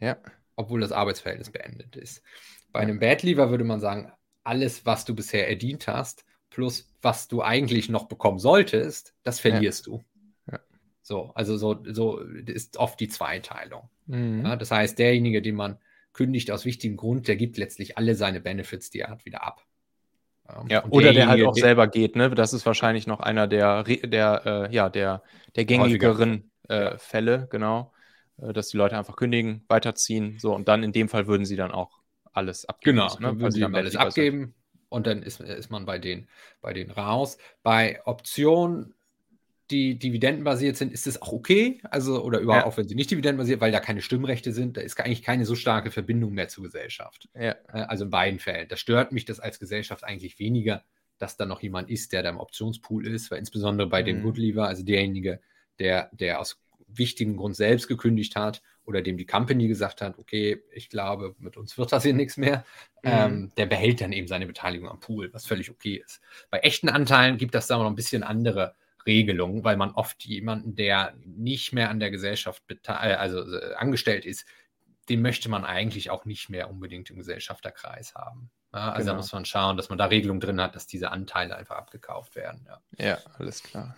Ja. 0.00 0.18
Obwohl 0.56 0.80
das 0.80 0.92
Arbeitsverhältnis 0.92 1.50
beendet 1.50 1.96
ist. 1.96 2.22
Bei 2.72 2.80
einem 2.80 2.98
Bad 2.98 3.22
Lever 3.22 3.50
würde 3.50 3.64
man 3.64 3.80
sagen, 3.80 4.12
alles, 4.46 4.86
was 4.86 5.04
du 5.04 5.14
bisher 5.14 5.48
erdient 5.48 5.88
hast, 5.88 6.24
plus 6.50 6.88
was 7.02 7.28
du 7.28 7.42
eigentlich 7.42 7.88
noch 7.88 8.06
bekommen 8.06 8.38
solltest, 8.38 9.14
das 9.22 9.40
verlierst 9.40 9.86
ja. 9.86 9.92
du. 9.92 10.04
Ja. 10.52 10.60
So, 11.02 11.32
also 11.34 11.56
so, 11.56 11.84
so 11.84 12.20
ist 12.20 12.76
oft 12.76 12.98
die 13.00 13.08
Zweiteilung. 13.08 13.88
Mhm. 14.06 14.44
Ja, 14.44 14.56
das 14.56 14.70
heißt, 14.70 14.98
derjenige, 14.98 15.42
den 15.42 15.54
man 15.56 15.78
kündigt 16.12 16.50
aus 16.50 16.64
wichtigem 16.64 16.96
Grund, 16.96 17.28
der 17.28 17.36
gibt 17.36 17.58
letztlich 17.58 17.98
alle 17.98 18.14
seine 18.14 18.40
Benefits, 18.40 18.90
die 18.90 19.00
er 19.00 19.10
hat, 19.10 19.26
wieder 19.26 19.44
ab. 19.44 19.62
Ja, 20.68 20.84
oder 20.90 21.12
der 21.12 21.26
halt 21.26 21.44
auch 21.44 21.56
selber 21.56 21.88
geht, 21.88 22.14
ne? 22.14 22.30
Das 22.30 22.52
ist 22.52 22.64
wahrscheinlich 22.64 23.08
noch 23.08 23.18
einer 23.18 23.48
der, 23.48 23.82
der, 23.82 24.42
äh, 24.46 24.74
ja, 24.74 24.88
der, 24.88 25.22
der 25.56 25.64
gängigeren 25.64 26.52
äh, 26.68 26.96
Fälle, 26.98 27.48
genau. 27.50 27.92
Äh, 28.38 28.52
dass 28.52 28.68
die 28.68 28.76
Leute 28.76 28.96
einfach 28.96 29.16
kündigen, 29.16 29.64
weiterziehen, 29.68 30.38
so 30.38 30.54
und 30.54 30.68
dann 30.68 30.82
in 30.82 30.92
dem 30.92 31.08
Fall 31.08 31.26
würden 31.26 31.46
sie 31.46 31.56
dann 31.56 31.72
auch 31.72 31.95
alles 32.36 32.64
abgeben. 32.66 32.98
Genau, 32.98 33.18
ne? 33.18 33.40
würden 33.40 33.52
sie 33.52 33.60
dann 33.60 33.74
alles 33.74 33.96
abgeben 33.96 34.38
sind. 34.40 34.54
und 34.88 35.06
dann 35.06 35.22
ist, 35.22 35.40
ist 35.40 35.70
man 35.70 35.86
bei 35.86 35.98
denen, 35.98 36.28
bei 36.60 36.72
denen 36.72 36.90
raus. 36.90 37.38
Bei 37.62 38.00
Optionen 38.04 38.94
die 39.70 39.98
dividendenbasiert 39.98 40.76
sind, 40.76 40.92
ist 40.92 41.06
das 41.06 41.20
auch 41.20 41.32
okay. 41.32 41.80
Also, 41.90 42.22
oder 42.22 42.38
überhaupt 42.38 42.66
ja. 42.66 42.70
auch 42.70 42.76
wenn 42.76 42.86
sie 42.86 42.94
nicht 42.94 43.10
dividendenbasiert, 43.10 43.60
weil 43.60 43.72
da 43.72 43.80
keine 43.80 44.00
Stimmrechte 44.00 44.52
sind, 44.52 44.76
da 44.76 44.80
ist 44.80 44.98
eigentlich 45.00 45.22
keine 45.22 45.44
so 45.44 45.54
starke 45.54 45.90
Verbindung 45.90 46.32
mehr 46.32 46.48
zur 46.48 46.64
Gesellschaft. 46.64 47.28
Ja. 47.34 47.56
Äh, 47.72 47.82
also 47.88 48.04
in 48.04 48.10
beiden 48.10 48.38
Fällen. 48.38 48.68
Da 48.68 48.76
stört 48.76 49.12
mich 49.12 49.24
das 49.24 49.40
als 49.40 49.58
Gesellschaft 49.58 50.04
eigentlich 50.04 50.38
weniger, 50.38 50.84
dass 51.18 51.36
da 51.36 51.46
noch 51.46 51.62
jemand 51.62 51.90
ist, 51.90 52.12
der 52.12 52.22
da 52.22 52.30
im 52.30 52.38
Optionspool 52.38 53.06
ist, 53.06 53.30
weil 53.30 53.38
insbesondere 53.38 53.88
bei 53.88 54.02
mhm. 54.02 54.06
dem 54.06 54.22
Goodleaver, 54.22 54.68
also 54.68 54.84
derjenige, 54.84 55.40
der, 55.78 56.10
der 56.12 56.40
aus 56.40 56.60
wichtigem 56.86 57.36
Grund 57.36 57.56
selbst 57.56 57.88
gekündigt 57.88 58.36
hat 58.36 58.62
oder 58.86 59.02
dem 59.02 59.16
die 59.16 59.26
Company 59.26 59.68
gesagt 59.68 60.00
hat, 60.00 60.18
okay, 60.18 60.62
ich 60.70 60.88
glaube, 60.88 61.34
mit 61.38 61.56
uns 61.56 61.76
wird 61.76 61.92
das 61.92 62.04
hier 62.04 62.14
nichts 62.14 62.36
mehr, 62.36 62.64
mhm. 63.02 63.10
ähm, 63.10 63.52
der 63.56 63.66
behält 63.66 64.00
dann 64.00 64.12
eben 64.12 64.28
seine 64.28 64.46
Beteiligung 64.46 64.88
am 64.88 65.00
Pool, 65.00 65.32
was 65.32 65.46
völlig 65.46 65.70
okay 65.70 66.02
ist. 66.04 66.20
Bei 66.50 66.58
echten 66.60 66.88
Anteilen 66.88 67.36
gibt 67.36 67.54
das 67.54 67.66
da 67.66 67.78
noch 67.78 67.86
ein 67.86 67.96
bisschen 67.96 68.22
andere 68.22 68.74
Regelung, 69.06 69.64
weil 69.64 69.76
man 69.76 69.92
oft 69.92 70.24
jemanden, 70.24 70.74
der 70.74 71.14
nicht 71.24 71.72
mehr 71.72 71.90
an 71.90 72.00
der 72.00 72.10
Gesellschaft 72.10 72.62
äh, 72.68 72.90
also 72.90 73.40
äh, 73.40 73.74
angestellt 73.74 74.24
ist, 74.24 74.46
den 75.08 75.22
möchte 75.22 75.48
man 75.48 75.64
eigentlich 75.64 76.10
auch 76.10 76.24
nicht 76.24 76.48
mehr 76.48 76.68
unbedingt 76.68 77.10
im 77.10 77.16
Gesellschafterkreis 77.16 78.14
haben. 78.14 78.50
Ja, 78.72 78.90
also 78.90 78.98
genau. 78.98 79.12
da 79.12 79.16
muss 79.18 79.32
man 79.32 79.44
schauen, 79.44 79.76
dass 79.76 79.88
man 79.88 79.98
da 79.98 80.06
Regelungen 80.06 80.40
drin 80.40 80.60
hat, 80.60 80.74
dass 80.74 80.86
diese 80.86 81.10
Anteile 81.12 81.56
einfach 81.56 81.76
abgekauft 81.76 82.34
werden. 82.34 82.66
Ja, 82.66 82.80
ja 82.98 83.18
alles 83.38 83.62
klar. 83.62 83.96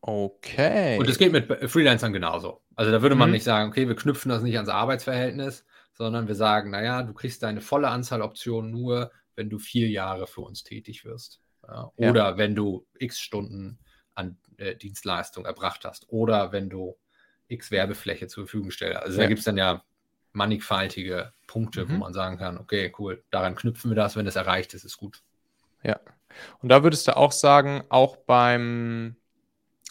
Okay. 0.00 0.98
Und 0.98 1.08
es 1.08 1.18
geht 1.18 1.32
mit 1.32 1.70
Freelancern 1.70 2.12
genauso. 2.12 2.62
Also 2.76 2.92
da 2.92 3.02
würde 3.02 3.16
man 3.16 3.30
mhm. 3.30 3.34
nicht 3.34 3.44
sagen, 3.44 3.68
okay, 3.68 3.88
wir 3.88 3.96
knüpfen 3.96 4.28
das 4.28 4.42
nicht 4.42 4.56
ans 4.56 4.70
Arbeitsverhältnis, 4.70 5.64
sondern 5.92 6.28
wir 6.28 6.34
sagen, 6.34 6.70
naja, 6.70 7.02
du 7.02 7.12
kriegst 7.12 7.42
deine 7.42 7.60
volle 7.60 7.88
Anzahl 7.88 8.22
Optionen 8.22 8.70
nur, 8.70 9.10
wenn 9.34 9.50
du 9.50 9.58
vier 9.58 9.88
Jahre 9.88 10.26
für 10.26 10.42
uns 10.42 10.62
tätig 10.62 11.04
wirst. 11.04 11.40
Ja, 11.66 11.90
oder 11.96 12.30
ja. 12.30 12.36
wenn 12.38 12.54
du 12.54 12.86
x 12.98 13.20
Stunden 13.20 13.78
an 14.14 14.36
äh, 14.56 14.74
Dienstleistung 14.76 15.44
erbracht 15.44 15.84
hast. 15.84 16.08
Oder 16.08 16.52
wenn 16.52 16.70
du 16.70 16.96
x 17.48 17.70
Werbefläche 17.70 18.26
zur 18.26 18.44
Verfügung 18.44 18.70
stellst. 18.70 19.00
Also 19.00 19.16
ja. 19.16 19.24
da 19.24 19.28
gibt 19.28 19.40
es 19.40 19.44
dann 19.44 19.56
ja 19.56 19.82
mannigfaltige 20.32 21.32
Punkte, 21.46 21.84
mhm. 21.84 21.90
wo 21.90 21.96
man 21.98 22.12
sagen 22.12 22.38
kann, 22.38 22.58
okay, 22.58 22.92
cool, 22.98 23.24
daran 23.30 23.54
knüpfen 23.54 23.90
wir 23.90 23.96
das, 23.96 24.16
wenn 24.16 24.26
es 24.26 24.36
erreicht 24.36 24.74
ist, 24.74 24.84
ist 24.84 24.96
gut. 24.96 25.22
Ja. 25.82 25.98
Und 26.60 26.68
da 26.68 26.82
würdest 26.82 27.08
du 27.08 27.16
auch 27.16 27.32
sagen, 27.32 27.82
auch 27.88 28.16
beim, 28.16 29.16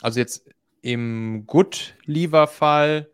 also 0.02 0.20
jetzt 0.20 0.50
im 0.82 1.46
Good-Lever-Fall, 1.48 3.10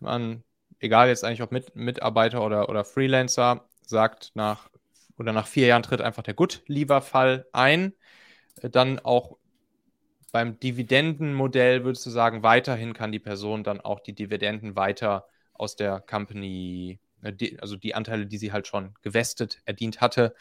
man, 0.00 0.44
egal 0.78 1.08
jetzt 1.08 1.24
eigentlich 1.24 1.42
ob 1.42 1.52
mit, 1.52 1.74
Mitarbeiter 1.74 2.44
oder, 2.44 2.68
oder 2.68 2.84
Freelancer, 2.84 3.68
sagt 3.82 4.32
nach 4.34 4.70
oder 5.18 5.32
nach 5.32 5.46
vier 5.46 5.66
Jahren 5.66 5.82
tritt 5.82 6.00
einfach 6.00 6.22
der 6.22 6.34
Good-Lever-Fall 6.34 7.46
ein 7.52 7.92
dann 8.62 8.98
auch 8.98 9.36
beim 10.32 10.58
Dividendenmodell 10.60 11.84
würdest 11.84 12.04
du 12.06 12.10
sagen, 12.10 12.42
weiterhin 12.42 12.92
kann 12.92 13.12
die 13.12 13.18
Person 13.18 13.64
dann 13.64 13.80
auch 13.80 14.00
die 14.00 14.14
Dividenden 14.14 14.76
weiter 14.76 15.26
aus 15.54 15.76
der 15.76 16.00
Company, 16.00 17.00
äh, 17.22 17.56
also 17.60 17.76
die 17.76 17.94
Anteile, 17.94 18.26
die 18.26 18.38
sie 18.38 18.52
halt 18.52 18.66
schon 18.66 18.94
gewestet, 19.02 19.60
erdient 19.64 20.00
hatte, 20.00 20.34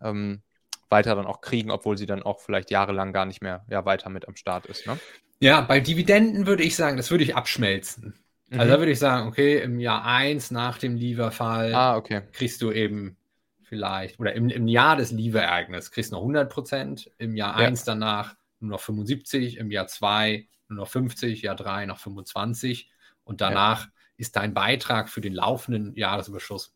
ähm, 0.00 0.42
weiter 0.88 1.16
dann 1.16 1.26
auch 1.26 1.40
kriegen, 1.40 1.70
obwohl 1.70 1.98
sie 1.98 2.06
dann 2.06 2.22
auch 2.22 2.40
vielleicht 2.40 2.70
jahrelang 2.70 3.12
gar 3.12 3.26
nicht 3.26 3.42
mehr 3.42 3.64
ja, 3.68 3.84
weiter 3.84 4.10
mit 4.10 4.28
am 4.28 4.36
Start 4.36 4.66
ist. 4.66 4.86
Ne? 4.86 4.98
Ja, 5.42 5.60
bei 5.60 5.80
Dividenden 5.80 6.46
würde 6.46 6.62
ich 6.62 6.76
sagen, 6.76 6.96
das 6.96 7.10
würde 7.10 7.24
ich 7.24 7.34
abschmelzen. 7.34 8.04
Also 8.04 8.54
mhm. 8.54 8.60
Also 8.60 8.72
da 8.72 8.78
würde 8.78 8.92
ich 8.92 8.98
sagen, 9.00 9.28
okay, 9.28 9.60
im 9.60 9.80
Jahr 9.80 10.04
1 10.04 10.52
nach 10.52 10.78
dem 10.78 10.94
Lieferfall 10.94 11.74
ah, 11.74 11.96
okay. 11.96 12.22
kriegst 12.32 12.62
du 12.62 12.70
eben 12.70 13.16
vielleicht, 13.64 14.20
oder 14.20 14.34
im, 14.34 14.48
im 14.50 14.68
Jahr 14.68 14.94
des 14.94 15.10
Lieferereignisses 15.10 15.90
kriegst 15.90 16.12
du 16.12 16.16
noch 16.16 16.22
100 16.22 16.48
Prozent, 16.48 17.10
im 17.18 17.34
Jahr 17.34 17.60
ja. 17.60 17.66
1 17.66 17.82
danach 17.82 18.36
nur 18.60 18.70
noch 18.70 18.80
75, 18.80 19.56
im 19.56 19.72
Jahr 19.72 19.88
2 19.88 20.46
nur 20.68 20.76
noch 20.76 20.88
50, 20.88 21.42
Jahr 21.42 21.56
3 21.56 21.86
noch 21.86 21.98
25 21.98 22.88
und 23.24 23.40
danach 23.40 23.86
ja. 23.86 23.92
ist 24.18 24.36
dein 24.36 24.54
Beitrag 24.54 25.08
für 25.08 25.20
den 25.20 25.34
laufenden 25.34 25.96
Jahresüberschuss 25.96 26.72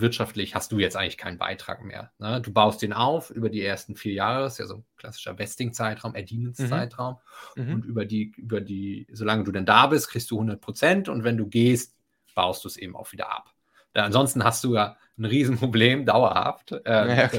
wirtschaftlich 0.00 0.54
hast 0.54 0.72
du 0.72 0.78
jetzt 0.78 0.96
eigentlich 0.96 1.18
keinen 1.18 1.38
Beitrag 1.38 1.84
mehr. 1.84 2.12
Ne? 2.18 2.40
Du 2.40 2.52
baust 2.52 2.82
den 2.82 2.92
auf 2.92 3.30
über 3.30 3.48
die 3.48 3.62
ersten 3.62 3.96
vier 3.96 4.12
Jahre, 4.12 4.44
das 4.44 4.54
ist 4.54 4.58
ja 4.58 4.66
so 4.66 4.76
ein 4.76 4.84
klassischer 4.96 5.38
Vesting-Zeitraum, 5.38 6.14
Erdienungszeitraum. 6.14 7.18
Mhm. 7.56 7.74
Und 7.74 7.84
über 7.84 8.04
die, 8.04 8.32
über 8.36 8.60
die, 8.60 9.06
solange 9.12 9.44
du 9.44 9.52
denn 9.52 9.66
da 9.66 9.86
bist, 9.86 10.08
kriegst 10.08 10.30
du 10.30 10.36
100 10.36 10.60
Prozent 10.60 11.08
und 11.08 11.24
wenn 11.24 11.36
du 11.36 11.46
gehst, 11.46 11.96
baust 12.34 12.64
du 12.64 12.68
es 12.68 12.76
eben 12.76 12.96
auch 12.96 13.12
wieder 13.12 13.32
ab. 13.32 13.54
Da, 13.94 14.04
ansonsten 14.04 14.42
hast 14.42 14.64
du 14.64 14.74
ja 14.74 14.96
ein 15.16 15.24
Riesenproblem, 15.24 16.04
dauerhaft. 16.06 16.72
Ähm, 16.84 17.08
ja, 17.08 17.30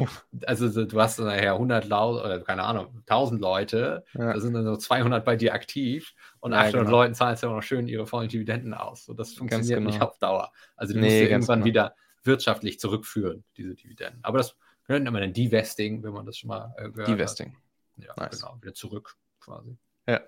also 0.48 0.86
du 0.86 1.02
hast 1.02 1.20
nachher 1.20 1.54
100 1.54 1.86
oder 1.86 2.40
keine 2.40 2.64
Ahnung, 2.64 2.88
1000 3.02 3.42
Leute, 3.42 4.06
ja. 4.14 4.34
da 4.34 4.40
sind 4.40 4.54
dann 4.54 4.64
so 4.64 4.78
200 4.78 5.26
bei 5.26 5.36
dir 5.36 5.54
aktiv 5.54 6.14
und 6.40 6.54
ja, 6.54 6.60
800 6.60 6.86
genau. 6.86 6.98
Leuten 6.98 7.14
zahlst 7.14 7.44
du 7.44 7.48
immer 7.48 7.58
noch 7.58 7.64
schön 7.64 7.88
ihre 7.88 8.08
vollen 8.08 8.30
Dividenden 8.30 8.74
aus. 8.74 9.06
So, 9.06 9.14
das 9.14 9.34
funktioniert 9.34 9.80
genau. 9.80 9.90
nicht 9.90 10.02
auf 10.02 10.18
Dauer. 10.18 10.52
Also 10.78 10.94
du 10.94 11.02
nee, 11.02 11.20
musst 11.20 11.32
irgendwann 11.32 11.60
genau. 11.60 11.66
wieder 11.66 11.96
wirtschaftlich 12.26 12.80
zurückführen, 12.80 13.44
diese 13.58 13.76
Dividenden. 13.76 14.20
Aber 14.24 14.38
das 14.38 14.56
nennt 14.88 15.06
man 15.06 15.22
dann 15.22 15.34
Divesting, 15.34 16.04
wenn 16.04 16.14
man 16.14 16.26
das 16.26 16.38
schon 16.38 16.50
mal 16.50 16.74
äh, 16.78 16.90
gehört 16.90 17.08
Divesting. 17.08 17.56
hat. 17.98 18.06
Ja, 18.06 18.14
nice. 18.18 18.40
genau, 18.40 18.58
wieder 18.62 18.74
zurück 18.74 19.16
quasi. 19.40 19.78
Ja, 20.08 20.22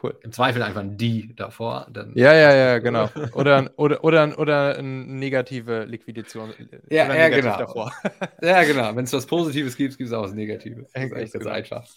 Cool. 0.00 0.16
Im 0.22 0.30
Zweifel 0.30 0.62
einfach 0.62 0.80
ein 0.80 0.96
die 0.96 1.34
davor. 1.34 1.88
Dann 1.90 2.12
ja, 2.14 2.32
ja, 2.32 2.54
ja, 2.54 2.78
genau. 2.78 3.08
Oder, 3.32 3.70
oder, 3.76 4.04
oder, 4.04 4.38
oder 4.38 4.76
eine 4.76 4.88
negative 4.88 5.84
Liquidation. 5.84 6.54
Ja, 6.88 7.12
ja 7.12 7.28
genau. 7.28 7.58
Davor. 7.58 7.92
Ja, 8.42 8.62
genau. 8.62 8.94
Wenn 8.94 9.04
es 9.04 9.12
was 9.12 9.26
Positives 9.26 9.76
gibt, 9.76 9.98
gibt 9.98 10.08
es 10.08 10.14
auch 10.14 10.22
was 10.22 10.32
Negatives. 10.32 10.92
Das 10.92 11.04
ist 11.04 11.12
echt 11.12 11.32
ganz 11.32 11.44
genau. 11.44 11.50
einfach. 11.50 11.88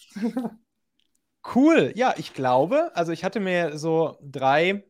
Cool. 1.56 1.92
Ja, 1.96 2.14
ich 2.18 2.34
glaube, 2.34 2.92
also 2.96 3.12
ich 3.12 3.24
hatte 3.24 3.40
mir 3.40 3.78
so 3.78 4.18
drei, 4.22 4.84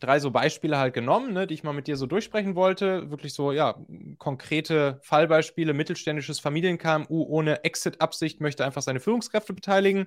drei 0.00 0.20
so 0.20 0.30
Beispiele 0.30 0.78
halt 0.78 0.94
genommen, 0.94 1.32
ne, 1.32 1.46
die 1.46 1.54
ich 1.54 1.62
mal 1.64 1.72
mit 1.72 1.86
dir 1.86 1.96
so 1.96 2.06
durchsprechen 2.06 2.54
wollte. 2.54 3.10
Wirklich 3.10 3.34
so, 3.34 3.52
ja, 3.52 3.76
konkrete 4.18 5.00
Fallbeispiele. 5.02 5.74
Mittelständisches 5.74 6.40
Familien-KMU 6.40 7.22
ohne 7.22 7.64
Exit-Absicht 7.64 8.40
möchte 8.40 8.64
einfach 8.64 8.82
seine 8.82 9.00
Führungskräfte 9.00 9.52
beteiligen 9.52 10.06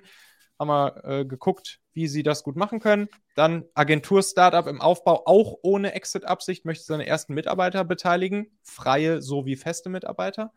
haben 0.58 0.68
wir 0.68 1.04
äh, 1.04 1.24
geguckt, 1.24 1.80
wie 1.92 2.06
sie 2.06 2.22
das 2.22 2.44
gut 2.44 2.56
machen 2.56 2.80
können. 2.80 3.08
Dann 3.34 3.64
Agentur-Startup 3.74 4.66
im 4.66 4.80
Aufbau, 4.80 5.22
auch 5.26 5.58
ohne 5.62 5.94
Exit-Absicht, 5.94 6.64
möchte 6.64 6.84
seine 6.84 7.06
ersten 7.06 7.34
Mitarbeiter 7.34 7.84
beteiligen, 7.84 8.46
freie 8.62 9.22
sowie 9.22 9.56
feste 9.56 9.88
Mitarbeiter. 9.88 10.52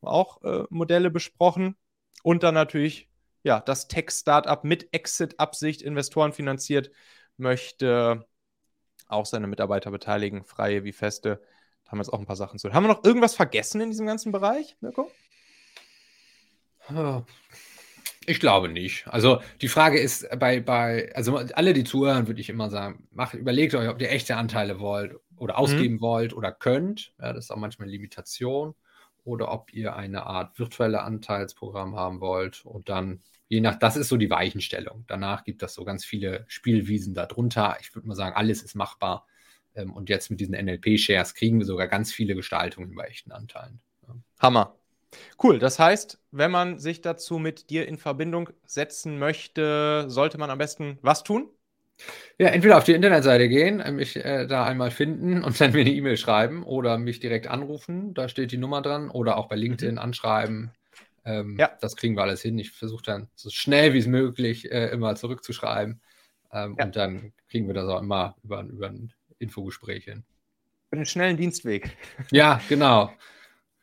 Auch 0.00 0.42
äh, 0.42 0.64
Modelle 0.70 1.10
besprochen. 1.10 1.76
Und 2.22 2.42
dann 2.42 2.54
natürlich 2.54 3.08
ja, 3.44 3.60
das 3.60 3.88
Tech-Startup 3.88 4.64
mit 4.64 4.88
Exit-Absicht, 4.92 5.82
Investoren 5.82 6.32
finanziert, 6.32 6.90
möchte 7.36 8.26
auch 9.14 9.26
seine 9.26 9.46
Mitarbeiter 9.46 9.90
beteiligen, 9.90 10.44
freie 10.44 10.84
wie 10.84 10.92
feste. 10.92 11.40
Da 11.84 11.92
haben 11.92 11.98
wir 11.98 12.02
jetzt 12.02 12.12
auch 12.12 12.18
ein 12.18 12.26
paar 12.26 12.36
Sachen 12.36 12.58
zu. 12.58 12.72
Haben 12.72 12.84
wir 12.84 12.92
noch 12.92 13.04
irgendwas 13.04 13.34
vergessen 13.34 13.80
in 13.80 13.90
diesem 13.90 14.06
ganzen 14.06 14.32
Bereich, 14.32 14.76
Mirko? 14.80 15.10
Oh. 16.94 17.22
Ich 18.26 18.40
glaube 18.40 18.68
nicht. 18.68 19.06
Also 19.08 19.40
die 19.60 19.68
Frage 19.68 19.98
ist 19.98 20.26
bei, 20.38 20.60
bei, 20.60 21.12
also 21.14 21.36
alle, 21.36 21.74
die 21.74 21.84
zuhören, 21.84 22.26
würde 22.26 22.40
ich 22.40 22.48
immer 22.48 22.70
sagen, 22.70 23.06
macht, 23.10 23.34
überlegt 23.34 23.74
euch, 23.74 23.88
ob 23.88 24.00
ihr 24.00 24.10
echte 24.10 24.36
Anteile 24.36 24.80
wollt 24.80 25.16
oder 25.36 25.58
ausgeben 25.58 25.96
mhm. 25.96 26.00
wollt 26.00 26.32
oder 26.32 26.52
könnt. 26.52 27.12
Ja, 27.20 27.32
das 27.32 27.46
ist 27.46 27.50
auch 27.50 27.56
manchmal 27.56 27.86
eine 27.86 27.92
Limitation. 27.92 28.74
Oder 29.24 29.50
ob 29.52 29.72
ihr 29.72 29.96
eine 29.96 30.26
Art 30.26 30.58
virtuelle 30.58 31.02
Anteilsprogramm 31.02 31.96
haben 31.96 32.20
wollt 32.20 32.64
und 32.66 32.88
dann, 32.88 33.22
je 33.48 33.60
nach, 33.60 33.78
das 33.78 33.96
ist 33.96 34.08
so 34.08 34.16
die 34.16 34.30
Weichenstellung. 34.30 35.04
Danach 35.06 35.44
gibt 35.44 35.62
es 35.62 35.74
so 35.74 35.84
ganz 35.84 36.04
viele 36.04 36.44
Spielwiesen 36.48 37.14
darunter. 37.14 37.76
Ich 37.80 37.94
würde 37.94 38.08
mal 38.08 38.14
sagen, 38.14 38.36
alles 38.36 38.62
ist 38.62 38.74
machbar. 38.74 39.26
Ähm, 39.74 39.92
und 39.92 40.08
jetzt 40.08 40.30
mit 40.30 40.40
diesen 40.40 40.54
NLP-Shares 40.54 41.34
kriegen 41.34 41.58
wir 41.58 41.66
sogar 41.66 41.88
ganz 41.88 42.12
viele 42.12 42.34
Gestaltungen 42.34 42.94
bei 42.94 43.04
echten 43.04 43.32
Anteilen. 43.32 43.80
Hammer. 44.38 44.76
Cool, 45.42 45.58
das 45.58 45.78
heißt, 45.78 46.18
wenn 46.32 46.50
man 46.50 46.78
sich 46.78 47.00
dazu 47.00 47.38
mit 47.38 47.70
dir 47.70 47.86
in 47.86 47.98
Verbindung 47.98 48.50
setzen 48.66 49.18
möchte, 49.18 50.06
sollte 50.08 50.38
man 50.38 50.50
am 50.50 50.58
besten 50.58 50.98
was 51.02 51.22
tun? 51.22 51.48
Ja, 52.38 52.48
entweder 52.48 52.76
auf 52.76 52.84
die 52.84 52.92
Internetseite 52.92 53.48
gehen, 53.48 53.78
äh, 53.80 53.92
mich 53.92 54.16
äh, 54.16 54.46
da 54.46 54.64
einmal 54.64 54.90
finden 54.90 55.44
und 55.44 55.60
dann 55.60 55.72
mir 55.72 55.82
eine 55.82 55.92
E-Mail 55.92 56.16
schreiben 56.16 56.64
oder 56.64 56.98
mich 56.98 57.20
direkt 57.20 57.46
anrufen, 57.46 58.14
da 58.14 58.28
steht 58.28 58.50
die 58.50 58.58
Nummer 58.58 58.82
dran, 58.82 59.10
oder 59.10 59.36
auch 59.36 59.46
bei 59.48 59.56
LinkedIn 59.56 59.94
mhm. 59.94 60.00
anschreiben. 60.00 60.72
Ähm, 61.24 61.56
ja. 61.58 61.70
Das 61.80 61.96
kriegen 61.96 62.16
wir 62.16 62.22
alles 62.22 62.42
hin. 62.42 62.58
Ich 62.58 62.70
versuche 62.70 63.02
dann 63.02 63.28
so 63.34 63.50
schnell 63.50 63.94
wie 63.94 63.98
es 63.98 64.06
möglich 64.06 64.70
äh, 64.70 64.88
immer 64.88 65.16
zurückzuschreiben. 65.16 66.00
Ähm, 66.52 66.76
ja. 66.78 66.84
Und 66.84 66.96
dann 66.96 67.32
kriegen 67.48 67.66
wir 67.66 67.74
das 67.74 67.88
auch 67.88 68.00
immer 68.00 68.36
über, 68.42 68.62
über 68.62 68.88
ein 68.88 69.12
Infogespräch 69.38 70.04
hin. 70.04 70.24
Für 70.90 70.96
den 70.96 71.06
schnellen 71.06 71.36
Dienstweg. 71.36 71.96
Ja, 72.30 72.60
genau. 72.68 73.12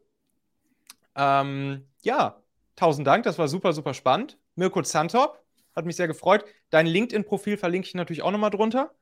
Ähm, 1.16 1.86
ja, 2.02 2.42
tausend 2.76 3.06
Dank, 3.06 3.24
das 3.24 3.38
war 3.38 3.48
super, 3.48 3.72
super 3.72 3.94
spannend. 3.94 4.36
Mirko 4.54 4.82
Zantop, 4.82 5.42
hat 5.74 5.86
mich 5.86 5.96
sehr 5.96 6.08
gefreut. 6.08 6.44
Dein 6.70 6.86
LinkedIn-Profil 6.86 7.56
verlinke 7.56 7.88
ich 7.88 7.94
natürlich 7.94 8.20
auch 8.22 8.32
nochmal 8.32 8.50
drunter. 8.50 8.92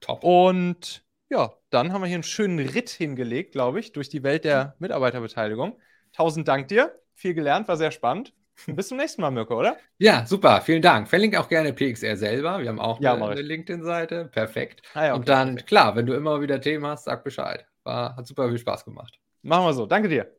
Top. 0.00 0.24
Und 0.24 1.04
ja, 1.30 1.52
dann 1.70 1.92
haben 1.92 2.00
wir 2.00 2.06
hier 2.06 2.16
einen 2.16 2.22
schönen 2.22 2.58
Ritt 2.58 2.90
hingelegt, 2.90 3.52
glaube 3.52 3.80
ich, 3.80 3.92
durch 3.92 4.08
die 4.08 4.22
Welt 4.22 4.44
der 4.44 4.74
Mitarbeiterbeteiligung. 4.78 5.78
Tausend 6.12 6.48
Dank 6.48 6.68
dir. 6.68 6.98
Viel 7.14 7.34
gelernt, 7.34 7.68
war 7.68 7.76
sehr 7.76 7.90
spannend. 7.90 8.32
Bis 8.66 8.88
zum 8.88 8.96
nächsten 8.96 9.20
Mal, 9.22 9.30
Mirko, 9.30 9.58
oder? 9.58 9.76
Ja, 9.98 10.26
super. 10.26 10.60
Vielen 10.62 10.82
Dank. 10.82 11.08
Verlinke 11.08 11.40
auch 11.40 11.48
gerne 11.48 11.72
PXR 11.72 12.16
selber. 12.16 12.60
Wir 12.60 12.68
haben 12.68 12.80
auch 12.80 13.00
ja, 13.00 13.14
eine, 13.14 13.26
eine 13.26 13.42
LinkedIn-Seite. 13.42 14.26
Perfekt. 14.32 14.82
Ah, 14.94 15.06
ja, 15.06 15.10
okay, 15.12 15.18
Und 15.20 15.28
dann, 15.28 15.48
perfekt. 15.50 15.68
klar, 15.68 15.96
wenn 15.96 16.06
du 16.06 16.14
immer 16.14 16.40
wieder 16.40 16.60
Themen 16.60 16.86
hast, 16.86 17.04
sag 17.04 17.24
Bescheid. 17.24 17.66
War, 17.84 18.16
hat 18.16 18.26
super 18.26 18.48
viel 18.48 18.58
Spaß 18.58 18.84
gemacht. 18.84 19.18
Machen 19.42 19.66
wir 19.66 19.74
so. 19.74 19.86
Danke 19.86 20.08
dir. 20.08 20.37